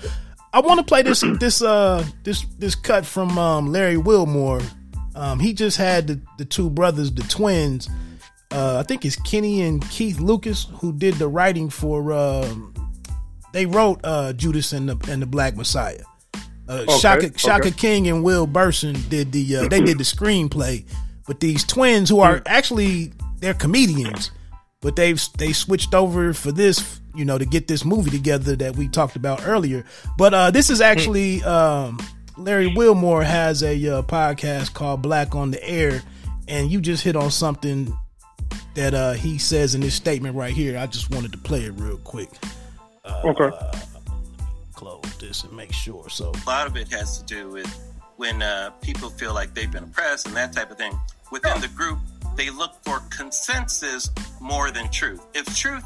[0.52, 4.62] I want to play this this uh this this cut from um, Larry Wilmore.
[5.16, 7.90] Um, he just had the, the two brothers, the twins.
[8.52, 12.14] Uh, I think it's Kenny and Keith Lucas who did the writing for.
[12.14, 12.74] Um,
[13.52, 16.04] they wrote uh, Judas and the and the Black Messiah.
[16.68, 17.72] Uh, okay, Shaka Shaka okay.
[17.72, 20.86] King and Will Berson did the uh, they did the screenplay.
[21.28, 24.32] But these twins who are actually they're comedians,
[24.82, 28.76] but they've they switched over for this, you know, to get this movie together that
[28.76, 29.86] we talked about earlier.
[30.18, 32.00] But uh, this is actually um,
[32.38, 36.02] Larry Wilmore has a uh, podcast called Black on the Air,
[36.48, 37.94] and you just hit on something
[38.76, 40.78] that uh, he says in this statement right here.
[40.78, 42.30] I just wanted to play it real quick.
[43.06, 43.56] Uh, okay.
[44.74, 46.10] close this and make sure.
[46.10, 47.93] So a lot of it has to do with
[48.24, 50.98] when uh, people feel like they've been oppressed and that type of thing
[51.30, 52.00] within the group,
[52.38, 54.10] they look for consensus
[54.40, 55.20] more than truth.
[55.34, 55.84] If truth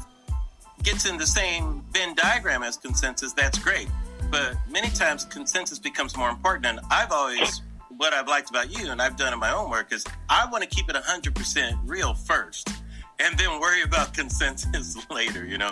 [0.84, 3.88] gets in the same Venn diagram as consensus, that's great.
[4.30, 6.66] But many times consensus becomes more important.
[6.66, 7.60] And I've always,
[7.96, 10.62] what I've liked about you, and I've done in my own work, is I want
[10.62, 12.68] to keep it 100% real first
[13.18, 15.70] and then worry about consensus later, you know?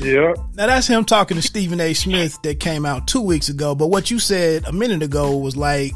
[0.00, 0.34] Yeah.
[0.54, 1.94] Now that's him talking to Stephen A.
[1.94, 3.74] Smith that came out two weeks ago.
[3.74, 5.92] But what you said a minute ago was like,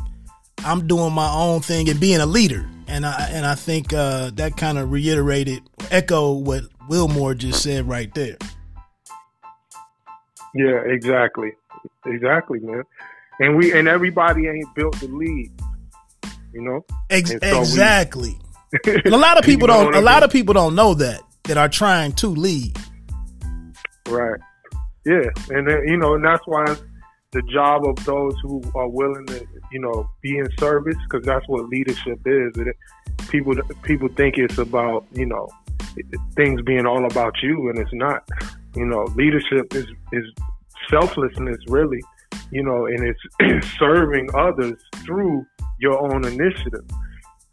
[0.65, 4.31] I'm doing my own thing and being a leader and I and I think uh,
[4.35, 8.37] that kind of reiterated, echo what Wilmore just said right there.
[10.55, 11.53] Yeah, exactly,
[12.07, 12.85] exactly, man.
[13.41, 15.51] And we and everybody ain't built to lead,
[16.53, 16.85] you know.
[17.11, 18.39] Ex- so exactly.
[18.85, 19.95] We, and a lot of people don't.
[19.95, 22.79] A lot of people don't know that that are trying to lead.
[24.09, 24.41] Right.
[25.05, 26.65] Yeah, and then, you know, and that's why
[27.33, 31.47] the job of those who are willing to, you know, be in service because that's
[31.49, 32.53] what leadership is.
[32.57, 32.77] It,
[33.28, 35.49] people people think it's about you know
[36.35, 38.28] things being all about you, and it's not.
[38.74, 40.24] You know, leadership is is
[40.91, 42.01] selflessness, really.
[42.51, 45.47] You know, and it's serving others through
[45.78, 46.89] your own initiative.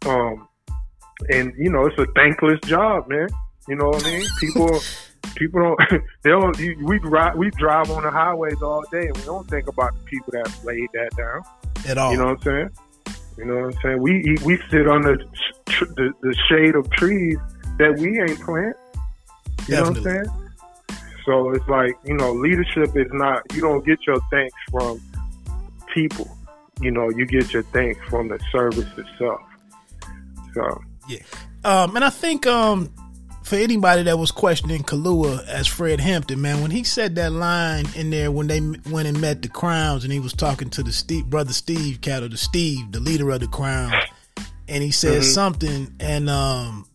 [0.06, 0.48] Um,
[1.30, 3.28] and you know, it's a thankless job, man.
[3.68, 4.28] You know what I mean?
[4.40, 4.80] People
[5.34, 9.22] people don't they don't we drive we drive on the highways all day and we
[9.24, 11.42] don't think about the people that laid that down
[11.86, 12.12] at all.
[12.12, 12.70] You know what I'm saying?
[13.36, 14.02] You know what I'm saying?
[14.02, 17.36] We we sit under the, the shade of trees
[17.78, 18.76] that we ain't plant.
[19.66, 19.76] You Definitely.
[19.76, 20.44] know what I'm saying?
[21.24, 23.42] So it's like you know, leadership is not.
[23.54, 25.00] You don't get your thanks from
[25.92, 26.36] people.
[26.80, 29.40] You know, you get your thanks from the service itself.
[30.54, 31.20] So yeah,
[31.64, 32.92] um, and I think um,
[33.44, 37.84] for anybody that was questioning Kaluuya as Fred Hampton, man, when he said that line
[37.94, 38.60] in there when they
[38.90, 42.30] went and met the Crowns and he was talking to the Steve, brother Steve Cattle,
[42.30, 43.94] the Steve, the leader of the Crowns,
[44.66, 45.30] and he said mm-hmm.
[45.30, 46.86] something, and um,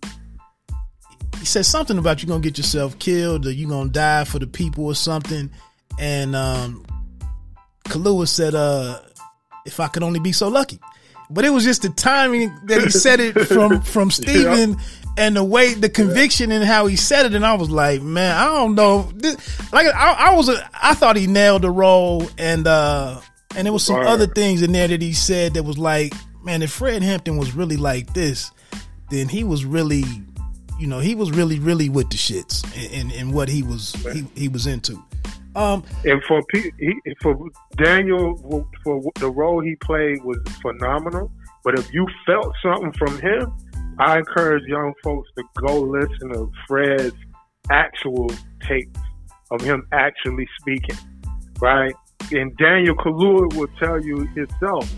[1.38, 4.47] he said something about you're gonna get yourself killed or you're gonna die for the
[4.47, 5.51] people or something,
[5.99, 6.84] and um,
[7.85, 8.99] Kaluuya said, uh,
[9.67, 10.80] if I could only be so lucky.
[11.30, 14.77] But it was just the timing that he said it from from Stephen
[15.19, 18.35] and the way the conviction and how he said it, and I was like, man,
[18.35, 19.11] I don't know.
[19.13, 19.35] This,
[19.73, 23.19] like I, I was, a, I thought he nailed the role, and uh,
[23.55, 26.61] and there was some other things in there that he said that was like, man,
[26.61, 28.51] if Fred Hampton was really like this,
[29.09, 30.05] then he was really,
[30.79, 32.63] you know, he was really, really with the shits
[32.95, 35.03] and and what he was he, he was into.
[35.55, 36.71] Um, and for he,
[37.21, 37.35] for
[37.75, 41.29] Daniel, for the role he played was phenomenal.
[41.65, 43.51] But if you felt something from him,
[43.99, 47.15] I encourage young folks to go listen to Fred's
[47.69, 48.31] actual
[48.65, 48.99] tapes
[49.51, 50.97] of him actually speaking,
[51.59, 51.93] right?
[52.31, 54.89] And Daniel Kaluuya will tell you himself,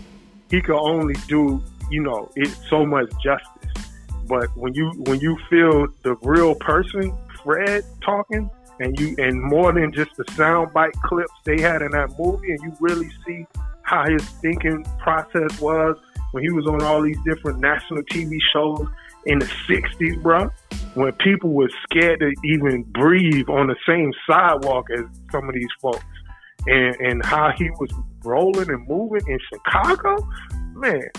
[0.50, 1.60] he could only do,
[1.90, 3.90] you know, it so much justice.
[4.26, 7.12] But when you when you feel the real person,
[7.42, 8.48] Fred talking,
[8.78, 12.60] and you and more than just the soundbite clips they had in that movie, and
[12.62, 13.46] you really see
[13.82, 15.96] how his thinking process was
[16.32, 18.86] when he was on all these different national TV shows
[19.26, 20.50] in the 60s, bro,
[20.94, 25.68] when people were scared to even breathe on the same sidewalk as some of these
[25.80, 26.04] folks.
[26.64, 27.90] And, and how he was
[28.24, 30.16] rolling and moving in Chicago,
[30.74, 31.10] man,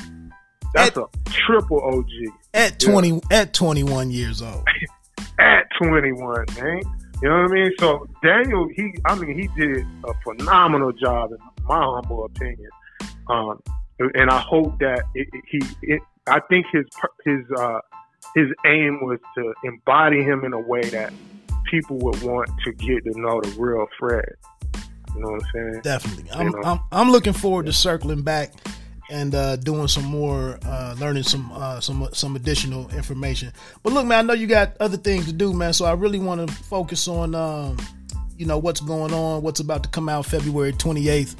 [0.73, 2.07] that's at, a triple OG.
[2.53, 3.19] At 20, yeah.
[3.31, 4.65] at 21 years old.
[5.40, 6.81] at 21, man.
[7.22, 7.72] You know what I mean?
[7.80, 12.69] So Daniel, he, I mean, he did a phenomenal job in my humble opinion.
[13.30, 13.61] Um,
[14.15, 16.85] and I hope that it, he, it, I think his
[17.25, 17.80] his uh,
[18.35, 21.13] his aim was to embody him in a way that
[21.69, 24.25] people would want to get to know the real Fred.
[25.15, 25.81] You know what I'm saying?
[25.84, 26.31] Definitely.
[26.31, 26.61] I'm you know?
[26.63, 28.51] I'm, I'm, looking forward to circling back
[29.09, 33.51] and uh, doing some more, uh, learning some uh, some some additional information.
[33.84, 35.73] But look, man, I know you got other things to do, man.
[35.73, 37.35] So I really want to focus on.
[37.35, 37.77] Um,
[38.38, 41.35] you know what's going on, what's about to come out February 28th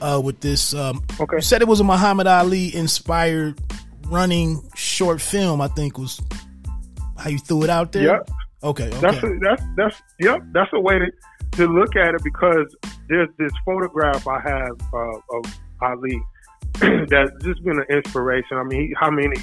[0.00, 0.74] uh, with this.
[0.74, 1.36] Um, okay.
[1.36, 3.60] You said it was a Muhammad Ali inspired
[4.08, 5.60] running short film.
[5.60, 6.20] I think was
[7.18, 8.02] how you threw it out there.
[8.02, 8.30] Yep.
[8.64, 8.88] Okay.
[8.88, 9.00] okay.
[9.00, 10.42] That's a, that's that's yep.
[10.52, 11.06] That's a way to
[11.52, 12.74] to look at it because
[13.08, 16.20] there's this photograph I have uh, of Ali
[17.08, 18.56] that's just been an inspiration.
[18.56, 19.36] I mean, how many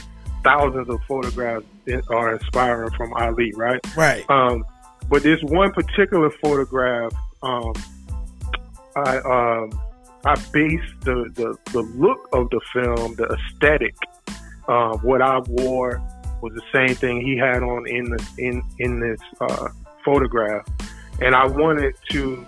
[0.43, 1.65] thousands of photographs
[2.09, 3.80] are inspiring from Ali, right?
[3.95, 4.30] Right.
[4.30, 4.63] Um,
[5.10, 7.11] but this one particular photograph,
[7.41, 7.73] um,
[8.95, 9.81] I um,
[10.26, 13.95] I based the, the the look of the film, the aesthetic,
[14.68, 16.02] uh, what I wore
[16.41, 19.69] was the same thing he had on in the in in this uh,
[20.06, 20.68] photograph,
[21.22, 22.45] and I wanted to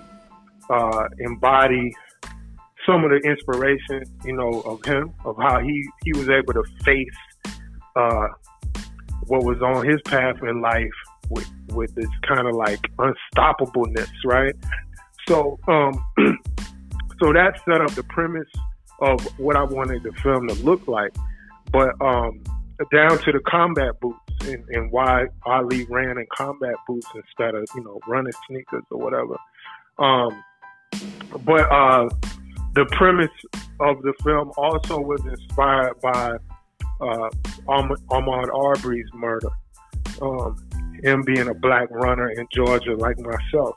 [0.70, 1.92] uh, embody
[2.86, 6.64] some of the inspiration, you know, of him, of how he he was able to
[6.84, 7.08] face
[7.96, 8.28] uh,
[9.28, 10.92] what was on his path in life
[11.32, 14.56] with with this kind of like unstoppableness, right?
[15.28, 15.94] So, um,
[17.20, 18.48] so that set up the premise
[19.02, 21.16] of what I wanted the film to look like.
[21.72, 22.44] But um,
[22.92, 27.66] down to the combat boots and, and, why Ali ran in combat boots instead of
[27.76, 29.38] you know running sneakers or whatever.
[30.00, 30.44] Um,
[31.46, 32.10] but uh,
[32.74, 33.30] the premise
[33.80, 36.32] of the film also was inspired by
[37.00, 37.30] uh,
[37.68, 39.50] Ahmaud Arbery's murder.
[40.22, 40.58] Um,
[41.04, 43.76] him being a black runner in Georgia like myself.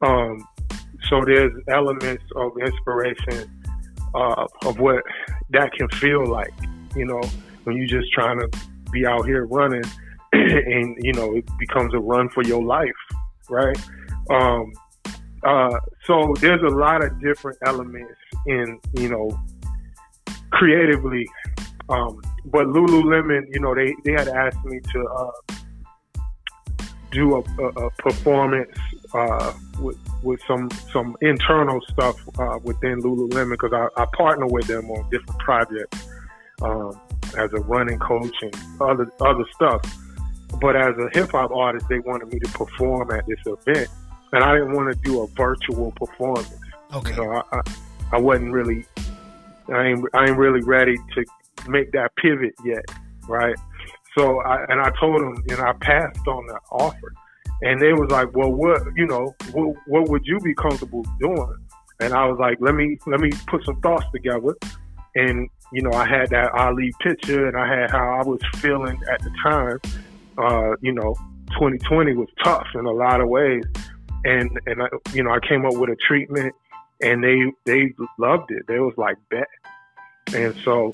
[0.00, 0.46] Um,
[1.08, 3.50] so there's elements of inspiration
[4.14, 5.02] uh, of what
[5.50, 6.52] that can feel like,
[6.96, 7.20] you know,
[7.64, 8.48] when you're just trying to
[8.92, 9.84] be out here running
[10.32, 12.90] and, you know, it becomes a run for your life,
[13.48, 13.76] right?
[14.30, 14.72] Um,
[15.44, 18.14] uh, so there's a lot of different elements
[18.46, 19.30] in you know
[20.50, 21.28] creatively.
[21.88, 25.54] Um, but Lululemon, you know, they they had asked me to uh,
[27.14, 28.76] do a, a, a performance
[29.14, 34.66] uh, with with some some internal stuff uh, within Lululemon because I, I, partner with
[34.66, 36.06] them on different projects
[36.62, 37.00] um,
[37.38, 39.82] as a running coach and other other stuff.
[40.60, 43.88] But as a hip hop artist, they wanted me to perform at this event,
[44.32, 46.54] and I didn't want to do a virtual performance.
[46.92, 47.14] Okay.
[47.14, 47.60] so I, I,
[48.12, 48.86] I wasn't really,
[49.68, 51.24] I ain't, I ain't really ready to
[51.68, 52.84] make that pivot yet,
[53.28, 53.56] right?
[54.16, 57.12] So, I, and I told them, and I passed on the offer,
[57.62, 61.56] and they was like, well, what, you know, what, what would you be comfortable doing?
[62.00, 64.54] And I was like, let me, let me put some thoughts together.
[65.16, 69.00] And, you know, I had that Ali picture and I had how I was feeling
[69.10, 69.78] at the time.
[70.36, 71.14] Uh, you know,
[71.52, 73.62] 2020 was tough in a lot of ways.
[74.24, 76.54] And, and I, you know, I came up with a treatment
[77.00, 78.66] and they, they loved it.
[78.66, 79.48] They was like, bet.
[80.34, 80.90] And so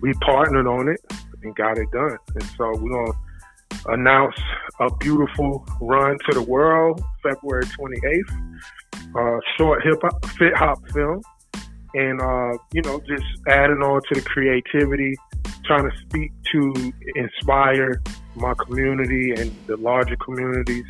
[0.00, 1.00] we partnered on it
[1.46, 2.18] and got it done.
[2.34, 4.36] And so we're going to announce
[4.80, 8.60] a beautiful run to the world February 28th.
[9.14, 11.22] Uh, short hip hop, fit hop film.
[11.94, 15.14] And, uh, you know, just adding on to the creativity,
[15.64, 18.02] trying to speak to inspire
[18.34, 20.84] my community and the larger communities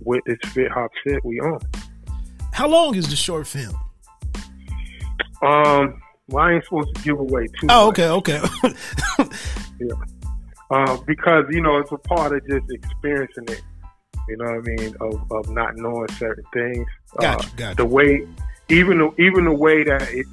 [0.00, 1.60] with this fit hop fit we own.
[2.52, 3.74] How long is the short film?
[5.42, 7.66] Um, well, I ain't supposed to give away too.
[7.68, 7.98] Oh, much.
[7.98, 8.40] okay, okay.
[9.80, 9.94] yeah.
[10.70, 13.62] Uh, because you know it's a part of just experiencing it.
[14.28, 14.96] You know what I mean?
[15.00, 16.86] Of, of not knowing certain things.
[17.18, 17.76] Gotcha, uh, gotcha.
[17.76, 18.26] The way,
[18.68, 20.26] even the, even the way that it,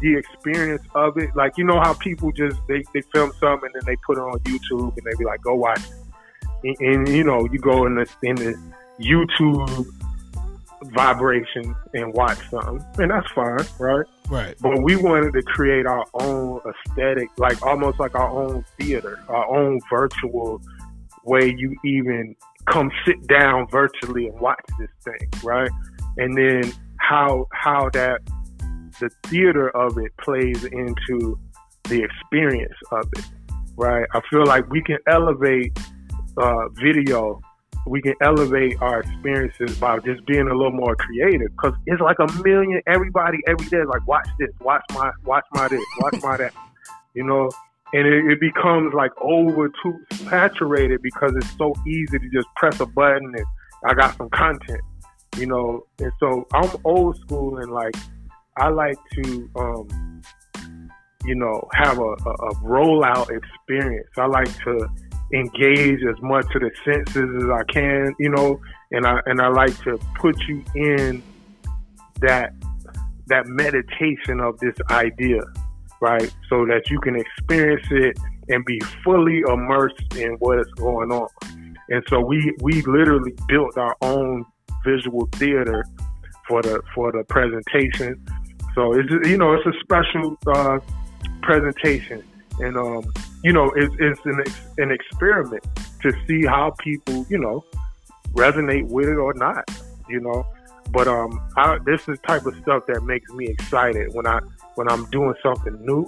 [0.00, 3.74] the experience of it, like you know how people just they, they film something and
[3.74, 6.76] then they put it on YouTube and they be like, go watch it.
[6.80, 8.54] And, and you know, you go in the in the
[9.00, 9.86] YouTube
[10.84, 14.06] vibration and watch something, and that's fine, right?
[14.28, 14.54] Right.
[14.60, 19.46] But we wanted to create our own aesthetic, like almost like our own theater, our
[19.46, 20.60] own virtual
[21.24, 22.36] way you even
[22.66, 25.70] come sit down virtually and watch this thing, right?
[26.16, 28.20] And then how how that
[29.00, 31.38] the theater of it plays into
[31.84, 33.24] the experience of it,
[33.76, 34.06] right?
[34.12, 35.78] I feel like we can elevate
[36.36, 37.40] uh, video
[37.86, 41.50] we can elevate our experiences by just being a little more creative.
[41.52, 42.82] Because it's like a million.
[42.86, 46.52] Everybody every day is like, watch this, watch my, watch my this, watch my that.
[47.14, 47.50] You know,
[47.92, 49.98] and it, it becomes like over too
[50.28, 53.46] saturated because it's so easy to just press a button and
[53.84, 54.80] I got some content.
[55.36, 57.94] You know, and so I'm old school and like
[58.56, 60.22] I like to, um,
[61.24, 64.08] you know, have a, a, a rollout experience.
[64.16, 64.88] I like to
[65.32, 68.60] engage as much of the senses as I can, you know,
[68.92, 71.22] and I and I like to put you in
[72.20, 72.52] that
[73.26, 75.42] that meditation of this idea,
[76.00, 76.32] right?
[76.48, 78.16] So that you can experience it
[78.48, 81.28] and be fully immersed in what is going on.
[81.88, 84.44] And so we we literally built our own
[84.84, 85.84] visual theater
[86.48, 88.24] for the for the presentation.
[88.74, 90.78] So it's you know it's a special uh,
[91.42, 92.22] presentation,
[92.60, 93.12] and um,
[93.46, 94.42] you know, it's, it's an,
[94.78, 95.64] an experiment
[96.02, 97.64] to see how people, you know,
[98.32, 99.70] resonate with it or not,
[100.08, 100.44] you know.
[100.90, 104.40] But um, I, this is the type of stuff that makes me excited when I
[104.74, 106.06] when I'm doing something new,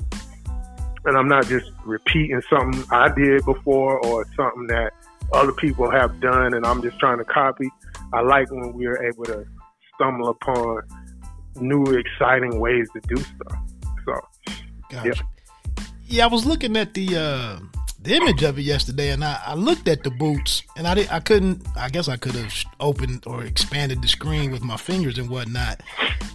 [1.05, 4.91] and I'm not just repeating something I did before or something that
[5.33, 7.71] other people have done, and I'm just trying to copy.
[8.13, 9.47] I like when we are able to
[9.95, 10.83] stumble upon
[11.61, 13.59] new, exciting ways to do stuff.
[14.05, 14.55] So,
[14.91, 15.09] gotcha.
[15.09, 15.38] yeah
[16.09, 17.59] yeah, I was looking at the uh,
[18.01, 21.09] the image of it yesterday, and I, I looked at the boots, and I did,
[21.11, 21.67] I couldn't.
[21.77, 25.83] I guess I could have opened or expanded the screen with my fingers and whatnot,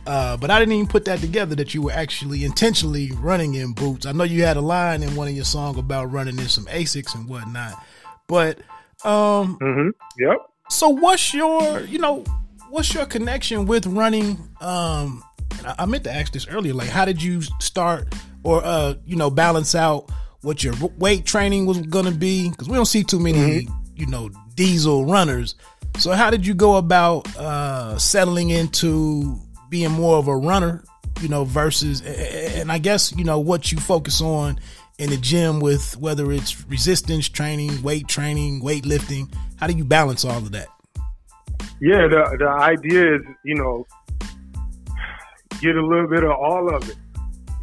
[0.05, 3.73] uh, but I didn't even put that together that you were actually intentionally running in
[3.73, 4.05] boots.
[4.05, 6.65] I know you had a line in one of your songs about running in some
[6.65, 7.83] Asics and whatnot,
[8.27, 8.59] but
[9.03, 9.89] um, mm-hmm.
[10.19, 10.37] yep.
[10.69, 12.23] So what's your, you know,
[12.69, 14.37] what's your connection with running?
[14.61, 15.23] Um,
[15.65, 16.73] I meant to ask this earlier.
[16.73, 18.13] Like, how did you start?
[18.43, 20.09] Or uh, you know, balance out
[20.41, 23.73] what your weight training was going to be because we don't see too many, mm-hmm.
[23.95, 25.55] you know, diesel runners.
[25.97, 29.39] So how did you go about uh, settling into
[29.69, 30.83] being more of a runner,
[31.21, 34.59] you know, versus and I guess you know what you focus on
[34.97, 39.33] in the gym with whether it's resistance training, weight training, weightlifting.
[39.57, 40.67] How do you balance all of that?
[41.79, 43.85] Yeah, the the idea is you know
[45.61, 46.95] get a little bit of all of it.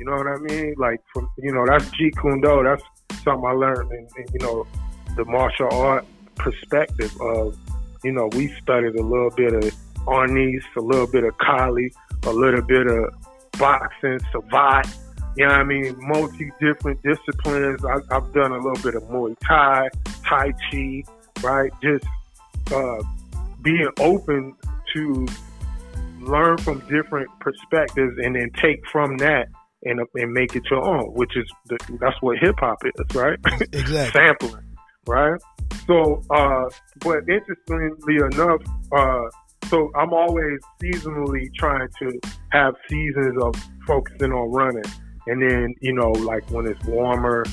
[0.01, 0.75] You know what I mean?
[0.79, 2.63] Like, from you know, that's Jeet Kune Do.
[2.65, 2.83] That's
[3.23, 4.67] something I learned in, in, you know,
[5.15, 6.07] the martial art
[6.37, 7.55] perspective of,
[8.03, 9.75] you know, we studied a little bit of
[10.07, 13.13] Arnis, a little bit of Kali, a little bit of
[13.59, 14.97] boxing, savate,
[15.37, 17.85] you know what I mean, multi different disciplines.
[17.85, 19.91] I, have done a little bit of Muay Thai,
[20.25, 21.05] Tai Chi,
[21.43, 21.71] right?
[21.83, 22.07] Just
[22.73, 23.03] uh,
[23.61, 24.55] being open
[24.95, 25.27] to
[26.21, 29.49] learn from different perspectives and then take from that
[29.85, 33.39] and and make it your own, which is the, that's what hip hop is, right?
[33.73, 34.21] Exactly.
[34.21, 34.65] Sampling,
[35.07, 35.41] right?
[35.87, 36.69] So, uh,
[37.01, 38.61] but interestingly enough,
[38.93, 39.23] uh,
[39.69, 42.21] so I'm always seasonally trying to
[42.51, 43.55] have seasons of
[43.87, 44.85] focusing on running,
[45.27, 47.45] and then you know, like when it's warmer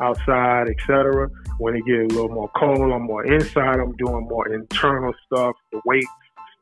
[0.00, 1.28] outside, etc.
[1.58, 3.78] When it gets a little more cold, I'm more inside.
[3.78, 6.08] I'm doing more internal stuff, the weights,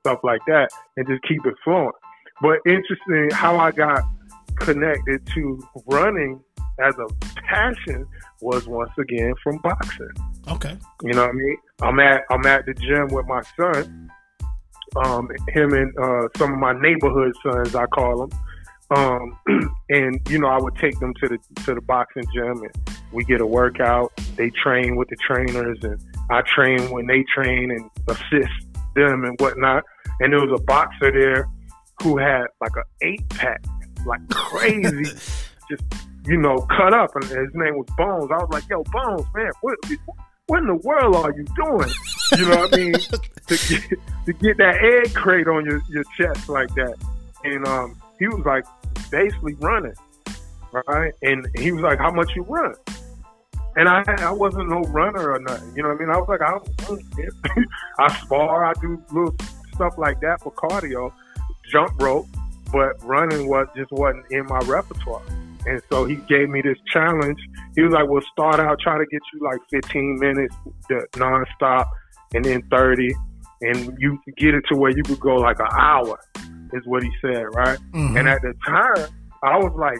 [0.01, 1.93] stuff like that, and just keep it flowing.
[2.41, 4.03] But interesting how I got
[4.63, 6.41] connected to running
[6.81, 7.07] as a
[7.47, 8.07] passion
[8.41, 10.11] was once again from boxing.
[10.49, 10.77] Okay.
[11.03, 11.57] You know what I mean?
[11.83, 14.11] I'm at I'm at the gym with my son.
[14.95, 18.41] Um, him and uh, some of my neighborhood sons, I call them.
[18.95, 19.39] Um,
[19.89, 23.25] and you know, I would take them to the to the boxing gym, and we
[23.25, 24.13] get a workout.
[24.37, 29.39] They train with the trainers, and I train when they train and assist them and
[29.41, 29.85] whatnot.
[30.21, 31.49] And there was a boxer there
[32.03, 33.63] who had like an eight pack
[34.07, 35.05] like crazy,
[35.71, 35.85] just
[36.27, 38.31] you know, cut up, and his name was Bones.
[38.31, 39.77] I was like, "Yo, Bones, man, what,
[40.47, 41.91] what in the world are you doing?"
[42.37, 42.93] You know what I mean?
[43.49, 46.95] to get to get that egg crate on your your chest like that,
[47.45, 48.65] and um, he was like
[49.11, 49.95] basically running,
[50.87, 51.13] right?
[51.23, 52.75] And he was like, "How much you run?"
[53.75, 55.75] And I I wasn't no runner or nothing.
[55.75, 56.11] You know what I mean?
[56.11, 57.67] I was like, I don't,
[57.99, 59.35] I spar, I do little
[59.75, 61.13] stuff like that for cardio,
[61.71, 62.27] jump rope
[62.73, 65.23] but running was just wasn't in my repertoire.
[65.67, 67.39] And so he gave me this challenge.
[67.77, 70.55] He was like, "We'll start out try to get you like 15 minutes
[71.13, 71.87] nonstop,
[72.35, 73.15] and then 30,
[73.61, 76.19] and you get it to where you could go like an hour."
[76.73, 77.79] Is what he said, right?
[77.93, 78.17] Mm-hmm.
[78.17, 79.09] And at the time,
[79.43, 79.99] I was like,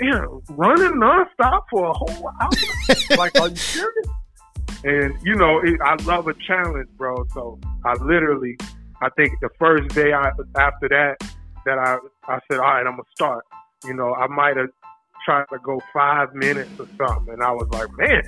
[0.00, 2.50] "Yeah, running nonstop for a whole hour?
[3.16, 4.08] like, are you serious?"
[4.84, 7.24] And you know, it, I love a challenge, bro.
[7.34, 8.56] So I literally,
[9.00, 11.18] I think the first day I, after that,
[11.64, 11.98] that I,
[12.32, 13.44] I said, all right, I'm gonna start.
[13.84, 14.68] You know, I might have
[15.24, 18.22] tried to go five minutes or something, and I was like, man,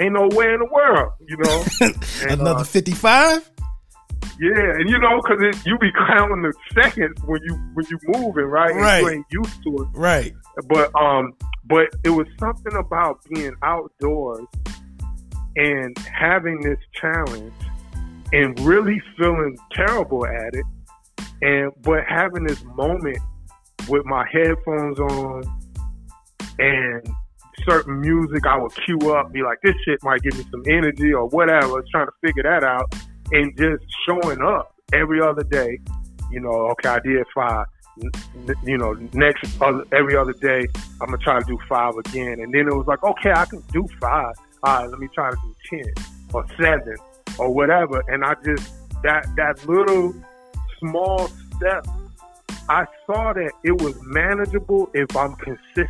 [0.00, 1.64] ain't no way in the world, you know.
[2.22, 3.50] And, Another uh, 55.
[4.38, 8.44] Yeah, and you know, because you be counting the seconds when you when you moving,
[8.44, 8.74] right?
[8.74, 8.98] Right.
[8.98, 10.32] And you ain't used to it, right?
[10.66, 11.34] But um,
[11.66, 14.46] but it was something about being outdoors
[15.56, 17.52] and having this challenge
[18.32, 20.64] and really feeling terrible at it
[21.42, 23.18] and but having this moment
[23.88, 25.42] with my headphones on
[26.58, 27.08] and
[27.64, 31.12] certain music I would cue up, be like, this shit might give me some energy
[31.12, 31.82] or whatever.
[31.90, 32.94] Trying to figure that out
[33.32, 35.78] and just showing up every other day.
[36.30, 37.66] You know, okay, I did five.
[38.64, 39.60] You know, next
[39.92, 40.66] every other day,
[41.00, 42.40] I'm gonna try to do five again.
[42.40, 44.34] And then it was like, okay, I can do five.
[44.62, 46.96] All right, let me try to do ten or seven
[47.38, 48.02] or whatever.
[48.08, 48.72] And I just
[49.02, 50.14] that that little
[50.80, 51.88] small steps,
[52.68, 55.88] I saw that it was manageable if I'm consistent.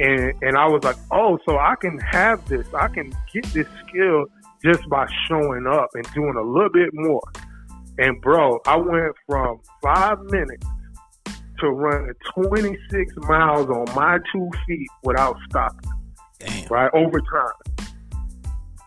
[0.00, 2.66] And and I was like, oh, so I can have this.
[2.74, 4.26] I can get this skill
[4.64, 7.22] just by showing up and doing a little bit more.
[7.98, 10.66] And bro, I went from five minutes
[11.62, 15.90] to running 26 miles on my two feet without stopping.
[16.38, 16.66] Damn.
[16.68, 17.88] Right over time.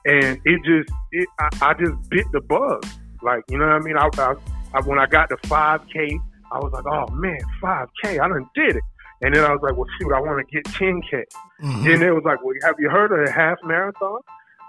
[0.05, 2.85] And it just, it, I, I just bit the bug.
[3.23, 3.97] Like, you know what I mean?
[3.97, 4.35] I, I,
[4.75, 6.19] I, when I got to 5K,
[6.51, 8.83] I was like, oh man, 5K, I done did it.
[9.21, 11.23] And then I was like, well, shoot, I want to get 10K.
[11.61, 11.83] Mm-hmm.
[11.85, 14.19] Then it was like, well, have you heard of a half marathon?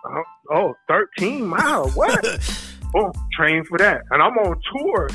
[0.05, 0.23] Uh,
[0.53, 1.95] oh, 13 miles.
[1.97, 2.23] What?
[2.93, 4.03] Boom, train for that.
[4.11, 5.09] And I'm on tour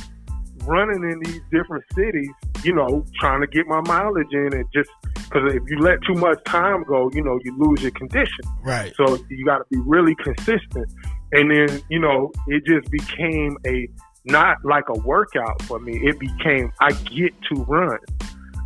[0.65, 2.29] running in these different cities,
[2.63, 6.13] you know, trying to get my mileage in and just because if you let too
[6.13, 8.43] much time go, you know, you lose your condition.
[8.63, 8.93] Right.
[8.95, 10.91] So you got to be really consistent.
[11.31, 13.87] And then, you know, it just became a
[14.25, 15.97] not like a workout for me.
[15.97, 17.97] It became I get to run,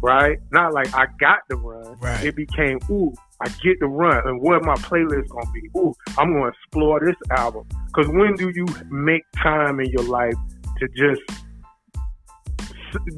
[0.02, 0.38] right?
[0.52, 1.98] Not like I got to run.
[2.00, 2.26] Right.
[2.26, 5.70] It became ooh, I get to run, and what my playlist gonna be?
[5.78, 7.68] Ooh, I'm gonna explore this album.
[7.88, 10.36] Because when do you make time in your life
[10.80, 11.22] to just,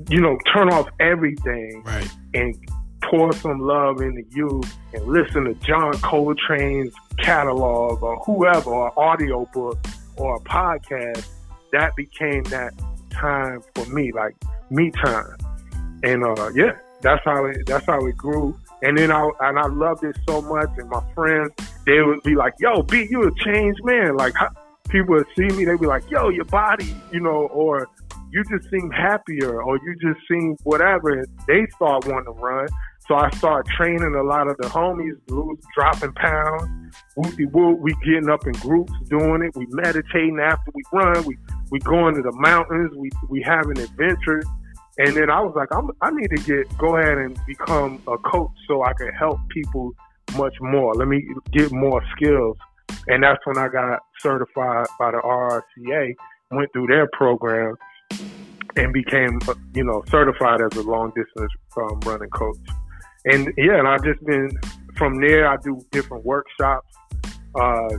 [0.10, 2.10] you know, turn off everything right.
[2.34, 2.56] and
[3.04, 4.62] pour some love into you
[4.94, 9.78] and listen to John Coltrane's catalog or whoever, or audio book
[10.18, 11.28] or a podcast
[11.72, 12.74] that became that
[13.12, 14.36] time for me, like
[14.70, 15.38] me time.
[16.04, 18.58] And uh, yeah, that's how it that's how it grew.
[18.82, 20.70] And then I and I loved it so much.
[20.78, 21.52] And my friends,
[21.86, 24.50] they would be like, "Yo, B, you a changed man." Like how,
[24.90, 27.88] people would see me, they'd be like, "Yo, your body," you know, or
[28.32, 31.26] you just seem happier or you just seem whatever.
[31.48, 32.68] They start wanting to run.
[33.08, 35.16] So I start training a lot of the homies,
[35.74, 36.94] dropping pounds.
[37.16, 39.56] We, we getting up in groups doing it.
[39.56, 41.24] We meditating after we run.
[41.26, 41.38] We
[41.72, 42.92] we going to the mountains.
[42.96, 44.46] We we having adventures.
[45.00, 48.18] And then I was like, I'm, I need to get go ahead and become a
[48.18, 49.92] coach so I can help people
[50.36, 50.94] much more.
[50.96, 52.58] Let me get more skills.
[53.08, 56.14] And that's when I got certified by the RRCA,
[56.52, 57.76] went through their program,
[58.76, 59.40] and became,
[59.74, 62.58] you know, certified as a long distance um, running coach.
[63.26, 64.50] And yeah, and I've just been
[64.96, 65.48] from there.
[65.48, 66.88] I do different workshops,
[67.56, 67.90] uh,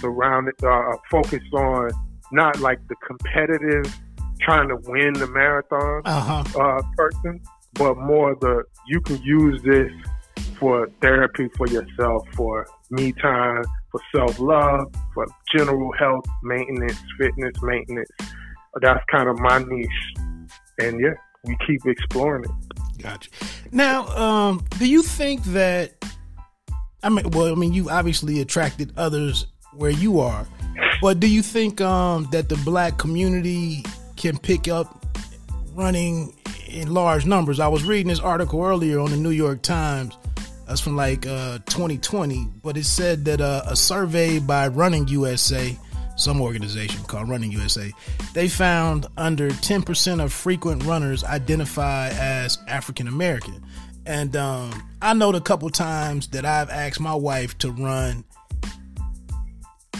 [0.00, 1.90] surrounded, uh, focused on
[2.32, 3.94] not like the competitive,
[4.40, 6.60] trying to win the marathon uh-huh.
[6.60, 7.40] uh, person,
[7.74, 9.90] but more the you can use this
[10.58, 17.54] for therapy for yourself, for me time, for self love, for general health maintenance, fitness
[17.62, 18.10] maintenance.
[18.80, 19.88] That's kind of my niche.
[20.78, 23.02] And yeah, we keep exploring it.
[23.02, 23.30] Gotcha.
[23.72, 25.94] Now, um, do you think that
[27.02, 29.46] I mean well, I mean you obviously attracted others
[29.76, 30.46] where you are,
[31.00, 33.84] but do you think um, that the black community
[34.16, 35.06] can pick up
[35.74, 36.34] running
[36.68, 37.60] in large numbers?
[37.60, 40.16] I was reading this article earlier on the New York Times
[40.66, 45.78] that's from like uh, 2020, but it said that uh, a survey by Running USA,
[46.16, 47.92] some organization called Running USA,
[48.34, 53.64] they found under 10% of frequent runners identify as African American.
[54.06, 58.24] And um, I know a couple times that I've asked my wife to run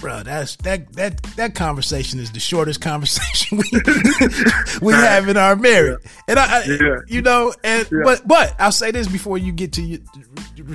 [0.01, 3.64] bro, that's that that that conversation is the shortest conversation we
[4.82, 6.01] we have in our marriage.
[6.28, 6.97] And I, I yeah.
[7.06, 8.01] you know, and yeah.
[8.05, 9.98] but but I'll say this before you get to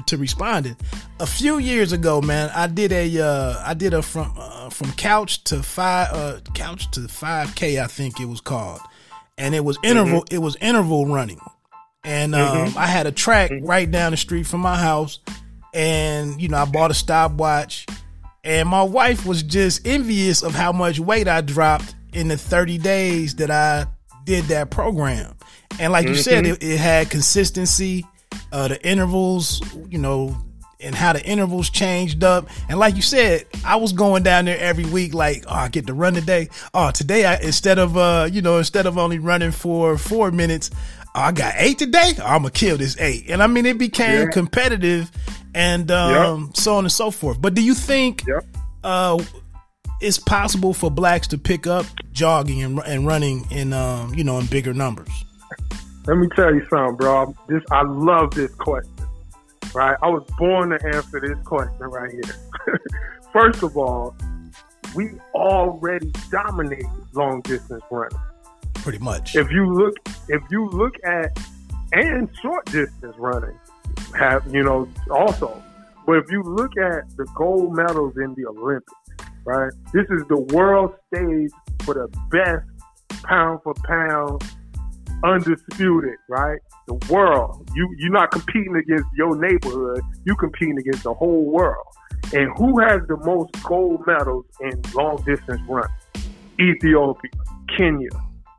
[0.08, 0.76] to responding.
[1.20, 4.92] A few years ago, man, I did a uh, I did a from uh, from
[4.94, 8.82] couch to five uh, couch to five k, I think it was called,
[9.38, 10.36] and it was interval mm-hmm.
[10.36, 11.40] it was interval running,
[12.04, 12.78] and um, mm-hmm.
[12.78, 13.66] I had a track mm-hmm.
[13.66, 15.20] right down the street from my house,
[15.74, 17.86] and you know I bought a stopwatch
[18.44, 22.78] and my wife was just envious of how much weight I dropped in the 30
[22.80, 23.86] days that I
[24.26, 25.36] did that program.
[25.80, 26.16] And like mm-hmm.
[26.16, 28.06] you said, it, it, had consistency,
[28.52, 30.36] uh, the intervals, you know,
[30.80, 32.48] and how the intervals changed up.
[32.68, 35.88] And like you said, I was going down there every week, like, oh, I get
[35.88, 36.50] to run today.
[36.74, 40.72] Oh, today I instead of uh, you know, instead of only running for four minutes,
[41.16, 42.14] oh, I got eight today.
[42.20, 43.30] Oh, I'm gonna kill this eight.
[43.30, 44.32] And I mean, it became yeah.
[44.32, 45.12] competitive
[45.54, 46.58] and um, yep.
[46.58, 47.42] so on and so forth.
[47.42, 48.46] But do you think yep.
[48.84, 49.24] uh,
[50.00, 54.40] it's possible for blacks to pick up jogging and, and running in um, you know
[54.40, 55.10] in bigger numbers?
[56.08, 57.36] Let me tell you something, bro.
[57.48, 58.92] This I love this question.
[59.74, 62.78] Right, I was born to answer this question right here.
[63.34, 64.14] First of all,
[64.96, 66.84] we already dominate
[67.14, 68.18] long distance running.
[68.82, 69.36] Pretty much.
[69.36, 69.96] If you look,
[70.28, 71.38] if you look at
[71.94, 73.58] and short distance running,
[74.18, 75.62] have you know also.
[76.06, 78.92] But if you look at the gold medals in the Olympics,
[79.46, 79.72] right?
[79.94, 81.52] This is the world stage
[81.84, 82.66] for the best
[83.24, 84.42] pound for pound,
[85.24, 86.60] undisputed, right?
[86.88, 87.70] The world.
[87.76, 90.02] You you're not competing against your neighborhood.
[90.26, 91.86] You competing against the whole world.
[92.34, 95.90] And who has the most gold medals in long distance run?
[96.60, 97.32] Ethiopia,
[97.78, 98.10] Kenya,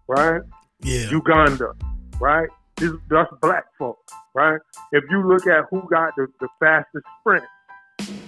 [0.08, 0.40] right?
[0.82, 1.10] Yeah.
[1.10, 1.72] Uganda,
[2.20, 2.48] right?
[2.76, 3.98] This, that's black folk,
[4.34, 4.60] right?
[4.92, 7.44] If you look at who got the, the fastest sprint,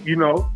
[0.04, 0.50] you know,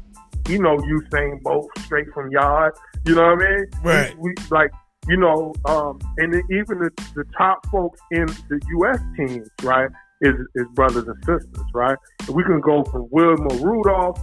[0.49, 2.75] you know Usain Bolt straight from yard.
[3.05, 3.67] You know what I mean?
[3.83, 4.19] Right.
[4.19, 4.71] We, we like
[5.09, 9.01] you know, um, and even the, the top folks in the U.S.
[9.17, 9.89] teams, right,
[10.21, 11.97] is is brothers and sisters, right?
[12.29, 14.21] We can go from Wilma Rudolph,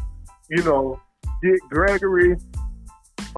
[0.52, 1.00] you know,
[1.42, 2.36] Dick Gregory,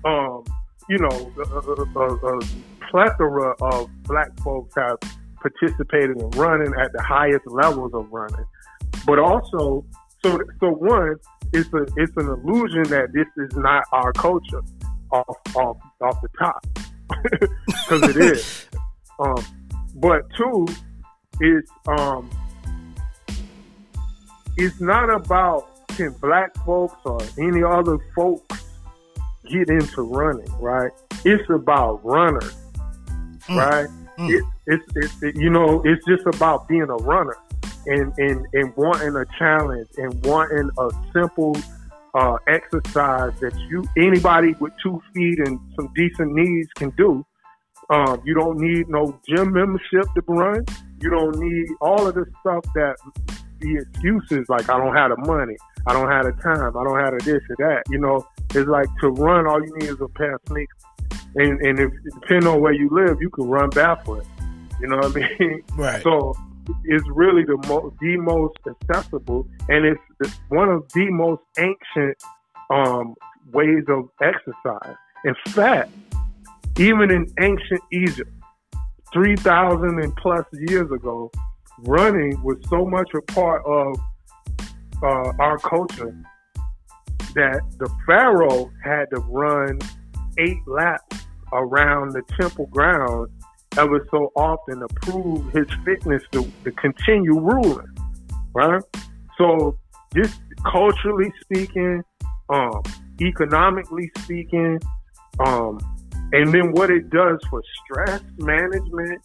[0.04, 0.44] um,
[0.90, 2.42] you know, a, a, a, a
[2.90, 4.98] plethora of black folks have
[5.42, 8.46] participated in running at the highest levels of running.
[9.06, 9.86] But also,
[10.24, 11.16] so so one,
[11.54, 14.62] it's a it's an illusion that this is not our culture
[15.12, 16.68] off off off the top
[17.68, 18.66] because it is.
[19.20, 19.44] Um,
[19.96, 20.68] but two,
[21.40, 22.30] it's um,
[24.58, 28.64] it's not about can black folks or any other folks
[29.50, 30.92] get into running, right?
[31.26, 32.56] It's about runners,
[33.48, 33.58] mm.
[33.58, 33.90] right?
[34.18, 34.30] Mm.
[34.30, 37.38] It, it's, it's it, you know, it's just about being a runner
[37.86, 41.56] and, and, and wanting a challenge and wanting a simple
[42.14, 47.26] uh, exercise that you anybody with two feet and some decent knees can do.
[47.90, 50.66] Um, you don't need no gym membership to run.
[51.00, 52.96] You don't need all of the stuff that
[53.60, 55.56] the excuses like I don't have the money,
[55.88, 57.84] I don't have the time, I don't have the this or that.
[57.90, 60.77] You know, it's like to run all you need is a pair of sneakers
[61.36, 64.26] and and if depending on where you live, you can run barefoot.
[64.80, 65.64] You know what I mean?
[65.76, 66.04] Right.
[66.04, 66.36] So
[66.84, 72.18] it's really the most the most accessible, and it's, it's one of the most ancient
[72.70, 73.16] um,
[73.54, 74.96] ways of exercise.
[75.26, 75.92] In fact,
[76.78, 78.32] even in ancient Egypt,
[79.14, 81.32] three thousand and plus years ago,
[81.80, 83.96] running was so much a part of
[85.04, 86.16] uh, our culture
[87.34, 89.80] that the pharaoh had to run
[90.40, 93.30] eight laps around the temple grounds
[93.78, 97.88] ever so often to prove his fitness to, to continue ruling,
[98.54, 98.82] right?
[99.38, 99.78] So,
[100.16, 102.04] just culturally speaking,
[102.50, 102.82] um,
[103.22, 104.80] economically speaking,
[105.40, 105.80] um,
[106.34, 109.22] and then what it does for stress management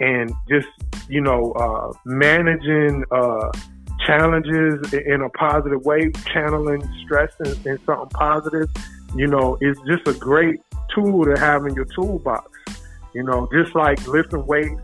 [0.00, 0.68] and just
[1.08, 3.50] you know uh, managing uh,
[4.06, 8.68] challenges in a positive way, channeling stress in, in something positive.
[9.14, 10.60] You know, it's just a great
[10.94, 12.50] tool to have in your toolbox.
[13.14, 14.80] You know, just like lifting weights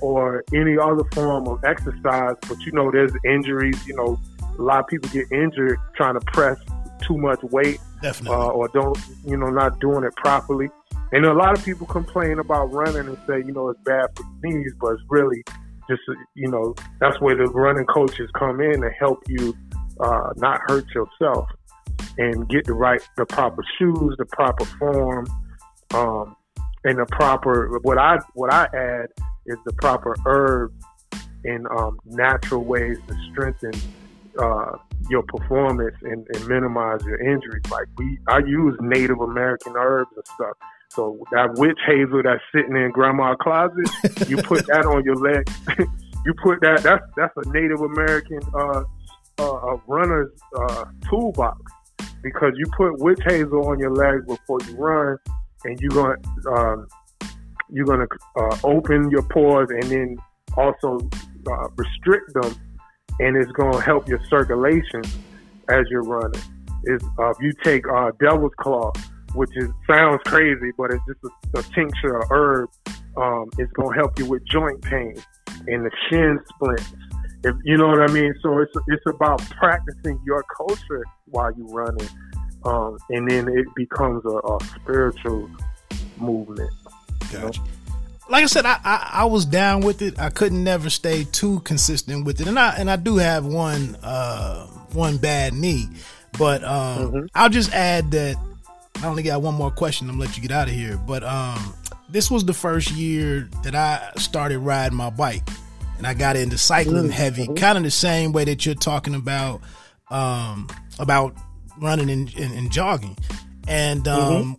[0.00, 3.86] or any other form of exercise, but you know, there's injuries.
[3.86, 4.20] You know,
[4.58, 6.58] a lot of people get injured trying to press
[7.02, 8.36] too much weight, Definitely.
[8.36, 10.68] uh, or don't, you know, not doing it properly.
[11.12, 14.24] And a lot of people complain about running and say, you know, it's bad for
[14.42, 15.42] knees, but it's really
[15.88, 16.02] just,
[16.34, 19.56] you know, that's where the running coaches come in to help you
[20.00, 21.48] uh, not hurt yourself
[22.18, 25.26] and get the right, the proper shoes, the proper form,
[25.94, 26.36] um,
[26.84, 27.78] and the proper.
[27.82, 29.08] What I what I add
[29.46, 30.74] is the proper herbs
[31.44, 33.72] and um, natural ways to strengthen
[34.38, 34.76] uh,
[35.08, 37.62] your performance and, and minimize your injuries.
[37.70, 40.56] Like we, I use Native American herbs and stuff.
[40.90, 43.88] So that witch hazel that's sitting in grandma's closet,
[44.28, 45.48] you put that on your leg.
[46.24, 46.82] you put that.
[46.82, 48.82] That's that's a Native American uh,
[49.38, 51.60] uh, runner's uh, toolbox
[52.22, 55.18] because you put witch hazel on your legs before you run,
[55.64, 56.16] and you're gonna
[56.56, 56.86] um,
[57.70, 58.06] you're gonna
[58.36, 60.16] uh, open your pores and then
[60.56, 60.98] also
[61.50, 62.54] uh, restrict them,
[63.20, 65.02] and it's gonna help your circulation
[65.68, 66.42] as you're running.
[66.84, 68.92] Is uh, if you take uh, devil's claw,
[69.34, 72.70] which is sounds crazy, but it's just a, a tincture of herb.
[73.16, 75.16] Um, it's gonna help you with joint pain
[75.66, 76.92] and the shin splints.
[77.46, 78.34] If you know what I mean.
[78.42, 82.08] So it's it's about practicing your culture while you're running,
[82.64, 85.48] um, and then it becomes a, a spiritual
[86.18, 86.70] movement.
[87.32, 87.60] Gotcha.
[88.28, 90.18] Like I said, I, I, I was down with it.
[90.18, 93.96] I couldn't never stay too consistent with it, and I and I do have one
[94.02, 95.88] uh one bad knee,
[96.38, 97.28] but um Mhm.
[97.34, 98.36] I'll just add that
[99.02, 100.08] I only got one more question.
[100.08, 101.74] I'm gonna let you get out of here, but um
[102.08, 105.42] this was the first year that I started riding my bike,
[105.98, 107.56] and I got into cycling Mm, heavy, mhm.
[107.56, 109.60] kind of the same way that you're talking about
[110.10, 110.68] um
[110.98, 111.34] about
[111.80, 113.16] running and, and, and jogging,
[113.68, 114.56] and um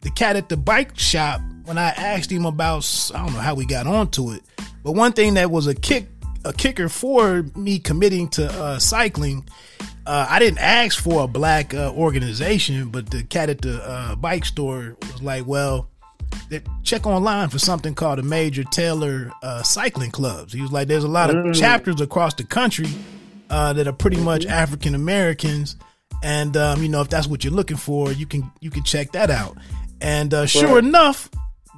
[0.00, 3.54] the cat at the bike shop when I asked him about I don't know how
[3.54, 4.42] we got onto it,
[4.82, 6.08] but one thing that was a kick
[6.44, 9.46] a kicker for me committing to uh, cycling,
[10.06, 14.16] uh, I didn't ask for a black uh, organization, but the cat at the uh,
[14.16, 15.88] bike store was like, "Well,
[16.82, 21.04] check online for something called the Major Taylor uh, Cycling Clubs." He was like, "There's
[21.04, 21.54] a lot of Mm.
[21.58, 22.88] chapters across the country
[23.50, 25.76] uh, that are pretty much African Americans."
[26.22, 29.12] And um, you know, if that's what you're looking for, you can you can check
[29.12, 29.56] that out.
[30.00, 30.84] And uh, sure Right.
[30.84, 31.28] enough,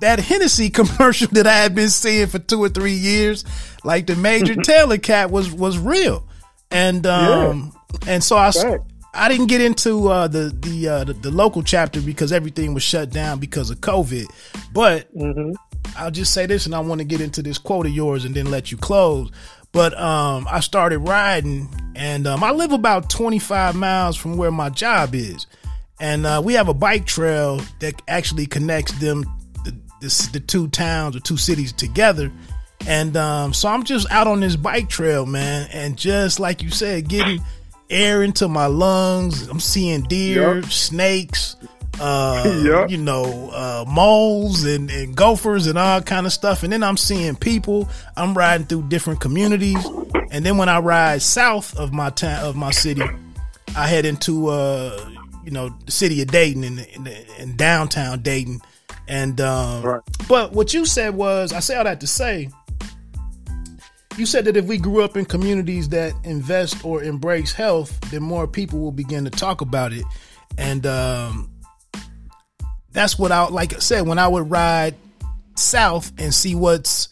[0.01, 3.45] that Hennessy commercial that I had been seeing for two or three years,
[3.85, 6.27] like the Major Taylor cat, was was real.
[6.71, 7.73] And um,
[8.07, 8.51] and so I.
[8.63, 8.81] Right.
[9.15, 12.83] I didn't get into uh, the the, uh, the the local chapter because everything was
[12.83, 14.27] shut down because of COVID.
[14.73, 15.53] But hmm
[15.97, 18.35] I'll just say this, and I want to get into this quote of yours and
[18.35, 19.31] then let you close.
[19.73, 24.71] But um, I started riding, and um, I live about 25 miles from where my
[24.71, 25.47] job is,
[26.01, 29.25] and uh, we have a bike trail that actually connects them,
[29.65, 32.33] the, the, the two towns or two cities together.
[32.87, 36.71] And um, so I'm just out on this bike trail, man, and just like you
[36.71, 37.41] said, getting
[37.91, 39.49] air into my lungs.
[39.49, 40.65] I'm seeing deer, Yup.
[40.71, 41.57] snakes,
[42.01, 42.91] uh, Yup.
[42.91, 46.63] you know, uh, moles and, and gophers and all kind of stuff.
[46.63, 47.89] And then I'm seeing people.
[48.17, 49.85] I'm riding through different communities,
[50.31, 53.03] and then when I ride south of my town of my city,
[53.77, 55.09] I head into uh,
[55.45, 57.07] you know the city of Dayton and in,
[57.39, 58.61] in, downtown Dayton.
[59.07, 60.01] And um, Right.
[60.29, 62.49] but what you said was, I say all that to say.
[64.17, 68.23] You said that if we grew up in communities that invest or embrace health, then
[68.23, 70.05] more people will begin to talk about it.
[70.57, 71.51] And um,
[72.93, 74.95] that's what I like I said when I would ride
[75.57, 77.09] south and see what's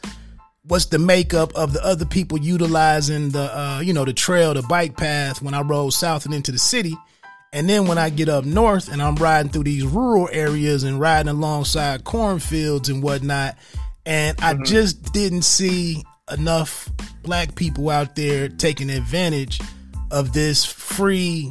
[0.65, 4.63] what's the makeup of the other people utilizing the uh, you know the trail, the
[4.63, 6.97] bike path when I rode south and into the city.
[7.53, 10.99] And then when I get up north and I'm riding through these rural areas and
[10.99, 13.59] riding alongside cornfields and whatnot,
[14.07, 14.65] and I mm-hmm.
[14.65, 16.89] just didn't see enough
[17.23, 19.61] black people out there taking advantage
[20.11, 21.51] of this free,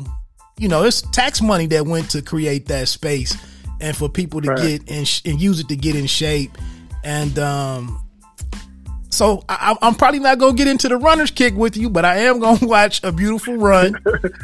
[0.57, 3.35] you know, it's tax money that went to create that space
[3.79, 4.61] and for people to right.
[4.61, 6.57] get in and use it to get in shape.
[7.03, 8.07] And um,
[9.09, 12.17] so I, am probably not gonna get into the runner's kick with you, but I
[12.17, 13.95] am gonna watch a beautiful run.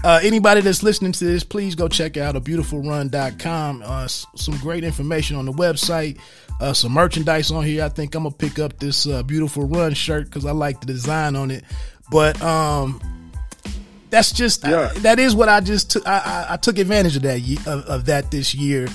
[0.04, 3.84] Uh, anybody that's listening to this, please go check out a Beautiful beautifulrun.com.
[3.86, 6.18] Uh, some great information on the website
[6.60, 7.84] uh, some merchandise on here.
[7.84, 10.88] I think I'm gonna pick up this uh, beautiful run shirt because I like the
[10.88, 11.64] design on it.
[12.10, 13.02] But um,
[14.10, 14.92] that's just yeah.
[14.96, 16.08] I, that is what I just took.
[16.08, 18.88] I, I, I, took advantage of that of, of that this year,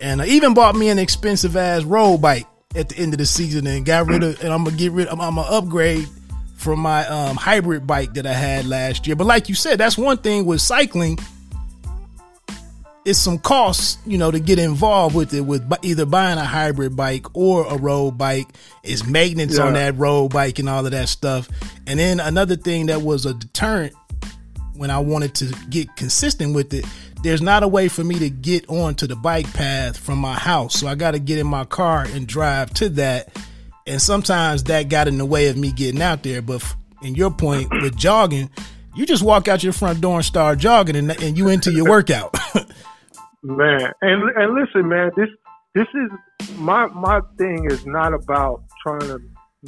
[0.00, 3.26] and I even bought me an expensive ass road bike at the end of the
[3.26, 4.42] season and got rid of.
[4.42, 5.08] And I'm gonna get rid.
[5.08, 6.08] I'm, I'm gonna upgrade
[6.56, 9.16] from my um, hybrid bike that I had last year.
[9.16, 11.18] But like you said, that's one thing with cycling
[13.04, 16.96] it's some costs, you know, to get involved with it with either buying a hybrid
[16.96, 18.48] bike or a road bike.
[18.82, 19.64] It's maintenance yeah.
[19.64, 21.48] on that road bike and all of that stuff.
[21.86, 23.94] And then another thing that was a deterrent
[24.76, 26.86] when I wanted to get consistent with it,
[27.22, 30.74] there's not a way for me to get onto the bike path from my house.
[30.74, 33.36] So I got to get in my car and drive to that.
[33.86, 36.40] And sometimes that got in the way of me getting out there.
[36.40, 36.64] But
[37.02, 38.48] in your point with jogging,
[38.94, 41.88] you just walk out your front door and start jogging and, and you into your
[41.88, 42.34] workout.
[43.44, 45.28] Man, and and listen, man, this
[45.74, 49.20] this is my my thing is not about trying to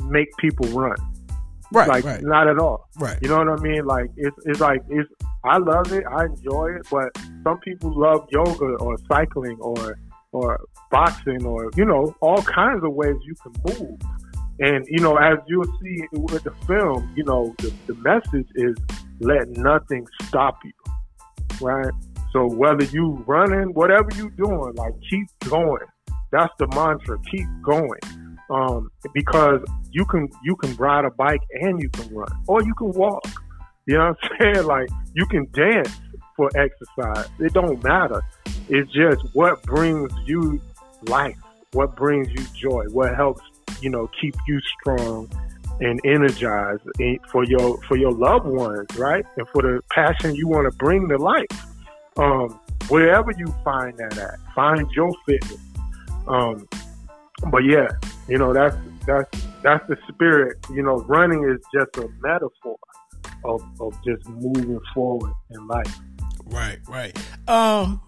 [0.05, 0.97] make people run.
[1.73, 2.23] Right, like right.
[2.23, 2.89] not at all.
[2.99, 3.19] Right.
[3.21, 3.85] You know what I mean?
[3.85, 5.11] Like it's it's like it's
[5.45, 7.11] I love it, I enjoy it, but
[7.45, 9.99] some people love yoga or cycling or
[10.33, 14.01] or boxing or you know all kinds of ways you can move.
[14.59, 18.75] And you know, as you'll see with the film, you know, the, the message is
[19.21, 20.73] let nothing stop you,
[21.61, 21.93] right?
[22.37, 25.87] So whether you running, whatever you doing, like keep going.
[26.31, 27.19] That's the mantra.
[27.31, 27.99] Keep going.
[28.51, 32.75] Um, because you can you can ride a bike and you can run, or you
[32.75, 33.27] can walk.
[33.87, 34.67] You know what I'm saying?
[34.67, 35.89] Like you can dance
[36.37, 37.27] for exercise.
[37.39, 38.23] It don't matter.
[38.69, 40.61] It's just what brings you
[41.09, 41.39] life,
[41.73, 43.41] what brings you joy, what helps
[43.81, 45.31] you know keep you strong
[45.81, 46.83] and energized
[47.33, 49.25] for your for your loved ones, right?
[49.39, 51.47] And for the passion you want to bring to life
[52.19, 55.59] um, wherever you find that at, find your fitness.
[56.27, 56.69] Um,
[57.51, 57.89] but yeah,
[58.29, 58.77] you know that's
[59.07, 60.59] that's that's the spirit.
[60.73, 62.79] You know, running is just a metaphor
[63.45, 65.99] of of just moving forward in life.
[66.47, 67.17] Right, right.
[67.49, 68.01] Um,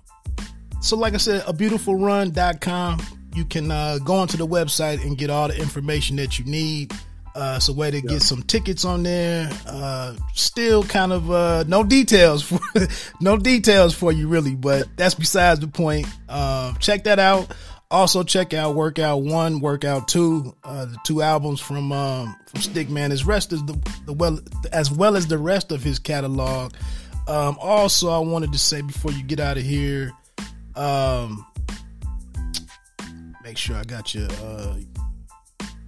[0.80, 3.00] so like I said, a beautifulrun.com.
[3.34, 6.92] You can uh, go onto the website and get all the information that you need.
[7.38, 9.48] Uh, it's a way to get some tickets on there.
[9.64, 12.58] Uh, still kind of uh, no details for
[13.20, 16.08] no details for you really, but that's besides the point.
[16.28, 17.54] Uh, check that out.
[17.92, 23.12] Also check out Workout One, Workout Two, uh, the two albums from um, from Stic.man.
[23.12, 24.40] As rest as the, the well
[24.72, 26.74] as well as the rest of his catalog.
[27.28, 30.10] Um, also, I wanted to say before you get out of here,
[30.74, 31.46] um,
[33.44, 34.74] make sure I got your uh,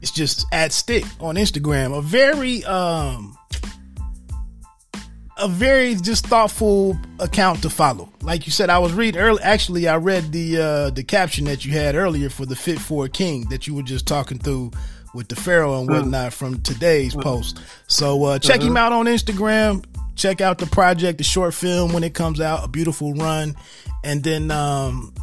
[0.03, 1.97] it's just at Stic on Instagram.
[1.97, 3.37] A very um
[5.41, 8.09] a very just thoughtful account to follow.
[8.23, 9.43] Like you said, I was reading early.
[9.43, 13.07] Actually, I read the uh, the caption that you had earlier for the Fit for
[13.07, 14.71] a King that you were just talking through
[15.15, 15.95] with the Pharaoh and mm.
[15.95, 17.23] whatnot from today's mm.
[17.23, 17.61] post.
[17.87, 18.77] So uh, check him mm-hmm.
[18.77, 19.85] out on Instagram.
[20.15, 23.57] Check out the project, the short film when it comes out, a beautiful run,
[24.05, 25.15] and then um,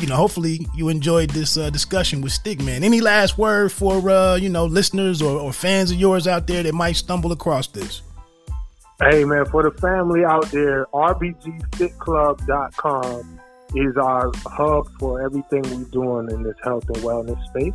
[0.00, 2.82] you know, hopefully you enjoyed this uh, discussion with Stic.man.
[2.84, 6.62] Any last word for uh, you know listeners or, or fans of yours out there
[6.62, 8.02] that might stumble across this?
[9.00, 13.40] Hey man, for the family out there, rbgfitclub.com
[13.74, 17.72] is our hub for everything we're doing in this health and wellness space.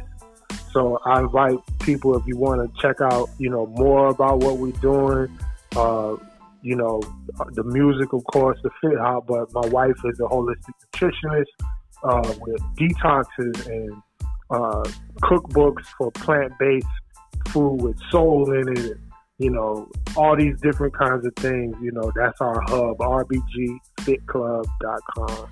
[0.71, 4.57] So I invite people if you want to check out, you know, more about what
[4.57, 5.29] we're doing.
[5.75, 6.15] Uh,
[6.61, 7.01] you know,
[7.51, 11.45] the music, of course, the Fit Hop, but my wife is a holistic nutritionist
[12.03, 13.93] uh, with detoxes and
[14.49, 14.83] uh,
[15.21, 16.85] cookbooks for plant-based
[17.49, 18.97] food with soul in it.
[19.39, 21.75] You know, all these different kinds of things.
[21.81, 25.49] You know, that's our hub, rbgfitclub.com.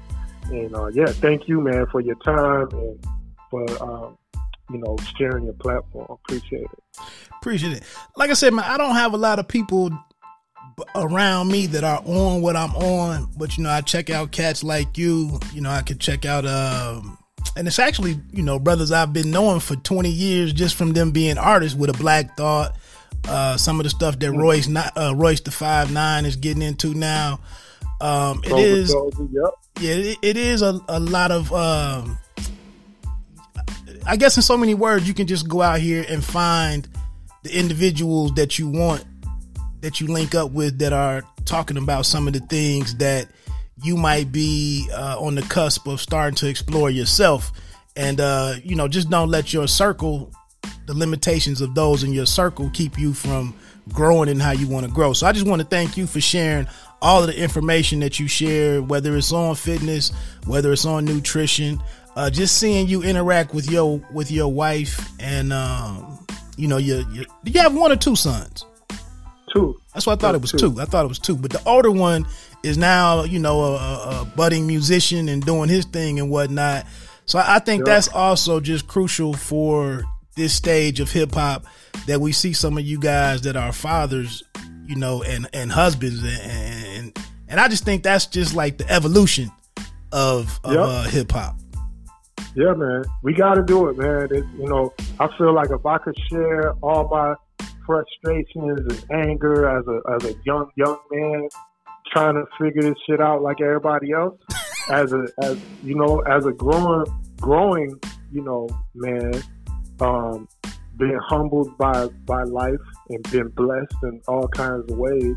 [0.51, 3.03] And uh, yeah, thank you, man, for your time and
[3.49, 4.17] for um,
[4.71, 6.07] you know sharing your platform.
[6.09, 6.79] Appreciate it.
[7.39, 7.83] Appreciate it.
[8.15, 9.91] Like I said, man, I don't have a lot of people
[10.95, 13.29] around me that are on what I'm on.
[13.37, 15.39] But you know, I check out cats like you.
[15.53, 17.17] You know, I could check out um
[17.55, 21.11] and it's actually, you know, brothers I've been knowing for 20 years just from them
[21.11, 22.75] being artists with a Black Thought.
[23.27, 26.93] Uh, some of the stuff that Royce not uh, Royce da 5'9" is getting into
[26.93, 27.39] now.
[27.99, 28.95] Um, it is,
[29.31, 29.53] yep.
[29.79, 31.53] yeah, it, it is a, a lot of.
[31.53, 32.17] Um,
[34.07, 36.87] I guess in so many words, you can just go out here and find
[37.43, 39.05] the individuals that you want,
[39.81, 43.27] that you link up with, that are talking about some of the things that
[43.83, 47.51] you might be uh, on the cusp of starting to explore yourself.
[47.95, 50.31] And uh, you know, just don't let your circle,
[50.85, 53.53] the limitations of those in your circle, keep you from
[53.89, 55.13] growing in how you want to grow.
[55.13, 56.67] So I just want to thank you for sharing
[57.01, 60.11] all of the information that you share, whether it's on fitness,
[60.45, 61.81] whether it's on nutrition,
[62.15, 66.25] uh, just seeing you interact with your with your wife and um,
[66.57, 68.65] you know your, your you have one or two sons?
[69.53, 69.79] Two.
[69.93, 70.79] That's what I thought it was two.
[70.79, 72.25] I thought it was two, but the older one
[72.63, 73.75] is now you know a,
[74.21, 76.85] a, budding musician and doing his thing and whatnot.
[77.25, 77.93] So I think Yeah.
[77.93, 80.03] that's also just crucial for
[80.37, 81.65] this stage of hip hop
[82.07, 84.43] that we see some of you guys that are fathers,
[84.85, 86.39] you know, and and husbands and
[87.05, 87.19] and,
[87.49, 89.51] and I just think that's just like the evolution
[90.13, 90.81] of of Yeah.
[90.81, 91.55] uh, hip hop.
[92.55, 94.23] Yeah, man, we got to do it, man.
[94.31, 97.35] It, you know, I feel like if I could share all my
[97.85, 101.47] frustrations and anger as a as a young young man
[102.11, 104.37] trying to figure this shit out like everybody else,
[104.89, 107.05] as a as you know, as a growing
[107.39, 107.99] growing
[108.31, 109.31] you know man,
[109.99, 110.47] um,
[110.97, 112.75] being humbled by by life
[113.09, 115.35] and being blessed in all kinds of ways,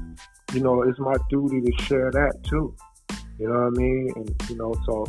[0.53, 2.75] you know, it's my duty to share that too.
[3.39, 4.13] You know what I mean?
[4.17, 5.05] And you know, so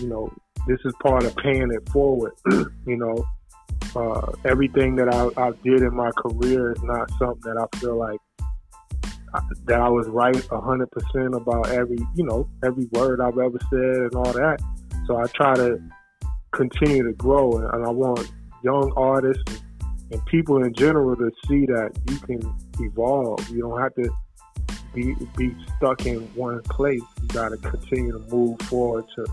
[0.00, 0.32] you know,
[0.66, 2.32] this is part of paying it forward.
[2.50, 3.24] you know,
[3.96, 7.96] uh, everything that I, I did in my career is not something that I feel
[7.98, 8.20] like
[9.34, 13.58] I, that I was right hundred percent about every, you know, every word I've ever
[13.70, 14.58] said and all that.
[15.06, 15.80] So I try to
[16.52, 18.30] continue to grow, and, and I want
[18.62, 19.60] young artists and,
[20.12, 22.40] and people in general to see that you can
[22.80, 23.48] evolve.
[23.50, 24.08] You don't have to
[24.94, 27.02] be be stuck in one place.
[27.22, 29.26] You got to continue to move forward to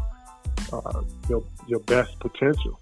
[0.74, 2.80] uh, your your best potential.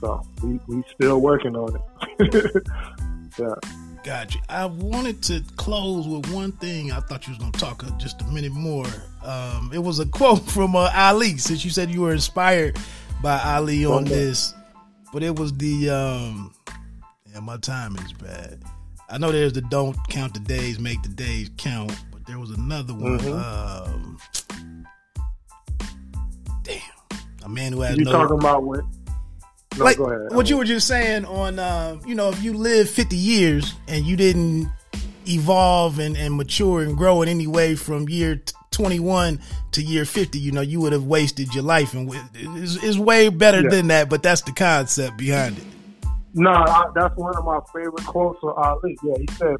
[0.00, 1.76] So we we still working on
[2.18, 2.62] it.
[3.38, 3.54] yeah.
[4.02, 4.38] Gotcha.
[4.50, 6.92] I wanted to close with one thing.
[6.92, 8.86] I thought you was gonna talk just a minute more.
[9.24, 11.38] Um, it was a quote from uh, Ali.
[11.38, 12.76] Since you said you were inspired
[13.22, 14.10] by Ali on Okay.
[14.14, 14.52] this,
[15.12, 16.52] but it was the um,
[17.32, 18.62] yeah, my timing is bad.
[19.08, 22.50] I know there's the don't count the days, make the days count, but there was
[22.50, 23.18] another one.
[23.20, 23.86] Mhm.
[23.86, 24.18] Um,
[26.62, 26.80] damn,
[27.44, 28.80] a man who has You no talking about what?
[29.76, 33.16] No, like what you were just saying on uh, you know if you live 50
[33.16, 34.70] years and you didn't
[35.26, 39.40] evolve and, and mature and grow in any way from year t- 21
[39.72, 43.28] to year 50 you know you would have wasted your life and it's, it's way
[43.30, 43.70] better Yeah.
[43.70, 45.64] than that but that's the concept behind it
[46.34, 48.98] No, I, that's one of my favorite quotes from Ali.
[49.04, 49.56] Yeah, he said,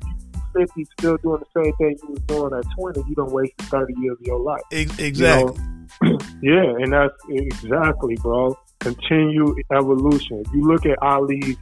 [0.57, 3.33] if you 50 still doing the same thing you was doing at 20, you don't
[3.33, 4.61] waste 30 years of your life.
[4.73, 5.57] Ex- exactly
[6.43, 8.59] Yeah, and that's exactly, bro.
[8.81, 10.43] Continue evolution.
[10.47, 11.57] If you look at Ali's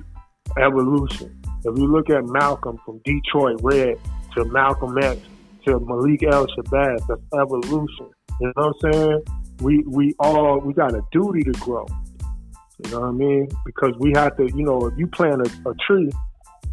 [0.59, 3.99] evolution, if you look at Malcolm from Detroit Red
[4.35, 5.21] to Malcolm X
[5.67, 8.11] to Malik El Shabazz, that's evolution.
[8.41, 9.23] You know what I'm saying?
[9.61, 11.87] We we all we got a duty to grow.
[12.85, 13.49] You know what I mean?
[13.65, 16.11] Because we have to, you know, if you plant a, a tree,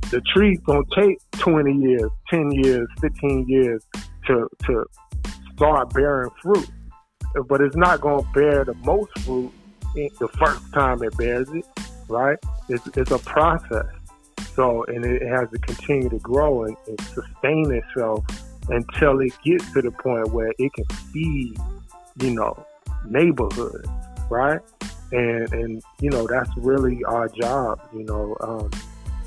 [0.10, 3.84] the tree gonna take 20 years, 10 years, 15 years
[4.26, 4.86] to to
[5.54, 6.68] start bearing fruit
[7.48, 9.52] but it's not to bear the most fruit
[9.96, 11.66] the first time it bears it,
[12.08, 12.38] right?
[12.68, 13.86] It's, it's a process.
[14.56, 18.26] So, and it has to continue to grow and, and sustain itself
[18.70, 21.58] until it gets to the point where it can feed,
[22.22, 22.66] you know,
[23.06, 23.88] neighborhoods,
[24.30, 24.60] right?
[25.12, 28.70] And, and, you know, that's really our job, you know, um,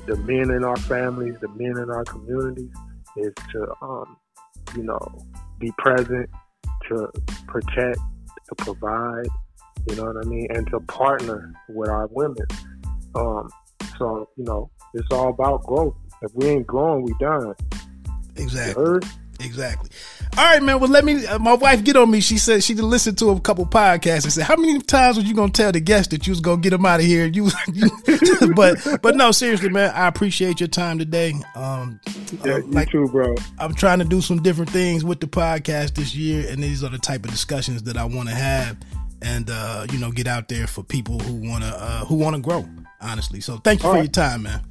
[0.07, 2.75] the men in our families, the men in our communities
[3.17, 4.17] is to, um,
[4.77, 5.01] you know,
[5.59, 6.29] be present,
[6.89, 7.11] to
[7.47, 7.99] protect,
[8.49, 9.27] to provide,
[9.89, 12.47] you know what I mean, and to partner with our women.
[13.15, 13.51] Um,
[13.99, 15.95] so, you know, it's all about growth.
[16.23, 17.55] If we ain't growing, we done.
[18.37, 19.01] Exactly.
[19.45, 19.91] Exactly.
[20.39, 20.81] All right man.
[20.81, 22.21] Well let me uh, my wife get on me.
[22.21, 25.35] She said she listened to a couple podcasts and said how many times was you
[25.35, 27.27] gonna tell the guest that you was gonna get them out of here?
[27.27, 27.91] You, you
[28.55, 31.35] but but no seriously man i appreciate your time today.
[31.55, 32.01] Um
[32.45, 33.35] Yeah, uh, you like too, bro.
[33.59, 36.91] I'm trying to do some different things with the podcast this year, and these are
[36.91, 38.77] the type of discussions that I want to have,
[39.23, 42.69] and uh, you know, get out there for people who wanna uh, who wanna grow.
[43.01, 44.05] Honestly, so thank you All for right.
[44.05, 44.63] your time, man.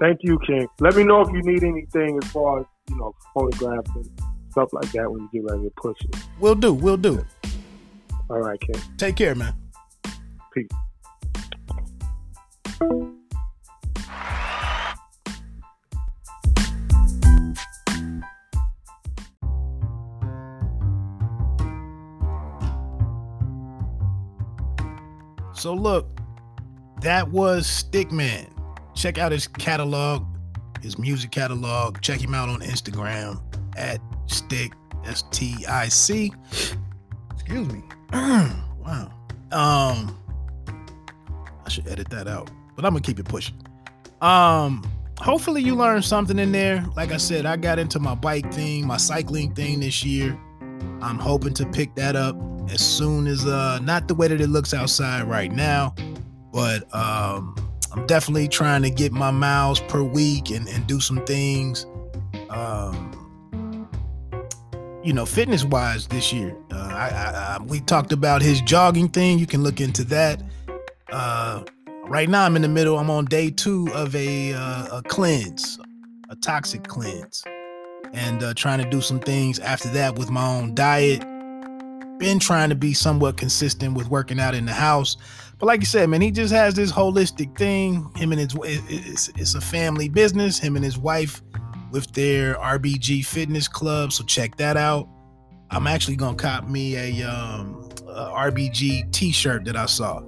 [0.00, 0.66] Thank you, King.
[0.80, 4.10] Let me know if you need anything as far as, you know, photographs and
[4.50, 6.16] stuff like that when you get ready to push it.
[6.40, 7.24] We'll do, we'll do.
[8.28, 8.82] All right, King.
[8.96, 9.54] Take care, man.
[10.52, 10.68] Peace.
[25.62, 26.08] So look,
[27.02, 28.52] that was Stic.man.
[28.96, 30.26] Check out his catalog,
[30.82, 32.00] his music catalog.
[32.00, 33.40] Check him out on Instagram
[33.76, 34.72] at Stic
[35.04, 36.32] S T I C.
[37.30, 37.80] Excuse me.
[38.12, 39.12] wow.
[39.52, 40.18] Um,
[41.64, 43.54] I should edit that out, but I'm gonna keep it pushing.
[44.20, 44.82] Um,
[45.20, 46.84] hopefully you learned something in there.
[46.96, 50.36] Like I said, I got into my bike thing, my cycling thing this year.
[51.00, 52.36] I'm hoping to pick that up
[52.70, 55.94] as soon as uh not the way that it looks outside right now,
[56.52, 57.56] but um
[57.92, 61.86] I'm definitely trying to get my miles per week and, and do some things.
[62.50, 63.12] Um
[65.02, 66.56] you know, fitness wise this year.
[66.70, 69.38] Uh, I, I, I, we talked about his jogging thing.
[69.38, 70.42] You can look into that.
[71.10, 71.64] Uh,
[72.04, 72.98] right now, I'm in the middle.
[72.98, 75.78] I'm on day two of a uh, a cleanse,
[76.30, 77.42] a toxic cleanse,
[78.12, 81.20] and uh, trying to do some things after that with my own diet.
[82.18, 85.16] Been trying to be somewhat consistent with working out in the house,
[85.62, 88.10] but like you said, man, he just has this holistic thing.
[88.16, 90.58] Him and his it's, it's a family business.
[90.58, 91.40] Him and his wife
[91.92, 94.12] with their RBG Fitness Club.
[94.12, 95.08] So check that out.
[95.70, 100.22] I'm actually gonna cop me a, um, a RBG T-shirt that I saw.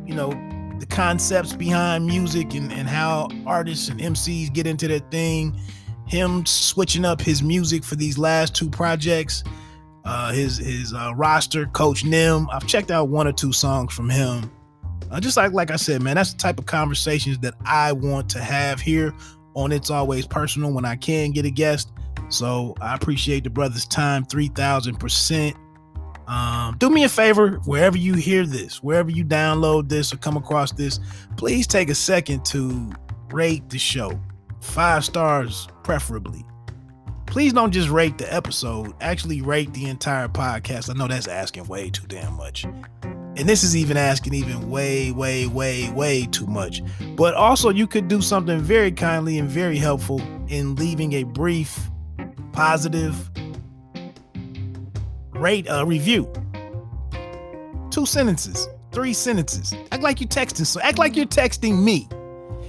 [0.06, 0.30] you know
[0.78, 5.58] the concepts behind music and, and how artists and MCs get into their thing.
[6.06, 9.44] Him switching up his music for these last two projects.
[10.04, 12.48] Uh, his his uh, roster, Coach Nim.
[12.50, 14.50] I've checked out one or two songs from him
[15.12, 18.30] uh, just like like I said, man, that's the type of conversations that I want
[18.30, 19.12] to have here
[19.54, 21.92] on It's Always Personal when I can get a guest.
[22.30, 25.54] So I appreciate the brother's time, three thousand percent.
[26.26, 30.38] Um, do me a favor, wherever you hear this, wherever you download this or come
[30.38, 30.98] across this,
[31.36, 32.90] please take a second to
[33.30, 34.18] rate the show,
[34.62, 36.42] five stars preferably.
[37.32, 40.90] Please don't just rate the episode, actually rate the entire podcast.
[40.90, 42.64] I know that's asking way too damn much.
[43.04, 46.82] And this is even asking even way, way, way, way too much.
[47.16, 51.88] But also, you could do something very kindly and very helpful in leaving a brief,
[52.52, 53.30] positive
[55.30, 56.30] rate a review.
[57.90, 59.72] Two sentences, three sentences.
[59.90, 60.66] Act like you're texting.
[60.66, 62.06] So act like you're texting me.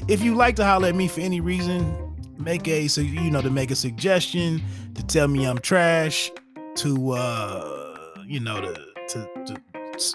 [0.07, 2.02] If you like to holler at me for any reason,
[2.37, 4.61] make a so you know to make a suggestion,
[4.95, 6.31] to tell me I'm trash,
[6.75, 8.73] to uh, you know to
[9.09, 9.61] to, to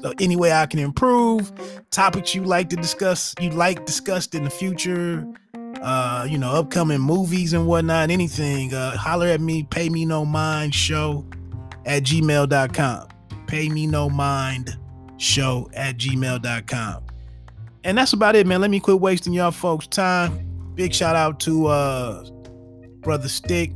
[0.04, 1.52] uh, any way I can improve,
[1.90, 5.26] topics you like to discuss, you like discussed in the future,
[5.82, 10.24] uh, you know, upcoming movies and whatnot, anything, uh, holler at me, pay me no
[10.24, 11.24] mind show
[11.86, 13.08] at gmail.com.
[13.46, 14.76] Pay me no mind
[15.16, 17.02] show at gmail.com.
[17.84, 18.60] And that's about it, man.
[18.60, 20.47] Let me quit wasting y'all folks' time.
[20.78, 22.24] Big shout out to uh
[23.00, 23.72] brother Stic.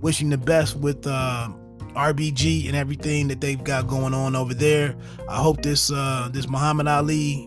[0.00, 1.50] Wishing the best with uh
[1.94, 4.96] RBG and everything that they've got going on over there.
[5.28, 7.46] I hope this uh, this Muhammad Ali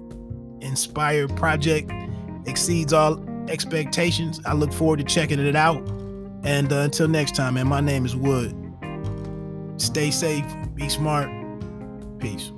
[0.61, 1.91] inspired project
[2.45, 3.19] exceeds all
[3.49, 4.41] expectations.
[4.45, 5.81] I look forward to checking it out.
[6.43, 8.55] And uh, until next time, man, my name is Wood.
[9.77, 10.45] Stay safe,
[10.75, 11.31] be smart.
[12.19, 12.51] Peace.